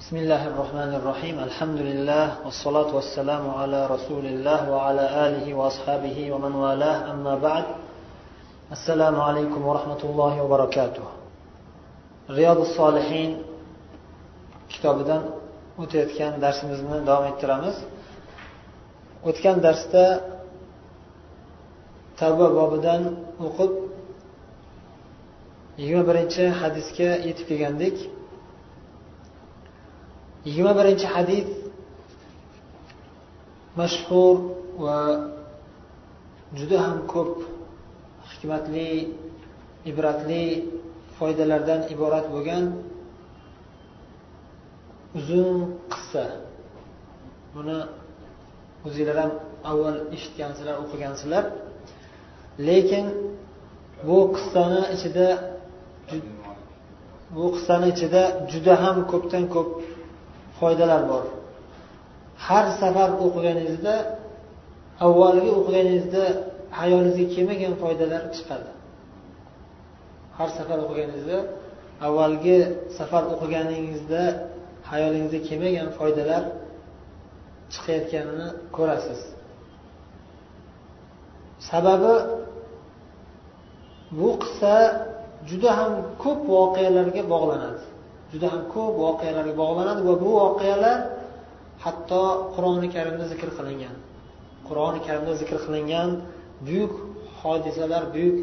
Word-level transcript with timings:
بسم 0.00 0.16
الله 0.16 0.42
الرحمن 0.46 0.90
الرحيم 1.00 1.36
الحمد 1.48 1.78
لله 1.88 2.26
والصلاة 2.44 2.90
والسلام 2.98 3.44
على 3.60 3.80
رسول 3.94 4.24
الله 4.32 4.60
وعلى 4.70 5.04
آله 5.26 5.46
وأصحابه 5.54 6.16
ومن 6.32 6.52
والاه 6.62 6.98
أما 7.12 7.34
بعد 7.46 7.64
السلام 8.76 9.16
عليكم 9.20 9.60
ورحمة 9.66 10.02
الله 10.08 10.32
وبركاته 10.42 11.06
رياض 12.30 12.58
الصالحين 12.68 13.30
kitobidan 14.72 15.22
o'tayotgan 15.82 16.32
darsimizni 16.44 16.98
davom 17.08 17.26
ettiramiz 17.32 17.76
o'tgan 19.28 19.56
darsda 19.66 20.04
tavba 22.20 22.46
bobidan 22.58 23.02
o'qib 23.46 23.72
yigirma 25.80 26.04
birinchi 26.10 26.44
hadisga 26.60 27.10
yetib 27.28 27.46
kelgandik 27.50 27.96
Yigirma 30.45 30.73
birinchi 30.79 31.07
hadis 31.15 31.47
mashhur 33.79 34.35
va 34.83 34.99
juda 36.57 36.77
ham 36.85 36.97
ko'p 37.13 37.33
hikmatli 38.31 38.89
ibratli 39.91 40.43
foydalardan 41.17 41.81
iborat 41.93 42.25
bo'lgan 42.33 42.63
uzun 45.19 45.49
qissa. 45.93 46.25
Buni 47.55 47.77
o'zinglar 48.87 49.17
ham 49.23 49.31
avval 49.71 49.97
eshitgansizlar 50.15 50.75
o'qigansizlar 50.83 51.43
lekin 52.67 53.05
bu 54.07 54.17
qissani 54.35 54.81
ichida 54.95 55.27
bu 57.35 57.45
qissani 57.55 57.87
ichida 57.93 58.21
juda 58.51 58.73
ham 58.83 58.97
ko'pdan 59.11 59.45
ko'p 59.55 59.69
foydalar 60.61 61.01
bor. 61.11 61.25
Har 62.47 62.65
safar 62.81 63.09
o'qiganingizda 63.25 63.95
avvalgi 65.05 65.49
o'qiganingizda 65.59 66.23
hayolingizga 66.79 67.25
kelmagan 67.35 67.73
foydalar 67.83 68.21
chiqadi. 68.35 68.69
Har 70.37 70.49
safar 70.57 70.77
o'qiganingizda 70.85 71.37
avvalgi 72.07 72.57
safar 72.97 73.23
o'qiganingizda 73.33 74.21
hayolingizga 74.91 75.39
kelmagan 75.49 75.89
foydalar 75.99 76.43
chiqayotganini 77.73 78.47
ko'rasiz. 78.77 79.21
Sababi 81.69 82.15
bu 84.19 84.29
qissa 84.41 84.75
juda 85.49 85.71
ham 85.79 85.91
ko'p 86.23 86.39
voqealarga 86.55 87.21
bog'lanadi. 87.33 87.83
Juda 88.31 88.47
ham 88.53 88.63
ko'p 88.73 88.93
voqealarga 89.05 89.53
bog'lanadi 89.61 90.01
va 90.09 90.15
bu 90.23 90.29
voqealar 90.41 90.97
hatto 91.83 92.23
qur'oni 92.55 92.87
karimda 92.95 93.25
zikr 93.31 93.49
qilingan. 93.57 93.95
Qur'oni 94.67 94.99
karimda 95.07 95.33
zikr 95.41 95.57
qilingan 95.65 96.09
buyuk 96.67 96.93
hodisalar 97.41 98.03
buyuk 98.15 98.37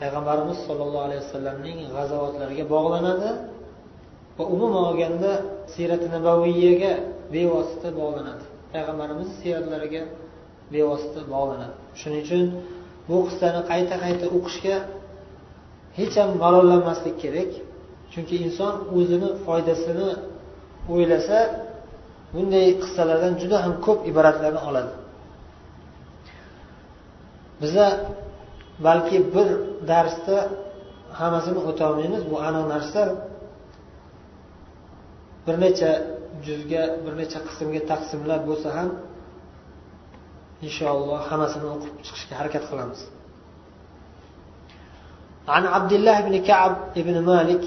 payg'ambarimiz 0.00 0.58
sollallohu 0.66 1.04
alayhi 1.08 1.22
vasallamning 1.24 1.78
g'azovatlariga 1.94 2.64
bog'lanadi 2.74 3.30
va 4.38 4.44
umuman 4.54 4.82
olganda 4.90 5.30
siyrati 5.74 6.06
nabaviyaga 6.16 6.92
bevosita 7.34 7.88
bog'lanadi. 8.00 8.44
Payg'ambarimiz 8.72 9.28
siyratlariga 9.40 10.02
bevosita 10.74 11.20
bog'lanadi. 11.34 11.74
Shuning 12.00 12.22
uchun 12.26 12.44
bu 13.08 13.16
qissani 13.26 13.60
qayta 13.70 13.94
qayta 14.04 14.26
o'qishga 14.36 14.76
hech 15.98 16.14
ham 16.20 16.30
malollanmaslik 16.44 17.16
kerak. 17.24 17.50
chunki 18.13 18.35
inson 18.45 18.73
o'zini 18.97 19.29
foydasini 19.45 20.09
o'ylasa 20.93 21.39
bunday 22.33 22.67
qissalardan 22.81 23.33
juda 23.41 23.57
ham 23.65 23.73
ko'p 23.85 23.99
ibratlarni 24.11 24.61
oladi 24.69 24.93
biza 27.61 27.87
balki 28.85 29.17
bir 29.33 29.47
darsda 29.91 30.37
hammasini 31.19 31.59
o'tolmaymiz 31.69 32.23
bu 32.31 32.35
aniq 32.47 32.65
narsa 32.73 33.01
bir 35.45 35.55
necha 35.63 35.91
juzga 36.45 36.83
bir 37.03 37.13
necha 37.21 37.39
qismga 37.47 37.81
taqsimlab 37.91 38.41
bo'lsa 38.49 38.69
ham 38.77 38.89
inshaalloh 40.67 41.19
hammasini 41.29 41.67
o'qib 41.75 41.93
chiqishga 42.05 42.33
harakat 42.39 42.65
qilamiz 42.71 43.01
عن 45.55 45.65
عبد 45.75 45.93
الله 45.97 46.17
بن 46.27 46.35
كعب 46.49 46.73
بن 46.95 47.15
مالك 47.31 47.65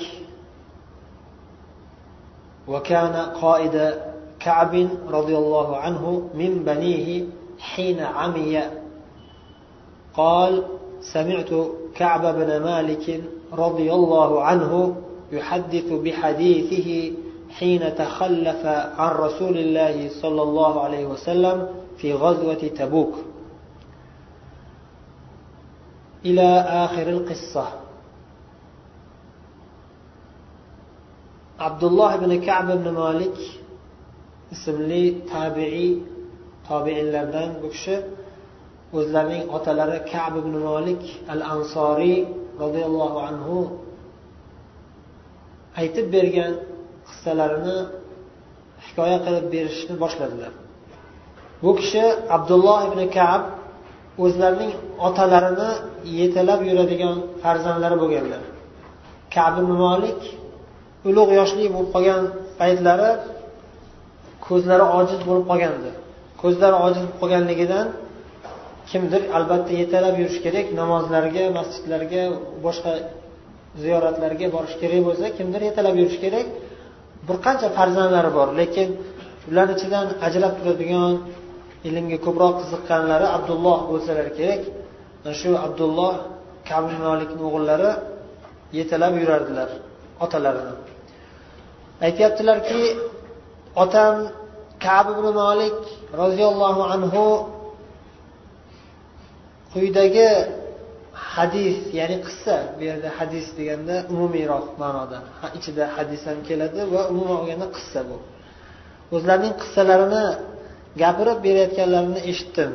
وكان 2.68 3.16
قائد 3.42 3.94
كعب 4.40 4.88
رضي 5.10 5.38
الله 5.38 5.78
عنه 5.78 6.30
من 6.34 6.64
بنيه 6.64 7.26
حين 7.60 8.00
عمي. 8.00 8.62
قال 10.14 10.64
سمعت 11.02 11.50
كعب 11.96 12.36
بن 12.36 12.64
مالك 12.64 13.24
رضي 13.54 13.94
الله 13.94 14.44
عنه 14.44 14.96
يحدث 15.32 15.94
بحديثه 15.94 17.18
حين 17.50 17.96
تخلف 17.96 18.66
عن 18.98 19.16
رسول 19.16 19.58
الله 19.58 20.10
صلى 20.22 20.42
الله 20.42 20.82
عليه 20.82 21.06
وسلم 21.06 21.68
في 21.98 22.14
غزوة 22.14 22.54
تبوك. 22.54 23.14
إلى 26.26 26.60
آخر 26.60 27.10
القصة. 27.10 27.68
abdulloh 31.66 32.12
ibn 32.18 32.31
kab 32.47 32.66
ibn 32.75 32.88
molik 33.01 33.38
ismli 34.56 35.06
tabiiy 35.34 35.90
tobeinlardan 36.68 37.50
bu 37.62 37.68
kishi 37.73 37.95
o'zlarining 38.97 39.44
otalari 39.56 40.00
kab 40.13 40.34
ibn 40.41 40.53
molik 40.68 41.03
al 41.34 41.41
ansoriy 41.53 42.19
roziyallohu 42.62 43.18
anhu 43.29 43.57
aytib 45.81 46.06
bergan 46.16 46.53
qissalarini 47.07 47.78
hikoya 48.85 49.18
qilib 49.25 49.45
berishni 49.53 49.95
boshladilar. 50.03 50.51
Bu 51.63 51.72
kishi 51.79 52.03
abdulloh 52.35 52.79
ibn 52.88 53.01
kab 53.18 53.41
o'zlarining 54.24 54.72
otalarini 55.07 55.69
yetalab 56.19 56.59
yuradigan 56.69 57.16
farzandlari 57.41 57.97
bo'lganlar. 58.03 58.41
Kab 59.35 59.53
ibn 59.62 59.72
molik 59.85 60.22
ulug' 61.09 61.31
yoshli 61.40 61.66
bo'lib 61.73 61.90
qolgan 61.95 62.22
paytlari 62.59 63.09
ko'zlari 64.47 64.85
ojiz 65.00 65.19
bo'lib 65.29 65.45
qolgandi. 65.51 65.91
Ko'zlari 66.41 66.78
ojiz 66.85 67.03
bo'lib 67.03 67.18
qolganligidan 67.22 67.88
kimdir 68.91 69.22
albatta 69.38 69.72
yetalab 69.81 70.16
yurish 70.22 70.40
kerak 70.45 70.66
namozlarga 70.79 71.44
masjidlarga 71.57 72.23
boshqa 72.66 72.94
ziyoratlarga 73.84 74.47
borish 74.56 74.75
kerak 74.81 75.01
bo'lsa 75.07 75.25
kimdir 75.38 75.62
yetalab 75.69 75.95
yurish 76.01 76.19
kerak. 76.23 76.47
Bir 77.28 77.38
qancha 77.45 77.68
farzandlari 77.78 78.31
bor 78.38 78.50
lekin 78.59 78.89
ular 79.50 79.68
ichidan 79.75 80.07
ajrab 80.28 80.53
turadigan 80.59 81.13
ilmga 81.88 82.18
ko'proq 82.25 82.53
qiziqqanlari 82.62 83.28
abdulloh 83.38 83.78
bo'lsalar 83.91 84.28
kerak. 84.39 84.62
Shu 85.39 85.51
abdulloh 85.66 86.13
kabi 86.69 86.94
molikni 87.06 87.41
o'g'illari 87.47 87.91
yetalab 88.78 89.13
yurardilar 89.22 89.69
otalarini. 90.25 90.75
Aytyaptilarki 92.06 92.84
otam 93.84 94.16
kab 94.85 95.06
ibn 95.13 95.25
molik 95.41 95.80
roziyallohu 96.22 96.81
anhu 96.96 97.24
quyidagi 99.74 100.30
hadis 101.36 101.78
ya'ni 102.00 102.18
qissa 102.28 102.56
bu 102.78 102.81
yerda 102.90 103.09
hadis 103.19 103.46
deganda 103.57 103.96
umumiyroq 104.13 104.68
ma'noda. 104.81 105.19
Ichida 105.57 105.84
hadis 105.96 106.22
ham 106.30 106.39
keladi 106.48 106.81
va 106.94 107.01
umuman 107.12 107.36
olganda 107.42 107.68
qissa 107.77 108.00
bu. 108.10 108.18
O'zlarining 109.16 109.56
qissalarini 109.62 110.25
gapirib 111.01 111.39
berayotganlarini 111.45 112.19
eshitdim. 112.31 112.72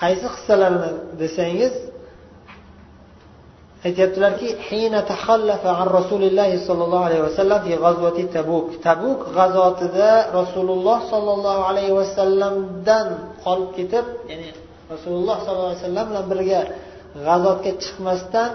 Qaysi 0.00 0.26
qissalarini 0.34 0.90
desangiz 1.22 1.74
aytyaptilarki 3.86 4.48
an 5.82 5.88
sollallohu 6.68 7.04
alayhi 7.08 7.24
vasallam 7.28 7.60
g'azvati 7.84 8.22
tabuk. 8.36 8.66
Tabuk 8.86 9.20
g'azotida 9.36 10.10
rasululloh 10.38 10.98
sollallohu 11.12 11.62
alayhi 11.70 11.94
vasallamdan 12.00 13.06
qolib 13.44 13.70
ketib 13.78 14.04
ya'ni 14.30 14.48
rasululloh 14.92 15.36
sollallohu 15.44 15.70
alayhi 15.72 15.82
vasallam 15.84 16.06
bilan 16.10 16.24
birga 16.32 16.60
g'azotga 17.26 17.70
chiqmasdan 17.82 18.50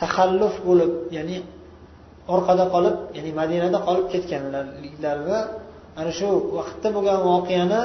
taxalluf 0.00 0.54
bo'lib 0.68 0.92
ya'ni 1.16 1.38
orqada 2.34 2.64
qolib 2.74 2.96
ya'ni 3.16 3.30
madinada 3.40 3.78
qolib 3.86 4.06
ketganliklarini 4.12 5.38
ana 6.00 6.10
shu 6.18 6.28
vaqtda 6.58 6.88
bo'lgan 6.96 7.18
voqeani 7.30 7.80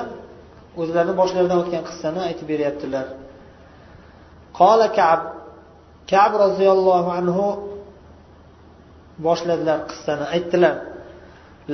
o'zlarini 0.82 1.16
boshlaridan 1.22 1.58
o'tgan 1.64 1.84
qissani 1.90 2.22
aytib 2.30 2.48
beryaptilar. 2.52 3.06
Qola 4.60 4.88
kab 5.00 5.22
kab 6.11 6.33
roziyallohu 6.45 7.11
anhu 7.19 7.47
boshladilar 9.27 9.79
qissani 9.91 10.27
aytdilar 10.37 10.77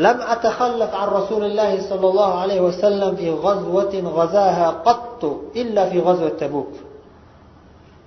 لم 0.07 0.19
أتخلف 0.35 0.91
عن 0.95 1.09
رسول 1.09 1.43
الله 1.45 1.73
صلى 1.89 2.07
الله 2.11 2.31
عليه 2.43 2.61
وسلم 2.69 3.17
في 3.17 3.31
غزوة 3.31 3.95
غزاها 4.19 4.69
قط 4.87 5.23
إلا 5.57 5.83
في 5.91 5.99
غزوة 6.01 6.29
تبوك 6.29 6.73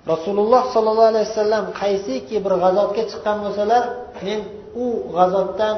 rasululloh 0.06 0.72
sollallohu 0.72 1.10
alayhi 1.12 1.28
vasallam 1.28 1.64
qaysiki 1.80 2.36
bir 2.44 2.52
g'azotga 2.62 3.02
chiqqan 3.10 3.36
bo'lsalar 3.44 3.84
men 4.26 4.40
u 4.84 4.86
g'azotdan 5.16 5.76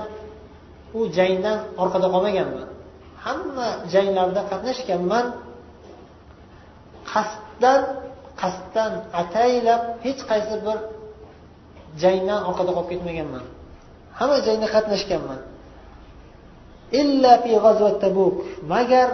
u 0.98 1.00
jangdan 1.16 1.58
orqada 1.82 2.06
qolmaganman 2.14 2.66
hamma 3.26 3.69
janglarda 3.94 4.42
qatnashganman 4.50 5.26
qasddan 7.12 7.80
qasddan 8.41 8.91
ataylab 9.21 9.81
hech 10.05 10.21
qaysi 10.29 10.55
bir 10.65 10.77
jangdan 12.01 12.39
orqada 12.49 12.71
qolib 12.77 12.89
ketmaganman. 12.93 13.45
Hamma 14.19 14.37
jangda 14.47 14.67
qatnashganman. 14.75 15.39
Illa 17.01 17.31
fi 17.43 17.51
tabuk. 18.03 18.35
Magar 18.73 19.09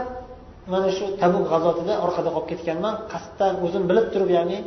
mana 0.71 0.89
shu 0.97 1.05
tabuk 1.21 1.45
g'azotida 1.51 1.93
orqada 2.05 2.29
qolib 2.35 2.47
ketganman 2.51 2.95
qasddan 3.11 3.53
o'zim 3.65 3.83
bilib 3.89 4.07
turib 4.13 4.29
ya'ni 4.37 4.59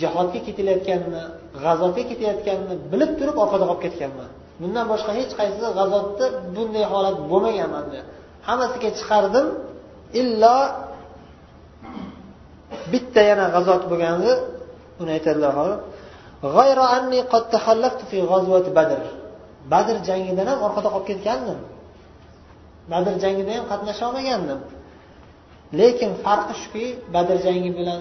jihodga 0.00 0.38
ketilayotganini 0.46 1.22
g'azotga 1.64 2.02
ketayotganini 2.10 2.74
bilib 2.92 3.10
turib 3.18 3.36
orqada 3.44 3.64
qolib 3.70 3.82
ketganman. 3.86 4.30
Bundan 4.60 4.84
boshqa 4.92 5.12
hech 5.18 5.32
qaysi 5.40 5.58
g'azotda 5.78 6.26
bunday 6.56 6.84
holat 6.92 7.16
bo'lmagan 7.30 7.68
manda 7.76 8.00
hammasiga 8.48 8.90
chiqardim 8.98 9.46
illo 10.20 10.58
bitta 12.92 13.20
yana 13.30 13.46
g'azot 13.54 13.82
bo'lgandi 13.90 14.30
uni 15.00 15.10
aytadilar 15.16 15.52
badr. 18.78 19.00
Badr 19.72 19.96
jangidan 20.08 20.46
ham 20.50 20.60
orqada 20.66 20.88
qolib 20.94 21.06
ketgandim. 21.10 21.60
Badr 22.92 23.14
jangida 23.22 23.52
ham 23.56 23.64
qatnasha 23.72 24.02
olmagandim. 24.08 24.60
Lekin 25.78 26.10
farqi 26.24 26.54
shuki 26.62 26.86
badr 27.14 27.36
jangi 27.46 27.70
bilan 27.78 28.00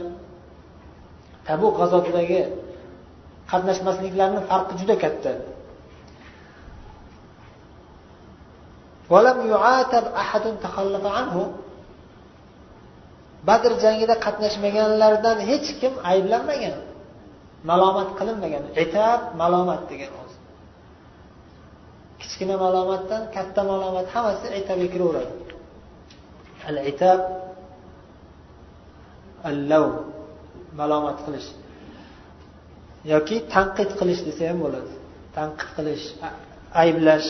tabuk 1.48 1.74
g'azotidagi 1.80 2.42
qatnashmasliklarini 3.52 4.42
farqi 4.50 4.74
juda 4.80 4.96
katta. 5.04 5.32
Badr 13.48 13.72
jangida 13.84 14.16
qatnashmaganlardan 14.26 15.38
hech 15.50 15.68
kim 15.82 15.94
ayblanmagan. 16.12 16.76
Malomat 17.70 18.10
qilinmagan. 18.20 18.64
Itab 18.84 19.20
malomat 19.42 19.82
degan 19.92 20.12
kichkina 22.24 22.56
malomatdan 22.66 23.24
katta 23.36 23.62
malomat 23.72 24.08
hammasi 24.14 24.48
itabga 24.60 24.88
kiraveradi. 24.94 25.34
Al 26.70 26.78
itab 26.92 27.20
allav 29.52 29.88
malomat 30.80 31.18
qilish. 31.26 31.50
Yoki 33.14 33.38
tanqid 33.54 33.90
qilish 34.00 34.22
desa 34.28 34.44
ham 34.50 34.58
bo'ladi. 34.66 34.92
Tanqid 35.38 35.70
qilish 35.78 36.06
ayblash. 36.84 37.30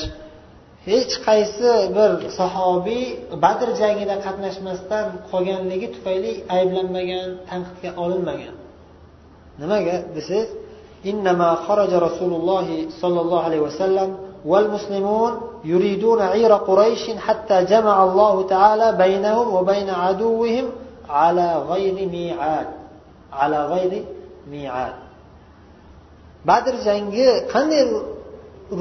hech 0.89 1.13
qaysi 1.27 1.71
bir 1.97 2.13
sahobiy 2.39 3.05
badr 3.45 3.69
jangida 3.81 4.15
qatnashmasdan 4.27 5.07
qolganligi 5.31 5.89
tufayli 5.95 6.33
ayblanmagan 6.57 7.29
tanqidga 7.49 7.91
olinmagan 8.05 8.55
nimaga 9.61 9.97
desangiz 10.17 10.51
إنما 11.07 11.55
خرج 11.55 11.93
رسول 11.95 12.33
الله 12.33 12.87
صلى 13.03 13.21
الله 13.21 13.41
عليه 13.43 13.61
وسلم 13.61 14.17
والمسلمون 14.45 15.41
يريدون 15.65 16.21
عير 16.23 16.53
قريش 16.55 17.11
حتى 17.11 17.65
جمع 17.65 18.05
الله 18.05 18.47
تعالى 18.47 18.93
بينهم 18.93 19.55
وبين 19.55 19.91
عدوهم 19.91 20.71
على 21.09 21.49
غير 21.71 22.09
ميعاد 22.09 22.67
على 23.33 23.67
غير 23.67 24.05
ميعاد 24.51 24.95
badr 26.49 26.75
jangi 26.87 27.51
qanday 27.53 27.83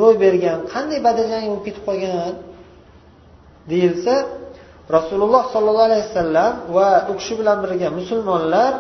ro'y 0.01 0.17
bergan 0.25 0.59
qanday 0.73 1.01
badajang 1.07 1.45
bo'lib 1.49 1.65
ketib 1.67 1.83
qolgan 1.89 2.35
deyilsa 3.71 4.15
rasululloh 4.97 5.45
sollallohu 5.55 5.89
alayhi 5.91 6.05
vasallam 6.09 6.53
va 6.77 6.89
u 7.11 7.13
kishi 7.19 7.35
bilan 7.41 7.59
birga 7.65 7.89
musulmonlar 7.99 8.73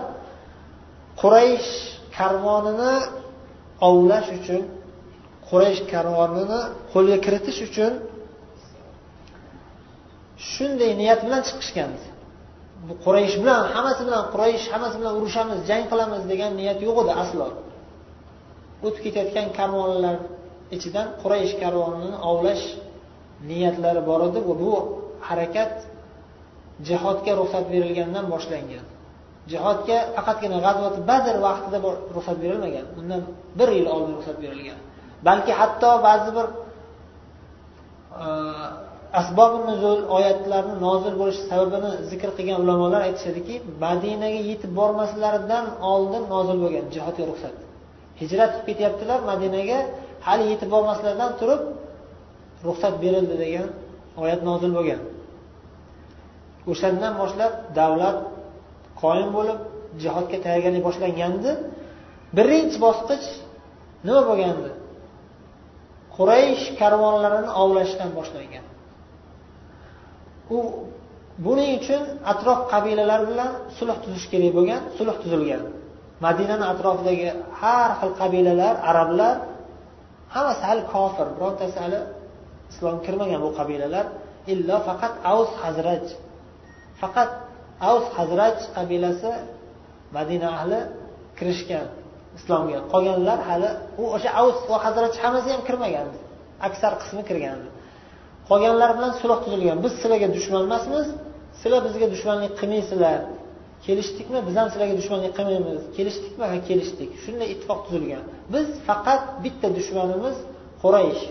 quraysh 1.20 1.70
karvonini 2.18 2.94
ovlash 3.88 4.28
uchun 4.38 4.62
quraysh 5.48 5.80
karvonini 5.92 6.60
qo'lga 6.92 7.16
kiritish 7.24 7.60
uchun 7.68 7.92
shunday 10.50 10.90
niyat 11.00 11.20
bilan 11.26 11.42
chiqishgan. 11.48 11.90
Bu 12.86 12.94
quraysh 13.04 13.34
bilan 13.42 13.60
hammasi 13.74 14.02
bilan 14.08 14.22
quraysh 14.32 14.64
hammasi 14.72 14.96
bilan 15.00 15.12
urushamiz 15.18 15.58
jang 15.68 15.84
qilamiz 15.90 16.22
degan 16.30 16.52
niyat 16.60 16.78
yo'q 16.86 16.96
edi 17.02 17.12
aslo. 17.22 17.48
O'tib 18.86 19.02
ketayotgan 19.06 19.46
karvonlar 19.58 20.16
ichidan 20.76 21.06
quraysh 21.22 21.54
karvonini 21.62 22.16
ovlash 22.30 22.64
niyatlari 23.50 24.00
bor 24.10 24.20
edi 24.28 24.40
va 24.48 24.54
bu 24.62 24.72
harakat 25.28 25.72
jihodga 26.88 27.32
ruxsat 27.40 27.64
berilgandan 27.72 28.24
boshlangan. 28.34 28.84
Jihodga 29.52 29.96
faqatgina 30.16 30.58
g'azvati 30.66 31.00
badr 31.10 31.34
vaqtida 31.46 31.78
ruxsat 32.16 32.36
berilmagan 32.44 32.86
undan 32.98 33.20
bir 33.58 33.68
yil 33.76 33.86
oldin 33.94 34.12
ruxsat 34.18 34.36
berilgan. 34.44 34.78
Balki 35.28 35.52
hatto 35.60 35.90
ba'zi 36.08 36.30
bir 36.36 36.46
e, 38.24 38.26
asbob 39.20 39.52
nuzul 39.68 40.00
oyatlarni 40.16 40.74
nozil 40.86 41.14
bo'lish 41.20 41.40
sababini 41.50 41.90
zikr 42.10 42.30
qilgan 42.36 42.58
ulamolar 42.64 43.00
aytishadiki 43.08 43.54
madinaga 43.84 44.40
yetib 44.50 44.70
bormaslaridan 44.78 45.64
oldin 45.92 46.22
nozil 46.34 46.56
bo'lgan 46.62 46.84
jihodga 46.94 47.24
ruxsat. 47.30 47.54
Hijrat 48.20 48.50
qilib 48.54 48.66
ketyaptilar 48.68 49.18
madinaga 49.30 49.78
hali 50.26 50.44
yetib 50.52 50.68
bormaslardan 50.74 51.30
turib 51.40 51.62
ruxsat 52.66 52.94
berildi 53.02 53.34
degan 53.44 53.68
oyat 54.22 54.40
nozil 54.48 54.72
bo'lgan. 54.78 55.00
O'shandan 56.70 57.12
boshlab 57.22 57.52
davlat 57.78 58.18
qoyim 59.02 59.30
bo'lib 59.36 59.58
jihodga 60.02 60.38
tayyorgarlik 60.44 60.82
boshlangandi. 60.88 61.50
Birinchi 62.36 62.78
bosqich 62.86 63.26
nima 64.06 64.22
bo'lgandi? 64.30 64.70
Quraysh 66.16 66.64
karvonlarini 66.80 67.50
ovlashdan 67.62 68.10
boshlangan. 68.18 68.64
U 70.56 70.58
buning 71.46 71.70
uchun 71.80 72.02
atrof 72.32 72.60
qabilalar 72.72 73.20
bilan 73.30 73.50
sulh 73.76 73.96
tuzish 74.04 74.26
kerak 74.32 74.52
bo'lgan 74.58 74.80
sulh 74.98 75.16
tuzilgan. 75.22 75.62
Madinani 76.24 76.64
atrofidagi 76.72 77.28
har 77.60 77.90
xil 77.98 78.10
qabilalar 78.20 78.74
arablar 78.90 79.34
hammasi 80.34 80.62
hali 80.68 80.82
kofir 80.94 81.26
birontasi 81.36 81.78
hali 81.84 82.00
islom 82.70 82.96
kirmagan 83.06 83.40
bu 83.46 83.50
qabilalar 83.58 84.06
illo 84.52 84.76
faqat 84.88 85.14
avs 85.32 85.52
hazraj. 85.62 86.04
Faqat 87.00 87.30
avs 87.90 88.06
hazraj 88.18 88.56
qabilasi 88.76 89.32
madina 90.16 90.48
ahli 90.58 90.80
kirishgan 91.38 91.86
islomga. 92.38 92.78
Qolganlar 92.92 93.38
hali 93.48 93.70
u 94.02 94.04
o'sha 94.16 94.30
avs 94.40 94.58
va 94.70 94.78
hazrat 94.86 95.12
hammasi 95.22 95.48
ham 95.54 95.62
kirmagandi 95.68 96.18
aksar 96.68 96.92
qismi 97.02 97.22
kirgan. 97.28 97.58
Qolganlar 98.50 98.90
bilan 98.96 99.12
sulh 99.20 99.38
tuzilgan. 99.44 99.78
Biz 99.84 99.92
sizlarga 100.00 100.28
dushman 100.36 100.62
emasmiz 100.68 101.06
sizlar 101.60 101.80
bizga 101.86 102.06
dushmanlik 102.14 102.52
qilmaysizlar. 102.60 103.18
Kelishdikmi 103.86 104.38
biz 104.46 104.54
ham 104.60 104.68
sizlarga 104.72 104.94
dushmanlik 105.00 105.32
qilmaymiz. 105.38 105.82
Kelishdikmi 105.96 106.44
ha 106.52 106.56
kelishdik. 106.68 107.10
Shunday 107.24 107.48
ittifoq 107.54 107.78
tuzilgan. 107.86 108.24
Biz 108.52 108.66
faqat 108.88 109.22
bitta 109.44 109.68
dushmanimiz 109.78 110.36
quraysh. 110.82 111.22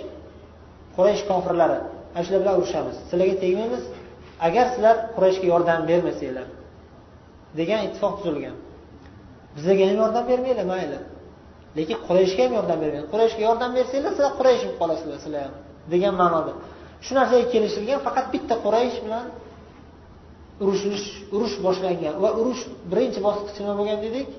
Quraysh 0.95 1.21
kofirlari. 1.29 1.77
Ana 2.15 2.23
shular 2.25 2.39
bilan 2.43 2.55
urushamiz. 2.59 2.95
Sizlarga 3.09 3.35
tegmaymiz. 3.43 3.83
Agar 4.47 4.65
sizlar 4.73 4.95
qurayshga 5.15 5.45
yordam 5.53 5.79
bermasanglar 5.89 6.47
degan 7.59 7.79
ittifoq 7.87 8.13
tuzilgan. 8.19 8.55
Bizlarga 9.55 9.83
ham 9.89 9.97
yordam 10.03 10.23
bermanglar 10.31 10.67
mayli. 10.73 10.99
Lekin 11.77 11.97
qurayshga 12.07 12.41
ham 12.45 12.53
yordam 12.59 12.77
bermanglar. 12.83 13.09
Qurayshga 13.13 13.41
yordam 13.49 13.71
bersanglar 13.77 14.11
sizlar 14.17 14.33
quraysh 14.39 14.61
bo'lib 14.63 14.77
qolasizlar 14.81 15.19
sizlar 15.25 15.41
ham 15.47 15.55
degan 15.93 16.13
ma'noda. 16.21 16.53
Shu 17.05 17.11
narsaga 17.19 17.45
kelishilgan 17.53 17.99
faqat 18.07 18.25
bitta 18.33 18.55
quraysh 18.65 18.97
bilan 19.05 19.25
urushish 20.63 21.07
urush 21.35 21.55
boshlangan 21.65 22.15
va 22.23 22.29
urush 22.39 22.61
birinchi 22.91 23.19
bosqichi 23.27 23.59
nima 23.63 23.75
bo'lgan 23.79 23.99
dedik. 24.05 24.29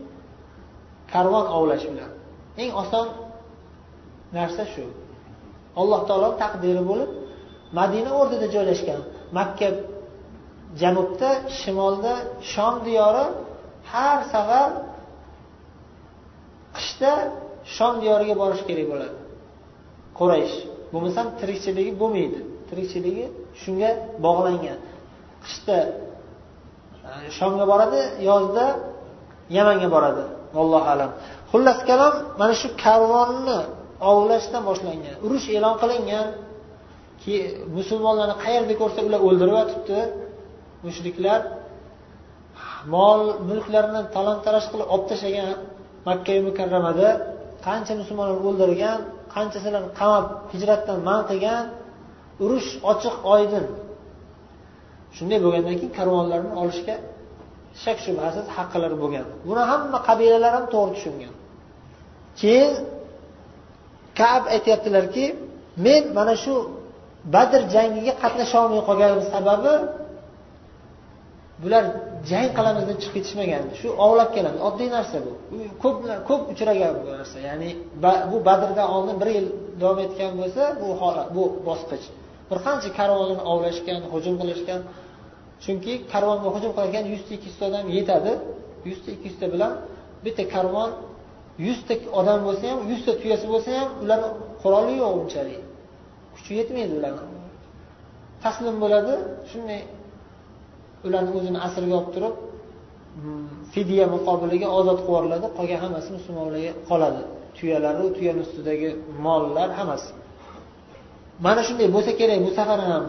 Karvon 1.12 1.46
ovlash 1.58 1.84
bilan. 1.92 2.10
Eng 2.60 2.72
oson 2.82 3.06
narsa 4.36 4.64
shu. 4.72 4.84
Alloh 5.80 6.00
taoloni 6.08 6.36
taqdiri 6.42 6.82
bo'lib 6.90 7.10
madina 7.78 8.10
o'rtada 8.20 8.46
joylashgan. 8.54 9.00
Makka 9.36 9.68
janubda 10.80 11.30
shimolda 11.60 12.12
shom 12.52 12.74
diyori 12.86 13.24
har 13.92 14.18
safar 14.32 14.70
qishda 16.76 17.12
shom 17.76 17.94
diyoriga 18.02 18.34
borish 18.42 18.62
kerak 18.68 18.86
bo'ladi. 18.92 19.16
Quraysh. 20.18 20.56
Bo'lmasam 20.92 21.26
tirikchiligi 21.40 21.92
bo'lmaydi. 22.02 22.38
Tirikchiligi 22.68 23.24
shunga 23.62 23.90
bog'langan. 24.24 24.78
Qishda 25.44 25.78
e, 27.08 27.10
shomga 27.38 27.64
boradi 27.72 28.00
yozda 28.28 28.66
yamanga 29.56 29.88
boradi. 29.94 30.24
Allohu 30.62 30.86
alam. 30.94 31.10
Xullas 31.52 31.78
kalom 31.88 32.14
mana 32.40 32.54
shu 32.60 32.68
karvonni 32.84 33.58
ovlashdan 34.10 34.62
boshlangan. 34.68 35.14
Urush 35.24 35.46
e'lon 35.56 35.74
qilingan. 35.82 36.26
Musulmonlarni 37.78 38.36
qayerda 38.44 38.74
ko'rsa 38.80 39.00
ular 39.08 39.20
o'ldirib 39.28 39.54
yotibdi 39.60 40.00
mushriklar 40.86 41.40
mol 42.94 43.20
mulklarini 43.48 44.02
talon 44.14 44.38
taroj 44.46 44.64
qilib 44.72 44.88
olib 44.94 45.06
tashlagan 45.10 45.48
makka 46.08 46.32
mukarramada 46.48 47.08
qancha 47.66 47.92
musulmonlarni 48.00 48.42
o'ldirgan 48.50 48.98
qanchasilarni 49.34 49.90
qamab 50.00 50.24
hijratdan 50.52 50.98
man 51.08 51.20
qilgan 51.30 51.62
urush 52.44 52.70
ochiq 52.92 53.14
oydin. 53.34 53.64
Shunday 55.16 55.38
bo'lgandan 55.44 55.74
keyin 55.80 55.92
karvonlarni 55.98 56.52
olishga 56.62 56.94
shak 57.82 57.98
shubhasiz 58.04 58.44
haqqilari 58.56 58.96
bo'lgan. 59.02 59.26
Buni 59.48 59.62
hamma 59.70 59.98
qabilalar 60.08 60.52
ham 60.56 60.64
to'g'ri 60.74 60.92
tushungan. 60.96 61.34
Keyin 62.40 62.72
kab 64.20 64.42
aytyaptilarki 64.54 65.24
men 65.84 66.02
mana 66.16 66.34
shu 66.44 66.54
badr 67.34 67.60
jangiga 67.74 68.12
qatnasholmay 68.22 68.80
qolganim 68.88 69.20
sababi 69.34 69.74
bular 71.62 71.84
jang 72.30 72.48
qilamiz 72.56 72.84
deb 72.90 72.98
chiqib 73.02 73.14
ketishmagan. 73.16 73.64
Shu 73.80 73.88
ovlab 74.04 74.30
keladi. 74.36 74.58
Oddiy 74.68 74.88
narsa 74.96 75.16
bu. 75.26 75.32
Ko'p 75.82 75.96
ko'p 76.28 76.42
uchragan 76.52 76.92
bu 77.00 77.06
narsa. 77.18 77.36
Ya'ni 77.48 77.70
bu 78.30 78.36
badrdan 78.48 78.88
oldin 78.96 79.16
bir 79.22 79.28
yil 79.36 79.46
davom 79.80 79.98
etgan 80.06 80.32
bo'lsa 80.40 80.62
bu 80.80 80.88
holat 81.00 81.28
bu 81.36 81.42
bosqich. 81.68 82.04
Bir 82.50 82.58
qancha 82.66 82.90
karvonlarni 82.98 83.44
ovlashgan 83.52 84.00
hujum 84.12 84.34
qilishgan. 84.40 84.80
Chunki 85.64 85.92
karvonga 86.12 86.48
hujum 86.54 86.72
qiladigan 86.76 87.04
yuzta 87.12 87.30
ikki 87.36 87.46
yuzta 87.50 87.64
odam 87.70 87.86
yetadi. 87.96 88.32
Yuzta 88.88 89.08
ikki 89.14 89.26
yuzta 89.30 89.46
bilan 89.54 89.72
bitta 90.24 90.44
karvon 90.54 90.90
yuzta 91.66 91.94
odam 92.20 92.40
bo'lsa 92.46 92.64
ham 92.70 92.80
yuzta 92.92 93.12
tuyasi 93.20 93.46
bo'lsa 93.52 93.70
ham 93.78 93.88
ularni 94.04 94.28
quroli 94.62 94.94
yo'q 95.02 95.12
unchalik. 95.22 95.60
Kuchi 96.34 96.52
yetmaydi 96.60 96.92
ularni. 96.98 97.24
Taslim 98.44 98.76
bo'ladi 98.84 99.14
shunday 99.50 99.80
ularni 101.06 101.30
o'zini 101.38 101.58
asirga 101.66 101.94
olib 102.00 102.10
turib 102.14 102.34
mm, 103.22 103.46
fidya 103.72 104.04
muqobiliga 104.14 104.68
ozod 104.78 104.98
qilib 105.06 105.10
yuboriladi. 105.10 105.46
Qolgan 105.58 105.78
hammasi 105.84 106.08
musulmonlarga 106.16 106.72
qoladi. 106.90 107.22
Tuyalaru 107.56 108.04
tuyani 108.16 108.40
ustidagi 108.46 108.88
mollar 109.26 109.68
hammasi. 109.78 110.10
Mana 111.44 111.60
shunday 111.68 111.88
bo'lsa 111.96 112.12
kerak 112.20 112.38
bu 112.46 112.50
safar 112.58 112.80
ham. 112.90 113.04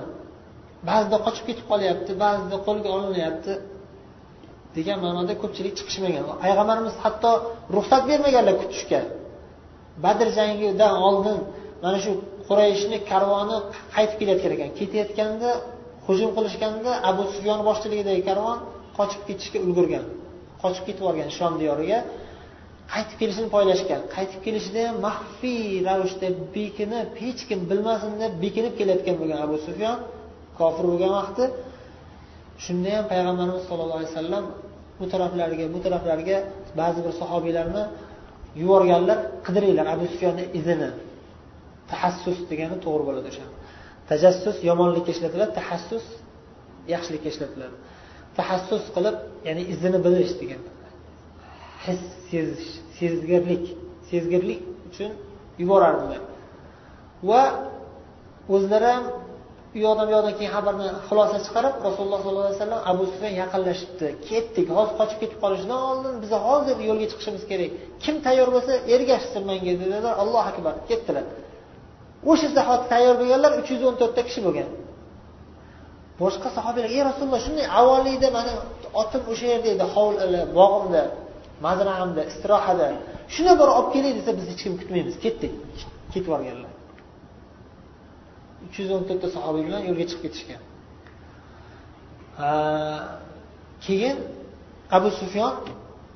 Ba'zida 0.89 1.17
qochib 1.25 1.43
ketib 1.49 1.65
qolyapti 1.71 2.11
ba'zida 2.23 2.57
qo'lga 2.67 2.89
olinyapti. 2.97 3.53
Degan 4.77 4.97
ma'noda 5.05 5.33
ko'pchilik 5.41 5.73
chiqishmagan. 5.79 6.23
Payg'ambarimiz 6.43 6.95
hatto 7.03 7.31
ruxsat 7.75 8.03
bermaganlar 8.11 8.55
kutishga 8.61 9.01
badr 10.05 10.27
jangidan 10.37 10.93
oldin 11.07 11.37
mana 11.83 11.97
shu 12.03 12.11
qurayishni 12.47 12.97
karvoni 13.11 13.57
qaytib 13.95 14.17
kelayotgan 14.21 14.51
ekan. 14.57 14.69
Ketayotganda 14.79 15.49
hujum 16.07 16.29
qilishganda 16.37 16.91
abu 17.09 17.23
sufyon 17.33 17.59
boshchiligidagi 17.67 18.21
karvon 18.29 18.57
qochib 18.97 19.21
ketishga 19.27 19.59
ulgurgan. 19.65 20.05
Qochib 20.61 20.83
ketib 20.87 21.03
olgan 21.09 21.29
shom 21.37 21.53
diyoriga. 21.61 21.99
Qaytib 22.93 23.17
kelishini 23.21 23.49
poylashgan. 23.55 24.01
Qaytib 24.15 24.39
kelishida 24.45 24.81
ham 24.87 24.97
maxfiy 25.07 25.61
ravishda 25.87 26.27
bekinib 26.55 27.07
hech 27.23 27.41
kim 27.49 27.59
bilmasin 27.69 28.11
deb 28.23 28.33
bekinib 28.43 28.73
kelayotgan 28.79 29.15
bo'lgan 29.21 29.39
abu 29.45 29.57
sufyon 29.67 29.97
kofir 30.59 30.85
bo'lgan 30.91 31.11
vaqti 31.19 31.43
shunda 32.65 32.89
ham 32.97 33.05
payg'ambarimiz 33.11 33.63
sollallohu 33.69 33.99
alayhi 34.01 34.13
vasallam 34.13 34.45
u 35.03 35.05
taraflarga 35.13 35.65
bu 35.75 35.79
taraflarga 35.85 36.37
ba'zi 36.79 36.99
bir 37.05 37.13
sahobiylarni 37.21 37.83
yuborganlar 38.61 39.19
qidiringlar 39.45 39.85
abu 39.93 40.05
sufyonni 40.13 40.45
izini. 40.59 40.89
Tahassus 41.91 42.39
degani 42.51 42.77
to'g'ri 42.85 43.03
bo'ladi 43.09 43.27
o'sha. 43.31 43.45
Tajassus 44.09 44.57
yomonlikka 44.69 45.11
ishlatiladi 45.15 45.51
tahassus 45.59 46.05
yaxshilikka 46.93 47.27
ishlatiladi 47.33 47.75
tahassus 48.37 48.83
qilib 48.95 49.15
ya'ni 49.47 49.63
izini 49.73 49.99
bilish 50.05 50.33
degan. 50.41 50.61
His 51.85 52.01
sezish 52.29 52.69
sezgirlik 52.97 53.65
sezgirlik 54.09 54.61
uchun 54.87 55.11
yuborardilar. 55.61 56.21
Va 57.29 57.43
o'zlari 58.55 58.87
ham 58.93 59.03
u 59.75 59.77
yoqdan 59.85 60.05
bu 60.07 60.11
yoqdan 60.15 60.33
keyin 60.37 60.51
xabarni 60.55 60.87
xulosa 61.07 61.37
chiqarib 61.45 61.75
rasululloh 61.87 62.19
sollallohu 62.25 62.45
alayhi 62.47 62.59
vasallam 62.59 62.81
abu 62.91 63.03
sufyan 63.11 63.33
yaqinlashibdi. 63.41 64.07
Ketdik 64.29 64.67
hozir 64.77 64.93
qochib 64.99 65.17
ketib 65.23 65.39
qolishidan 65.43 65.81
oldin 65.89 66.13
biz 66.23 66.31
hozir 66.47 66.77
yo'lga 66.89 67.05
chiqishimiz 67.11 67.43
kerak. 67.51 67.71
Kim 68.03 68.15
tayyor 68.25 68.49
bo'lsa 68.55 68.73
ergashsin 68.95 69.43
menga 69.49 69.73
dedilar. 69.81 70.13
Allohu 70.23 70.45
akbar 70.51 70.73
ketdilar. 70.89 71.25
O'sha 72.31 72.47
zahoti 72.57 72.85
tayyor 72.93 73.15
bo'lganlar 73.21 73.51
uch 73.59 73.69
yuz 73.73 73.81
o'n 73.89 73.95
to'rtta 74.01 74.21
kishi 74.27 74.41
bo'lgan. 74.47 74.69
Boshqa 76.21 76.49
sahobiylar 76.57 76.89
ey 76.95 77.01
rasululloh 77.09 77.41
shunday 77.45 77.65
avvalida 77.79 78.27
mani 78.37 78.51
otim 79.01 79.21
o'sha 79.31 79.45
yerda 79.53 79.69
edi 79.75 79.85
hovli 79.95 80.41
bog'imda 80.59 81.01
mazrag'imda 81.65 82.21
istirohada 82.31 82.87
shuni 83.35 83.53
bir 83.59 83.67
olib 83.77 83.89
kelay 83.95 84.11
desa 84.17 84.31
biz 84.37 84.45
hech 84.51 84.61
kim 84.65 84.73
kutmaymiz. 84.81 85.15
Ketdik 85.23 85.51
ketib 86.13 86.25
yuborganlar 86.27 86.73
uch 88.73 88.79
yuz 88.81 88.91
o'n 88.95 89.03
to'rtta 89.09 89.27
sahobiy 89.35 89.63
bilan 89.67 89.81
yo'lga 89.87 90.05
chiqib 90.09 90.21
ketishgan. 90.25 90.61
Keyin 93.85 94.17
abu 94.97 95.09
sufyon 95.19 95.53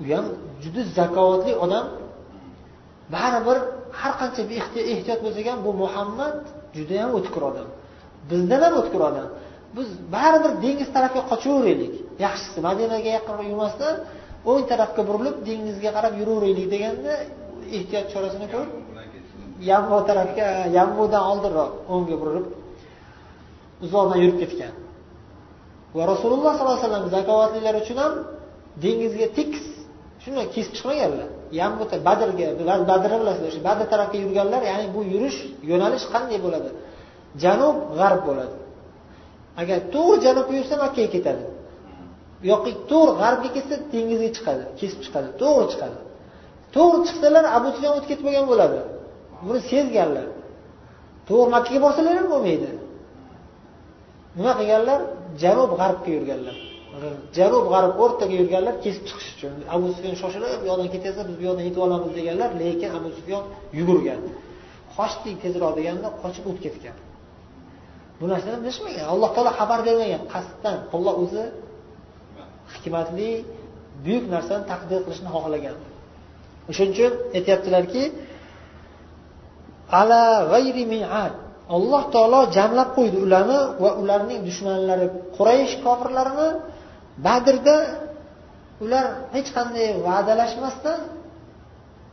u 0.02 0.04
ham 0.14 0.26
juda 0.64 0.82
zakovatli 0.98 1.54
odam. 1.66 1.86
Baribir 3.16 3.58
har 4.00 4.14
qancha 4.20 4.42
ehtiyot 4.94 5.20
bo'lsak 5.26 5.46
ham 5.52 5.60
bu 5.66 5.72
muhammad 5.84 6.36
judayam 6.78 7.10
o'tkir 7.18 7.42
odam. 7.50 7.68
Bizdan 8.30 8.62
ham 8.66 8.74
o'tkir 8.82 9.02
odam. 9.10 9.28
Biz 9.78 9.88
baribir 10.16 10.52
dengiz 10.66 10.90
tarafga 10.96 11.22
qochaveraylik. 11.32 11.94
Yaxshisi 12.26 12.60
madinaga 12.68 13.10
yaqinroq 13.18 13.48
yurmasdan 13.52 13.96
o'ng 14.50 14.64
tarafga 14.72 15.02
burilib 15.10 15.36
dengizga 15.48 15.90
qarab 15.98 16.14
yuraveraylik 16.20 16.68
deganda 16.74 17.14
ehtiyot 17.78 18.06
chorasini 18.14 18.48
ko'rib 18.54 18.72
yambo 19.72 19.98
tarafga 20.10 20.48
yambodan 20.78 21.24
oldinroq 21.32 21.72
o'ngga 21.94 22.16
burilib 22.22 22.46
uzoqdan 23.86 24.18
yurib 24.24 24.38
ketgan. 24.42 24.74
Va 25.98 26.04
rasululloh 26.14 26.52
sollallohu 26.58 26.80
alayhi 26.80 26.88
vasallam 26.88 27.06
zakovatlilar 27.16 27.76
uchun 27.82 27.98
ham 28.04 28.14
dengizga 28.84 29.28
tekis 29.38 29.66
shunday 30.24 30.46
kesib 30.56 30.74
chiqmaganlar. 30.78 31.30
Yambo 31.60 31.84
badrga 32.08 32.46
badrni 32.92 33.18
bilasizlar 33.22 33.50
o'sha 33.52 33.62
badr 33.70 33.86
tarafga 33.94 34.18
yurganlar 34.24 34.62
ya'ni 34.72 34.86
bu 34.96 35.02
yurish 35.14 35.38
yo'nalish 35.72 36.06
qanday 36.14 36.40
bo'ladi? 36.46 36.70
Janub 37.44 37.76
g'arb 38.00 38.22
bo'ladi. 38.28 38.56
Agar 39.62 39.78
to'g'ri 39.94 40.18
janubga 40.26 40.54
yursa 40.60 40.76
makkaga 40.84 41.10
ketadi. 41.16 41.44
Bu 42.40 42.46
yoqqa 42.54 42.72
to'g'ri 42.92 43.14
g'arbga 43.22 43.50
ketsa 43.56 43.76
dengizga 43.94 44.30
chiqadi 44.38 44.64
kesib 44.80 45.00
chiqadi 45.06 45.30
to'g'ri 45.42 45.66
chiqadi. 45.74 45.98
To'g'ri 46.76 47.00
chiqsalar 47.08 47.46
abu 47.58 47.68
sufyon 47.76 47.92
o'tib 47.98 48.10
ketmagan 48.12 48.46
bo'ladi. 48.52 48.80
Buni 49.46 49.60
sezganlar 49.72 50.27
to'g'ri 51.27 51.50
makkaga 51.56 51.79
borsalar 51.86 52.13
ham 52.20 52.27
bo'lmaydi. 52.34 52.70
Nima 54.38 54.51
qilganlar? 54.60 55.00
Janub 55.41 55.72
g'arbga 55.79 56.10
yurganlar. 56.17 56.58
Janub 57.38 57.65
g'arb 57.74 57.91
o'rtaga 58.03 58.36
yurganlar 58.41 58.75
kesib 58.84 59.03
chiqish 59.10 59.29
uchun. 59.36 59.53
Abu 59.75 59.86
sufyon 59.96 60.15
shoshilib 60.22 60.51
bu 60.62 60.65
yoqdan 60.72 60.89
ketaversa 60.94 61.22
biz 61.29 61.36
bu 61.39 61.44
yoqdan 61.48 61.63
yetib 61.67 61.82
olamiz 61.88 62.12
deganlar 62.17 62.50
lekin 62.62 62.89
abu 62.98 63.10
sufyon 63.17 63.44
yugurgan. 63.79 64.22
Qochdik 64.98 65.36
tezroq 65.44 65.74
deganda 65.79 66.08
qochib 66.22 66.44
o'tib 66.50 66.63
ketgan. 66.65 66.98
Bu 68.20 68.25
narsani 68.32 68.58
bilishmagan. 68.63 69.06
Alloh 69.13 69.29
taolo 69.36 69.51
xabar 69.60 69.79
bermagan. 69.88 70.22
Qasddan 70.34 70.77
olloh 70.96 71.15
o'zi 71.24 71.44
hikmatli 72.74 73.29
buyuk 74.06 74.25
narsani 74.36 74.63
taqdir 74.72 75.00
qilishni 75.06 75.29
xohlagan. 75.36 75.77
O'shaning 76.70 76.94
uchun 76.96 77.12
aytyaptilarki 77.38 78.03
ala 80.00 80.22
g'ayri 80.51 80.84
mi'ad. 80.94 81.34
Alloh 81.75 82.03
taolo 82.15 82.39
jamlab 82.58 82.89
qo'ydi 82.98 83.17
ularni 83.25 83.60
va 83.84 83.89
ularning 84.01 84.39
dushmanlari 84.48 85.08
quraysh 85.38 85.74
kofirlarini 85.86 86.50
badrda 87.25 87.77
ular 88.84 89.06
hech 89.36 89.50
qanday 89.58 89.88
va'dalashmasdan 90.08 91.00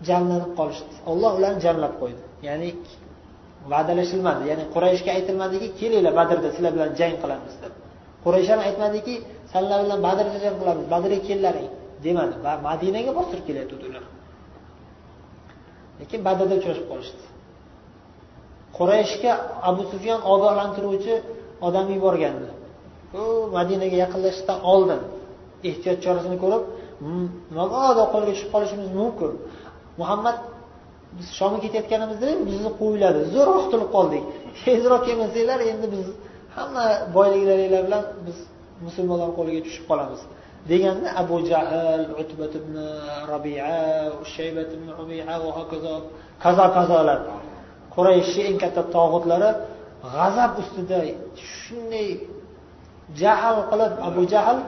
jamlanib 0.09 0.53
qolishdi. 0.59 0.95
Olloh 1.11 1.31
ularni 1.39 1.61
jamlab 1.67 1.95
qo'ydi. 2.03 2.23
Ya'ni 2.49 2.69
va'dalashilmadi. 3.73 4.43
Ya'ni 4.51 4.65
qurayshga 4.75 5.11
aytilmadiki 5.17 5.69
kelinglar 5.81 6.15
badrda 6.21 6.49
sizlar 6.55 6.73
bilan 6.77 6.91
jang 7.01 7.15
qilamiz 7.23 7.55
deb. 7.63 7.73
Quraysh 8.25 8.49
ham 8.53 8.61
aytmadiki 8.69 9.15
sanlar 9.53 9.79
bilan 9.85 10.01
badrda 10.07 10.39
jang 10.45 10.57
qilamiz 10.61 10.87
badrga 10.95 11.19
kellaring 11.29 11.71
demadi 12.05 12.35
va 12.45 12.53
madinaga 12.69 13.11
bostirib 13.19 13.45
kelayotgandi 13.49 13.85
ular. 13.91 14.05
Lekin 16.01 16.21
badrda 16.29 16.55
uchrashib 16.61 16.87
qolishdi. 16.93 17.25
Qurayshga 18.77 19.33
abu 19.69 19.83
sufyan 19.93 20.21
ogohlantiruvchi 20.33 21.15
odam 21.67 21.87
yuborgandi. 21.97 22.49
U 23.21 23.23
madinaga 23.57 23.97
yaqinlashishdan 24.05 24.59
oldin 24.73 25.01
ehtiyot 25.69 25.99
chorasini 26.05 26.37
ko'rib 26.45 26.63
mabodo 27.59 28.03
qo'lga 28.13 28.33
tushib 28.35 28.51
qolishimiz 28.55 28.89
mumkin? 29.01 29.33
Muhammad 30.01 30.37
biz 31.19 31.29
shomga 31.39 31.59
ketayotganimizda 31.65 32.29
bizni 32.49 32.71
quviladi 32.81 33.21
zo'rroq 33.35 33.57
qutulib 33.65 33.91
qoldik. 33.97 34.23
Tezroq 34.65 35.03
kelmasanglar 35.09 35.61
endi 35.73 35.87
biz 35.95 36.07
hamma 36.57 36.85
boyliklaringlar 37.17 37.83
bilan 37.89 38.05
biz 38.27 38.37
musulmonlar 38.87 39.31
qo'liga 39.39 39.61
tushib 39.67 39.85
qolamiz. 39.91 40.21
Deganda 40.71 41.09
abu 41.23 41.37
jahl 41.51 42.03
utbat 42.23 42.53
ibn 42.61 42.75
robia 43.33 43.73
shaybat 44.35 44.69
ibn 44.77 44.87
robia 44.99 45.35
va 45.43 45.51
hokazo 45.59 45.95
kazo 46.45 46.67
kazolar 46.77 47.19
qurayshni 47.95 48.43
eng 48.51 48.59
katta 48.65 48.83
tog'utlari 48.97 49.51
g'azab 50.15 50.53
ustida 50.63 50.99
shunday 51.61 52.09
jahl 53.21 53.57
qilib 53.71 53.93
abu 54.09 54.23
jahl 54.35 54.59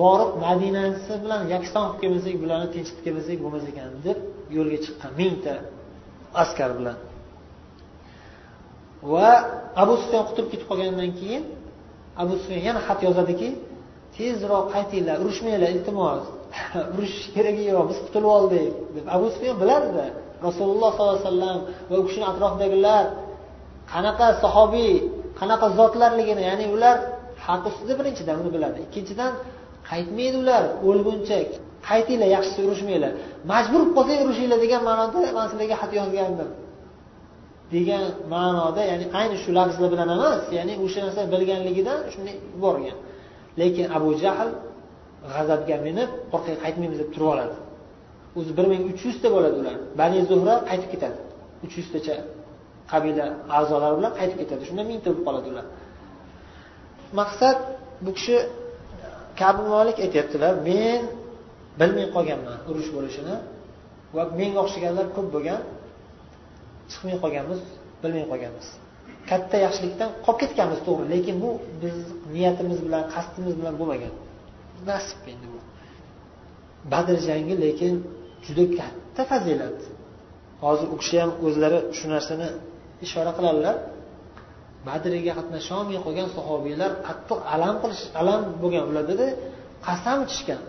borib 0.00 0.30
madinasi 0.44 1.12
bilan 1.22 1.42
yakson 1.54 1.84
qilib 1.88 2.00
kelmasak 2.02 2.34
bularni 2.42 2.68
tinchitib 2.74 3.02
kelmasak 3.06 3.38
bo'lmas 3.44 3.64
ekan 3.70 3.90
deb 4.06 4.18
yo'lga 4.56 4.78
chiqqan 4.84 5.12
mingta 5.20 5.54
askar 6.42 6.70
bilan. 6.78 6.96
Va 9.12 9.30
abu 9.82 9.94
sufyan 10.02 10.24
qutulib 10.28 10.48
ketib 10.52 10.66
qolgandan 10.70 11.10
keyin 11.20 11.42
abu 12.22 12.32
sufyan 12.42 12.62
yana 12.68 12.80
xat 12.88 13.00
yozadiki 13.06 13.48
tezroq 14.16 14.66
qaytinglar 14.74 15.16
urushmanglar 15.22 15.70
iltimos 15.76 16.24
urushish 16.94 17.28
keragi 17.34 17.62
yo'q 17.70 17.84
biz 17.90 17.98
qutulib 18.06 18.30
oldik 18.38 18.66
deb 18.96 19.06
abu 19.16 19.26
sufyon 19.34 19.56
bilardida 19.62 20.06
rasululloh 20.46 20.90
sollallohu 20.96 21.18
alayhi 21.18 21.30
vasallam 21.30 21.58
va 21.90 21.94
u 22.00 22.02
kishini 22.08 22.26
atrofidagilar 22.32 23.04
qanaqa 23.92 24.26
sahobiy 24.42 24.94
qanaqa 25.40 25.66
zotlarligini 25.78 26.42
ya'ni 26.48 26.66
ular 26.74 26.96
haq 27.46 27.62
ustida 27.70 27.92
birinchidan 27.98 28.36
uni 28.42 28.50
biladi. 28.56 28.78
Ikkinchidan 28.86 29.32
qaytmaydi 29.90 30.36
ular 30.42 30.62
o'lguncha 30.88 31.38
qaytinglar 31.88 32.28
yaxshisi 32.36 32.60
urushmanglar. 32.66 33.12
Majbur 33.52 33.80
bo'lib 33.80 33.92
qolsang 33.96 34.18
urushinglar 34.24 34.58
degan 34.64 34.82
ma'noda 34.88 35.18
man 35.36 35.46
sizlarga 35.50 35.76
xat 35.82 35.90
yozgandim 36.00 36.50
degan 37.74 38.04
ma'noda 38.34 38.82
ya'ni 38.90 39.06
ayni 39.20 39.36
shu 39.42 39.50
lafzlar 39.58 39.88
bilan 39.94 40.08
emas 40.16 40.42
ya'ni 40.58 40.74
o'sha 40.84 41.00
narsa 41.06 41.22
bilganligidan 41.32 41.98
shunday 42.12 42.34
yuborgan. 42.54 42.96
Lekin 43.60 43.86
abu 43.96 44.10
jahl 44.22 44.50
g'azabga 45.32 45.76
minib 45.86 46.10
orqaga 46.34 46.58
qaytmaymiz 46.64 46.98
deb 47.02 47.10
turib 47.14 47.28
oladi. 47.34 47.56
O'zi 48.38 48.52
bir 48.58 48.66
ming 48.72 48.82
uch 48.92 49.02
yuzta 49.08 49.28
bo'ladi 49.34 49.56
ular. 49.62 49.76
Bani 50.00 50.18
zuhra 50.30 50.54
qaytib 50.68 50.90
ketadi. 50.94 51.18
Uch 51.64 51.74
yuztacha 51.80 52.16
qabila 52.92 53.24
a'zolari 53.58 53.94
bilan 53.98 54.12
qaytib 54.18 54.38
ketadi. 54.42 54.62
Shunda 54.68 54.82
mingta 54.90 55.08
bo'lib 55.10 55.24
qoladi 55.28 55.46
ular. 55.52 55.66
Maqsad 57.20 57.58
bu 58.04 58.10
kishi 58.18 58.36
kabi 59.40 59.62
molik 59.74 59.96
aytyaptilar 60.04 60.52
men 60.68 61.02
bilmay 61.80 62.06
qolganman 62.16 62.58
urush 62.70 62.90
bo'lishini 62.96 63.36
va 64.16 64.22
menga 64.38 64.60
o'xshaganlar 64.64 65.06
ko'p 65.16 65.28
bo'lgan 65.34 65.60
chiqmay 66.90 67.16
qolganmiz 67.24 67.60
bilmay 68.02 68.24
qolganmiz. 68.32 68.66
Katta 69.30 69.56
yaxshilikdan 69.66 70.10
qolib 70.24 70.38
ketganmiz 70.42 70.80
to'g'ri 70.86 71.06
lekin 71.14 71.36
bu 71.44 71.50
biz 71.82 71.96
niyatimiz 72.34 72.78
bilan 72.86 73.02
qasdimiz 73.14 73.54
bilan 73.60 73.74
bo'lmagan. 73.80 74.12
Nasib 74.90 75.20
endi 75.32 75.46
bu. 75.52 75.58
Badr 76.92 77.16
jangi 77.28 77.54
lekin 77.64 77.94
juda 78.44 78.64
katta 78.78 79.22
fazilat. 79.30 79.78
Hozir 80.64 80.86
u 80.94 80.96
kishi 81.02 81.16
ham 81.22 81.30
o'zlari 81.46 81.78
shu 81.98 82.06
narsani 82.14 82.48
ishora 83.06 83.32
qiladilar. 83.38 83.76
Badrga 84.88 85.32
qatnasholmay 85.38 85.98
qolgan 86.06 86.28
sahobiylar 86.36 86.90
qattiq 87.06 87.38
alam 87.54 87.74
qilish 87.82 88.02
alam 88.20 88.40
bo'lgan 88.62 88.84
ulardada 88.90 89.26
qasam 89.86 90.18
ichishgan. 90.26 90.60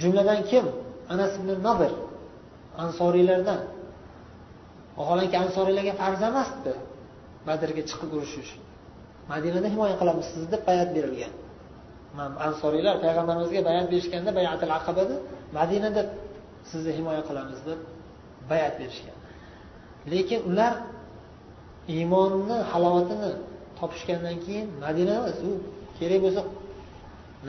Jumladan 0.00 0.40
kim? 0.50 0.64
Anas 1.14 1.32
ibn 1.38 1.50
nadir 1.66 1.92
ansoriylardan 2.84 3.60
vaholanki 4.98 5.36
ansoriylarga 5.44 5.94
farz 6.02 6.20
emasdi 6.30 6.72
badrga 7.48 7.82
chiqib 7.90 8.10
urushish 8.16 8.52
madinada 9.32 9.68
himoya 9.74 9.96
qilamiz 10.00 10.26
sizni 10.30 10.48
deb 10.54 10.62
bayat 10.68 10.88
berilgan. 10.96 11.32
Ansoriylar 12.48 12.94
payg'ambarimizga 13.04 13.60
bayat 13.68 13.86
berishganda 13.92 14.30
bayatil 14.38 14.72
aqabada 14.78 15.16
madinada 15.58 16.02
sizni 16.70 16.92
himoya 16.98 17.22
qilamiz 17.28 17.58
deb 17.68 17.80
bayat 18.50 18.74
berishgan. 18.80 19.16
Lekin 20.12 20.40
ular 20.50 20.72
iymonni 21.94 22.58
halovatini 22.72 23.30
topishgandan 23.78 24.36
keyin 24.44 24.66
madina 24.84 25.12
emas 25.20 25.38
u 25.48 25.50
kerak 25.98 26.20
bo'lsa 26.24 26.40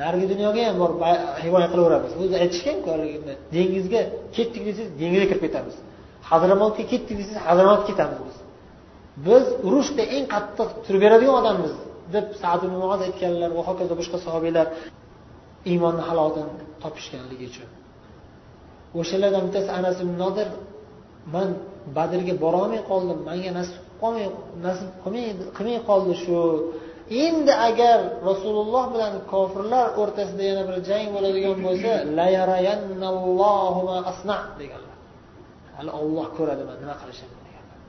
narigi 0.01 0.25
dunyoga 0.33 0.61
ham 0.67 0.75
borib 0.83 0.99
himoya 1.43 1.67
qilaveramiz. 1.73 2.11
O'zi 2.21 2.35
aytishganku 2.43 2.89
dengizga 3.55 4.01
ketdik 4.35 4.63
desangiz 4.67 4.89
dengizga 5.01 5.27
kirib 5.31 5.43
ketamiz. 5.47 5.75
Hazramotga 6.29 6.83
ketdik 6.91 7.15
desangiz 7.19 7.43
hazramotga 7.49 7.85
ketamiz 7.91 8.19
biz. 8.27 8.37
Biz 9.27 9.45
urushda 9.67 10.03
eng 10.15 10.25
qattiq 10.33 10.69
turib 10.85 11.01
beradigan 11.05 11.35
odammiz 11.41 11.73
deb 12.15 12.25
sad 12.41 12.61
aytganlar 13.07 13.49
va 13.57 13.61
hokazo 13.69 13.93
boshqa 13.99 14.17
sahobiylar 14.25 14.67
iymonni 15.71 16.03
halovatini 16.09 16.51
topishganligi 16.83 17.45
uchun. 17.51 17.69
O'shalardan 18.99 19.43
bittasi 19.47 19.69
anas 19.79 19.97
ibn 20.03 20.13
nodir 20.23 20.47
man 21.35 21.49
badrga 21.97 22.33
borolmay 22.43 22.81
qoldim 22.89 23.19
manga 23.29 23.51
nasib 23.59 23.81
qolmay 24.01 24.27
nasib 24.65 24.89
qilmay 25.57 25.79
qoldi 25.89 26.13
shu. 26.23 26.39
Endi 27.25 27.53
agar 27.69 27.99
rasululloh 28.29 28.83
bilan 28.93 29.13
kofirlar 29.31 29.85
o'rtasida 30.01 30.43
yana 30.49 30.63
bir 30.69 30.77
jang 30.89 31.07
bo'ladigan 31.15 31.57
bo'lsa 31.67 31.91
deganlar. 34.61 34.95
Hali 35.77 35.91
olloh 36.01 36.27
ko'radi 36.37 36.63
man 36.69 36.77
nima 36.83 36.95
qilishimni 37.01 37.39
deganlar. 37.47 37.79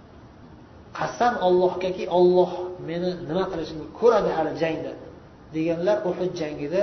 Qasam 0.98 1.34
ollohgaki 1.46 2.04
olloh 2.18 2.52
meni 2.88 3.10
nima 3.30 3.44
qilishimni 3.52 3.86
ko'radi 4.00 4.30
hali 4.36 4.52
jangda 4.62 4.92
deganlar 5.54 5.96
uhud 6.10 6.32
jangida 6.40 6.82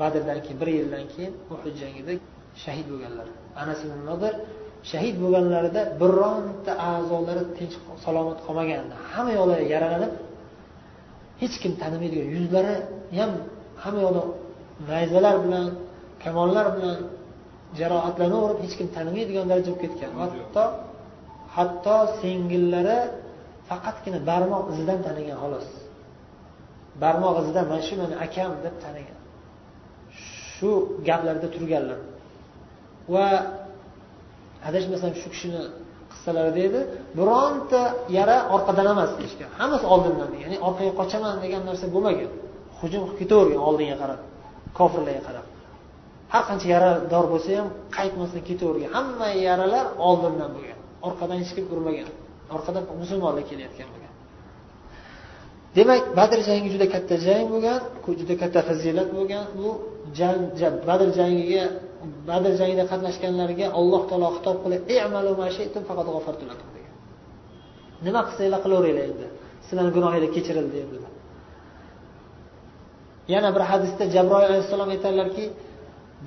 badrdan 0.00 0.38
keyin 0.44 0.58
bir 0.62 0.68
yildan 0.78 1.04
keyin 1.12 1.32
uhud 1.54 1.74
jangida 1.82 2.12
shahid 2.62 2.86
bo'lganlar. 2.92 3.26
Anas 3.62 3.78
ibn 3.86 3.98
nodir 4.10 4.34
shahid 4.90 5.16
bo'lganlarida 5.22 5.82
bironta 6.00 6.72
a'zolari 6.90 7.42
tinch 7.56 7.74
salomat 8.04 8.38
qolmagandi 8.46 8.94
hamma 9.12 9.32
yoqlari 9.38 9.64
yaralanib 9.74 10.12
hech 11.42 11.56
kim 11.62 11.72
tanimaydigan 11.82 12.28
yuzlari 12.36 12.74
ham 13.18 13.32
hamma 13.82 14.00
yoqda 14.06 14.22
nayzalar 14.90 15.36
bilan 15.44 15.66
kamonlar 16.24 16.66
bilan 16.76 16.98
jarohatlanaverib 17.78 18.58
hech 18.64 18.74
kim 18.78 18.88
tanimaydigan 18.96 19.44
daraja 19.50 19.70
bo'lib 19.70 19.80
ketgan. 19.84 20.10
Hatto 20.22 20.64
hatto 21.56 21.96
singillari 22.20 22.98
faqatgina 23.68 24.18
barmoq 24.30 24.64
izidan 24.72 24.98
tanigan 25.06 25.36
xolos. 25.42 25.68
Barmoq 27.02 27.34
izidan 27.42 27.64
mana 27.70 27.82
shu 27.88 27.94
meni 28.00 28.14
akam 28.26 28.50
deb 28.64 28.74
tanigan. 28.84 29.18
Shu 30.54 30.70
gaplarda 31.08 31.48
turganlar 31.54 32.00
va 33.12 33.26
adashmasam 34.68 35.12
shu 35.20 35.28
kishini 35.34 35.62
qissalarida 36.12 36.60
edi. 36.68 36.80
Bironta 37.18 37.82
yara 38.16 38.36
orqadan 38.54 38.86
emas 38.94 39.10
deyishgan. 39.18 39.50
Hammasi 39.60 39.86
oldindan 39.94 40.30
ya'ni 40.42 40.56
orqaga 40.68 40.92
qochaman 41.00 41.34
degan 41.44 41.62
narsa 41.68 41.86
bo'lmagan. 41.94 42.30
Hujum 42.80 43.02
qilib 43.06 43.18
ketavergan 43.20 43.62
oldinga 43.68 43.96
qarab 44.02 44.20
kofirlarga 44.78 45.22
qarab. 45.28 45.46
Har 46.32 46.42
qancha 46.48 46.66
yarador 46.74 47.24
bo'lsa 47.32 47.50
ham 47.58 47.68
qaytmasdan 47.96 48.42
ketavergan. 48.48 48.90
Hamma 48.96 49.28
yaralar 49.46 49.86
oldindan 50.08 50.50
bo'lgan. 50.56 50.78
Orqadan 51.06 51.36
hech 51.42 51.52
kim 51.56 51.64
urmagan. 51.74 52.08
Orqadan 52.56 52.82
musulmonlar 53.02 53.44
kelayotgan 53.50 53.88
bo'lgan. 53.92 54.12
Demak 55.76 56.02
badr 56.18 56.38
jangi 56.48 56.68
juda 56.74 56.86
katta 56.94 57.16
jang 57.26 57.44
bo'lgan 57.52 57.78
juda 58.20 58.34
katta 58.42 58.60
fazilat 58.68 59.08
bo'lgan. 59.16 59.44
Bu 59.58 59.68
jang 60.18 60.74
badr 60.88 61.08
jangiga 61.18 61.64
badr 62.28 62.52
jangida 62.60 62.84
qatnashganlarga 62.92 63.66
alloh 63.78 64.02
taolo 64.10 64.28
xitob 64.36 64.56
qilib 64.64 64.82
degan. 66.76 66.94
Nima 68.06 68.20
qilsanglar 68.28 68.60
qilaveringlar 68.64 69.04
endi. 69.12 69.26
Sizlarni 69.66 69.92
gunohinglar 69.96 70.30
kechirildi 70.36 70.74
dedilar 70.78 71.12
yana 73.34 73.48
bir 73.56 73.62
hadisda 73.70 74.04
jabroil 74.14 74.46
alayhissalom 74.50 74.88
aytadilarki 74.94 75.44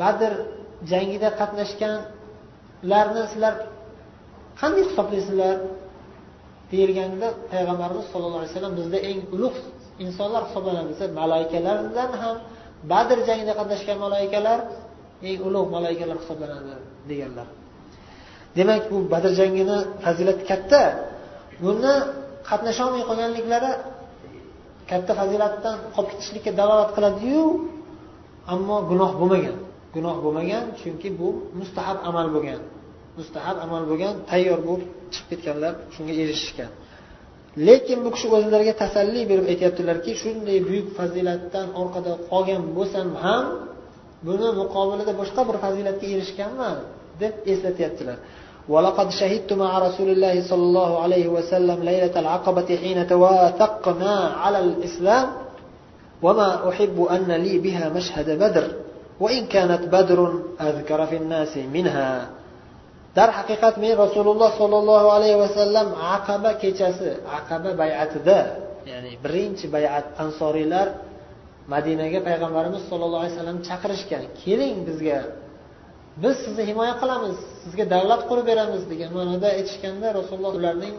badr 0.02 0.32
jangida 0.92 1.30
qatnashganlarni 1.40 3.24
sizlar 3.32 3.54
qanday 4.62 4.84
hisoblaysizlar 4.90 5.56
deyilganda 6.72 7.28
payg'ambarimiz 7.52 8.06
sollallohu 8.12 8.42
alayhi 8.42 8.54
vasallam 8.54 8.74
bizda 8.80 8.98
eng 9.10 9.20
ulug' 9.36 9.60
insonlar 10.06 10.42
hisoblanadi. 10.48 10.88
Desa 10.92 11.06
malaikalardan 11.22 12.12
ham 12.22 12.36
badr 12.92 13.18
jangida 13.30 13.54
qatnashgan 13.60 13.98
malaikalar 14.06 14.60
eng 15.28 15.40
ulug' 15.48 15.70
malaikalar 15.76 16.18
hisoblanadi 16.22 16.74
deganlar. 17.10 17.48
Demak 18.58 18.84
bu 18.92 18.98
badr 19.14 19.32
jangini 19.40 19.78
fazilati 20.04 20.44
katta. 20.52 20.84
Buni 21.64 21.96
qatnasholmay 22.50 23.04
qolganliklari 23.10 23.72
katta 24.90 25.12
fazilatdan 25.20 25.76
qolib 25.96 26.10
ketishlikka 26.12 26.52
dalolat 26.60 26.90
qiladiyu 26.96 27.44
ammo 28.54 28.78
gunoh 28.92 29.12
bo'lmagan. 29.20 29.58
Gunoh 29.96 30.16
bo'lmagan 30.24 30.64
chunki 30.80 31.10
bu 31.20 31.28
mustahab 31.60 31.98
amal 32.10 32.28
bo'lgan. 32.36 32.62
Mustahab 33.20 33.58
amal 33.66 33.84
bo'lgan 33.90 34.14
tayyor 34.30 34.60
bo'lib 34.68 34.90
chiqib 35.14 35.28
ketganlar 35.32 35.74
shunga 35.96 36.14
erishishgan. 36.24 36.72
Lekin 37.68 38.00
bu 38.06 38.10
kishi 38.16 38.28
o'zlariga 38.38 38.74
tasalli 38.84 39.22
berib 39.30 39.46
aytyaptilarki 39.54 40.12
shunday 40.22 40.58
buyuk 40.68 40.88
fazilatdan 40.98 41.68
orqada 41.82 42.14
qolgan 42.32 42.62
bo'lsam 42.78 43.08
ham 43.24 43.46
buni 44.28 44.48
muqobilida 44.62 45.14
boshqa 45.22 45.42
bir 45.50 45.56
fazilatga 45.64 46.06
erishganman 46.16 46.76
deb 47.22 47.34
eslatyaptilar. 47.54 48.18
ولقد 48.70 49.10
شهدت 49.10 49.54
مع 49.54 49.80
رسول 49.80 50.10
الله 50.10 50.48
صلى 50.50 50.64
الله 50.70 51.04
عليه 51.04 51.28
وسلم 51.28 51.84
ليلة 51.84 52.20
العقبة 52.20 52.70
حين 52.76 53.08
تواثقنا 53.08 54.16
على 54.44 54.60
الإسلام 54.60 55.28
وما 56.22 56.70
أحب 56.70 56.98
أن 57.04 57.32
لي 57.32 57.58
بها 57.60 57.90
مشهد 57.90 58.30
بدر 58.40 58.68
وإن 59.20 59.46
كانت 59.46 59.84
بدر 59.96 60.20
أذكر 60.62 61.06
في 61.06 61.18
الناس 61.18 61.58
منها 61.58 62.30
در 63.16 63.32
حقيقة 63.32 63.74
من 63.78 63.92
رسول 63.94 64.28
الله 64.28 64.60
صلى 64.60 64.78
الله 64.80 65.12
عليه 65.12 65.36
وسلم 65.36 65.94
عقبة 66.02 66.52
كيتشاس 66.52 66.96
عقبة 67.34 67.74
بيعت 67.74 68.18
ذا 68.18 68.58
يعني 68.88 69.18
برينش 69.24 69.66
بيعت 69.66 70.04
أنصاري 70.20 70.64
لار 70.64 70.92
madinaga 71.74 72.20
payg'ambarimiz 72.28 72.82
sollallohu 72.90 73.22
alayhi 73.24 73.36
vasallam 73.36 73.60
chaqirishgan 73.68 74.24
keling 74.42 74.78
bizga 74.88 75.20
biz 76.22 76.36
sizni 76.46 76.64
himoya 76.70 76.94
qilamiz 77.02 77.38
sizga 77.64 77.86
davlat 77.94 78.22
qurib 78.30 78.46
beramiz 78.52 78.82
degan 78.92 79.12
ma'noda 79.18 79.48
aytishganda 79.58 80.08
rasululloh 80.20 80.54
ularning 80.60 80.96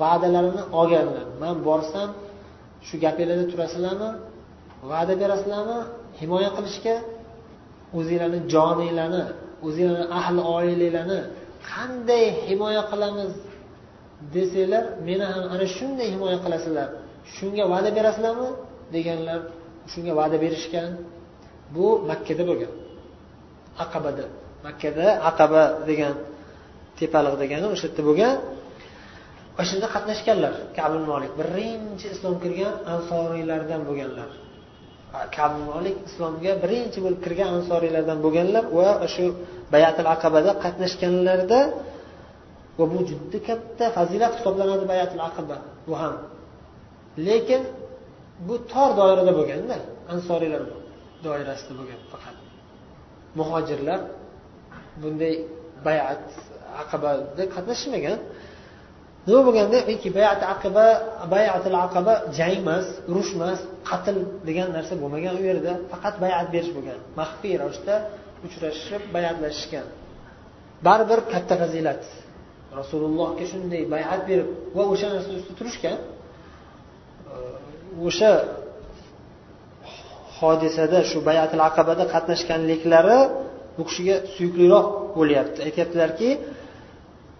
va'dalarini 0.00 0.62
olganlar. 0.80 1.26
Man 1.42 1.56
borsam 1.68 2.08
shu 2.86 2.94
gapinglarda 3.04 3.46
turasizlarmi 3.52 4.10
va'da 4.90 5.14
berasizlarmi 5.22 5.78
himoya 6.20 6.50
qilishga 6.56 6.94
o'zinglarni 7.98 8.40
joninglarni 8.54 9.24
o'zinglarni 9.66 10.06
ahli 10.18 10.40
oilanglarni 10.56 11.20
qanday 11.72 12.24
himoya 12.48 12.82
qilamiz 12.90 13.32
desanglar 14.34 14.84
meni 15.08 15.24
ham 15.32 15.44
ana 15.54 15.66
shunday 15.76 16.08
himoya 16.14 16.38
qilasizlar 16.44 16.88
shunga 17.36 17.64
va'da 17.72 17.90
berasizlarmi 17.98 18.48
deganlar 18.94 19.40
shunga 19.92 20.12
va'da 20.20 20.36
berishgan 20.44 20.90
bu 21.74 21.86
makkada 22.10 22.42
bo'lgan. 22.50 22.72
Aqabada. 23.84 24.24
Makkada 24.66 25.06
aqaba 25.30 25.62
degan 25.88 26.14
tepaliq 26.98 27.34
degani 27.42 27.66
o'sha 27.74 27.86
yerda 27.88 28.02
bo'lgan. 28.08 28.34
O'sha 29.60 29.72
yerda 29.74 29.88
qatnashganlar. 29.94 30.54
Kabul 30.78 31.04
molik 31.10 31.32
birinchi 31.40 32.06
islom 32.14 32.34
kirgan 32.42 32.74
ansoriylardan 32.94 33.80
bo'lganlar. 33.88 34.30
Kabul 35.36 35.62
molik 35.72 35.96
islomga 36.08 36.52
birinchi 36.64 36.98
bo'lib 37.04 37.20
kirgan 37.26 37.50
ansoriylardan 37.58 38.18
bo'lganlar 38.24 38.64
va 38.78 38.88
shu 39.14 39.24
bayatil 39.74 40.08
aqabada 40.14 40.50
qatnashganlarda 40.64 41.60
va 42.78 42.84
bu 42.92 42.98
juda 43.08 43.38
katta 43.48 43.84
fazilat 43.96 44.32
hisoblanadi 44.38 44.84
bayatil 44.92 45.22
aqaba. 45.28 45.56
Bu 45.86 45.94
ham. 46.00 46.14
Lekin 47.26 47.62
bu 48.48 48.54
tor 48.72 48.90
doirada 49.00 49.32
bo'lganda 49.38 49.76
ansoriylar 50.14 50.62
doirasida 51.26 51.72
bo'lgan 51.80 52.00
faqat. 52.12 52.36
Muhojirlar 53.38 54.00
bunday 55.02 55.34
bayat 55.86 56.24
aqabada 56.82 57.42
qatnashmagan. 57.54 58.18
Nima 59.26 59.40
bo'lganda 59.48 59.78
bayat 60.18 60.40
aqaba 60.54 60.86
bayatil 61.34 61.76
aqaba 61.86 62.12
jang 62.38 62.54
emas 62.62 62.86
urush 63.10 63.30
emas 63.36 63.60
qatl 63.90 64.16
degan 64.48 64.68
narsa 64.76 64.94
bo'lmagan 65.02 65.34
u 65.40 65.42
yerda. 65.50 65.72
Faqat 65.92 66.14
bayat 66.24 66.46
berish 66.54 66.72
bo'lgan 66.76 66.98
maxfiy 67.20 67.54
ravishda 67.62 67.94
uchrashib 68.46 69.02
bayatlashishgan. 69.16 69.86
Baribir 70.86 71.20
katta 71.32 71.54
fazilat. 71.62 72.02
Rasulullohga 72.80 73.44
shunday 73.52 73.82
bayat 73.94 74.20
berib 74.28 74.48
va 74.76 74.82
o'sha 74.92 75.06
narsa 75.14 75.28
ustida 75.38 75.54
turishgan 75.60 75.98
o'sha 78.06 78.32
hodisada 80.38 80.98
shu 81.10 81.18
bayatil 81.28 81.62
aqabada 81.68 82.04
qatnashganliklari 82.14 83.18
bu 83.76 83.82
kishiga 83.88 84.16
suyukliroq 84.34 84.86
bo'lyapti. 85.18 85.58
Aytyaptilarki 85.68 86.28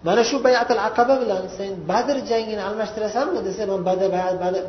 mana 0.07 0.21
shu 0.29 0.37
bayatil 0.47 0.81
aqaba 0.89 1.13
bilan 1.21 1.43
sen 1.57 1.71
badr 1.91 2.15
jangini 2.31 2.61
almashtirasanmi 2.69 3.39
desa 3.47 3.63
man 3.71 3.81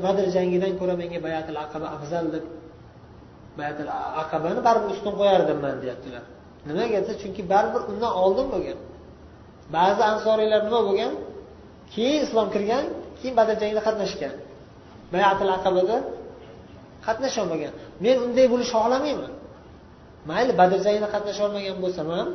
badr 0.06 0.24
jangidan 0.36 0.72
ko'ra 0.80 0.94
menga 1.02 1.18
bayatil 1.26 1.56
aqaba 1.64 1.86
afzal 1.96 2.26
deb 2.34 2.44
bayatil 3.58 3.90
aqabani 4.22 4.60
baribir 4.68 4.90
ustun 4.96 5.14
qo'yardim 5.20 5.58
man 5.64 5.76
deyaptilar. 5.82 6.24
Nimaga 6.68 6.98
desa 7.02 7.14
chunki 7.22 7.42
baribir 7.52 7.82
undan 7.90 8.12
oldin 8.22 8.46
bo'lgan. 8.54 8.78
Ba'zi 9.76 10.02
ansoriylar 10.12 10.60
nima 10.66 10.80
bo'lgan? 10.88 11.12
Keyin 11.94 12.20
islom 12.26 12.48
kirgan 12.54 12.84
keyin 13.18 13.34
badr 13.38 13.54
jangida 13.62 13.82
qatnashgan. 13.88 14.34
Bayatil 15.14 15.50
aqabada 15.58 15.96
qatnasholmagan 17.06 17.72
men 18.04 18.16
unday 18.26 18.46
bo'lishni 18.52 18.72
xohlamayman. 18.76 19.32
Mayli 20.30 20.52
badr 20.60 20.78
jangida 20.86 21.08
qatnasholmagan 21.14 21.76
bo'lsam 21.84 22.06
ham 22.16 22.28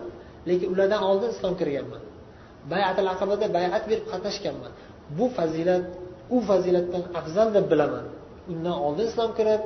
lekin 0.50 0.68
ulardan 0.74 1.02
oldin 1.10 1.30
islom 1.36 1.54
kirganman. 1.60 2.04
Bayatil 2.74 3.08
aqabada 3.14 3.46
bayat 3.58 3.84
berib 3.90 4.06
qatnashganman. 4.12 4.72
Bu 5.18 5.26
fazilat 5.38 5.84
u 6.36 6.38
fazilatdan 6.50 7.04
afzal 7.20 7.48
deb 7.56 7.66
bilaman. 7.72 8.06
Undan 8.52 8.76
oldin 8.86 9.06
islom 9.12 9.32
kirib 9.38 9.62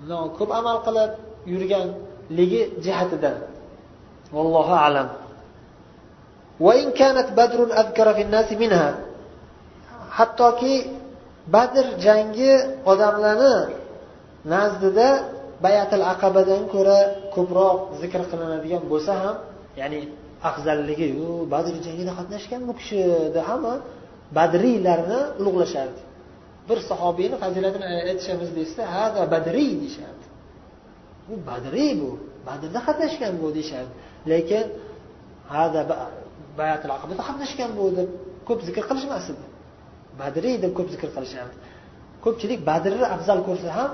undan 0.00 0.24
ko'p 0.38 0.50
amal 0.60 0.76
qilib 0.86 1.12
yurganligi 1.52 2.62
jihatidan. 2.84 3.36
Vallohu 4.34 4.74
alam. 4.86 5.08
Hattoki 10.18 10.74
badr 11.54 11.84
jangi 12.06 12.52
odamlarni 12.92 13.54
nazdida 14.52 15.08
bayatil 15.64 16.04
aqabadan 16.14 16.62
ko'ra 16.74 16.98
ko'proq 17.34 17.78
zikr 18.02 18.20
qilinadigan 18.30 18.82
bo'lsa 18.92 19.12
ham 19.22 19.36
ya'ni 19.80 19.98
afzalligi 20.48 21.08
u 21.24 21.26
badr 21.54 21.74
jangida 21.86 22.12
qatnashgan 22.18 22.60
bu 22.68 22.72
kishida 22.78 23.40
hamma 23.50 23.74
badriylarni 24.38 25.20
ulug'lashardi. 25.40 26.00
Bir 26.68 26.78
sahobiyni 26.90 27.36
fazilatini 27.42 27.86
aytishamiz 28.10 28.50
deyishsa 28.56 28.82
hada 28.96 29.22
badriy 29.34 29.70
deyishardi. 29.82 30.26
Bu 31.28 31.34
badriy 31.50 31.92
bu 32.02 32.10
badrda 32.48 32.80
qatnashgan 32.88 33.32
bu 33.42 33.46
deyishardi. 33.56 33.92
Lekin 34.30 34.66
hada 35.54 35.80
bayatil 36.60 36.90
aqabada 36.96 37.22
qatnashgan 37.28 37.70
bu 37.78 37.84
deb 37.98 38.08
ko'p 38.48 38.60
zikr 38.68 38.82
qilishmas 38.90 39.24
edi. 39.32 39.44
badriy 40.20 40.56
deb 40.62 40.72
ko'p 40.78 40.88
zikr 40.94 41.08
qilishadi 41.16 41.54
ko'pchilik 42.24 42.60
badrni 42.70 43.04
afzal 43.16 43.38
ko'rsa 43.48 43.70
ham 43.78 43.90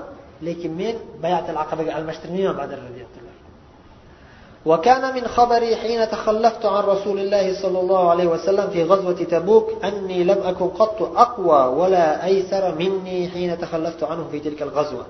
lekin 0.47 0.71
men 0.81 0.95
bayatil 1.23 1.57
aqabaga 1.63 1.91
almashtirmayman 1.97 2.55
badrni 2.61 2.91
deyaptilar 2.97 3.29
وكان 4.65 5.15
من 5.15 5.27
خبري 5.27 5.75
حين 5.75 6.09
تخلفت 6.09 6.65
عن 6.65 6.83
رسول 6.83 7.19
الله 7.19 7.61
صلى 7.61 7.79
الله 7.79 8.09
عليه 8.09 8.27
وسلم 8.27 8.69
في 8.69 8.83
غزوة 8.83 9.13
تبوك 9.13 9.67
أني 9.83 10.23
لم 10.23 10.39
أكن 10.43 10.67
قط 10.67 10.99
أقوى 11.01 11.61
ولا 11.79 12.25
أيسر 12.25 12.75
مني 12.75 13.27
حين 13.27 13.59
تخلفت 13.59 14.03
عنه 14.03 14.27
في 14.31 14.39
تلك 14.39 14.61
الغزوة. 14.61 15.05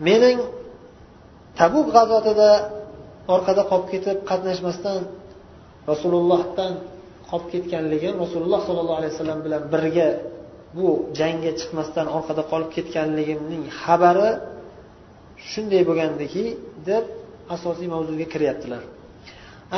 من 0.00 0.38
تبوك 1.58 1.86
غزوة 1.86 2.32
دا 2.32 2.70
أرقد 3.30 3.58
قبكت 3.58 4.06
قد 4.26 4.46
نشمستان 4.46 5.02
رسول 5.88 6.14
الله 6.14 6.44
تان 6.56 6.74
qolib 7.30 7.48
ketganligi 7.54 8.08
rasululloh 8.22 8.60
sollallohu 8.68 8.98
alayhi 9.00 9.12
vasallam 9.14 9.40
bilan 9.46 9.62
birga 9.72 10.08
bu 10.76 10.88
jangga 11.18 11.52
chiqmasdan 11.60 12.06
orqada 12.16 12.42
qolib 12.50 12.70
ketganligimning 12.76 13.64
xabari 13.82 14.30
shunday 15.50 15.82
bo'lgandiki 15.88 16.44
deb 16.88 17.04
asosiy 17.54 17.88
mavzuga 17.94 18.26
kiryaptilar. 18.32 18.82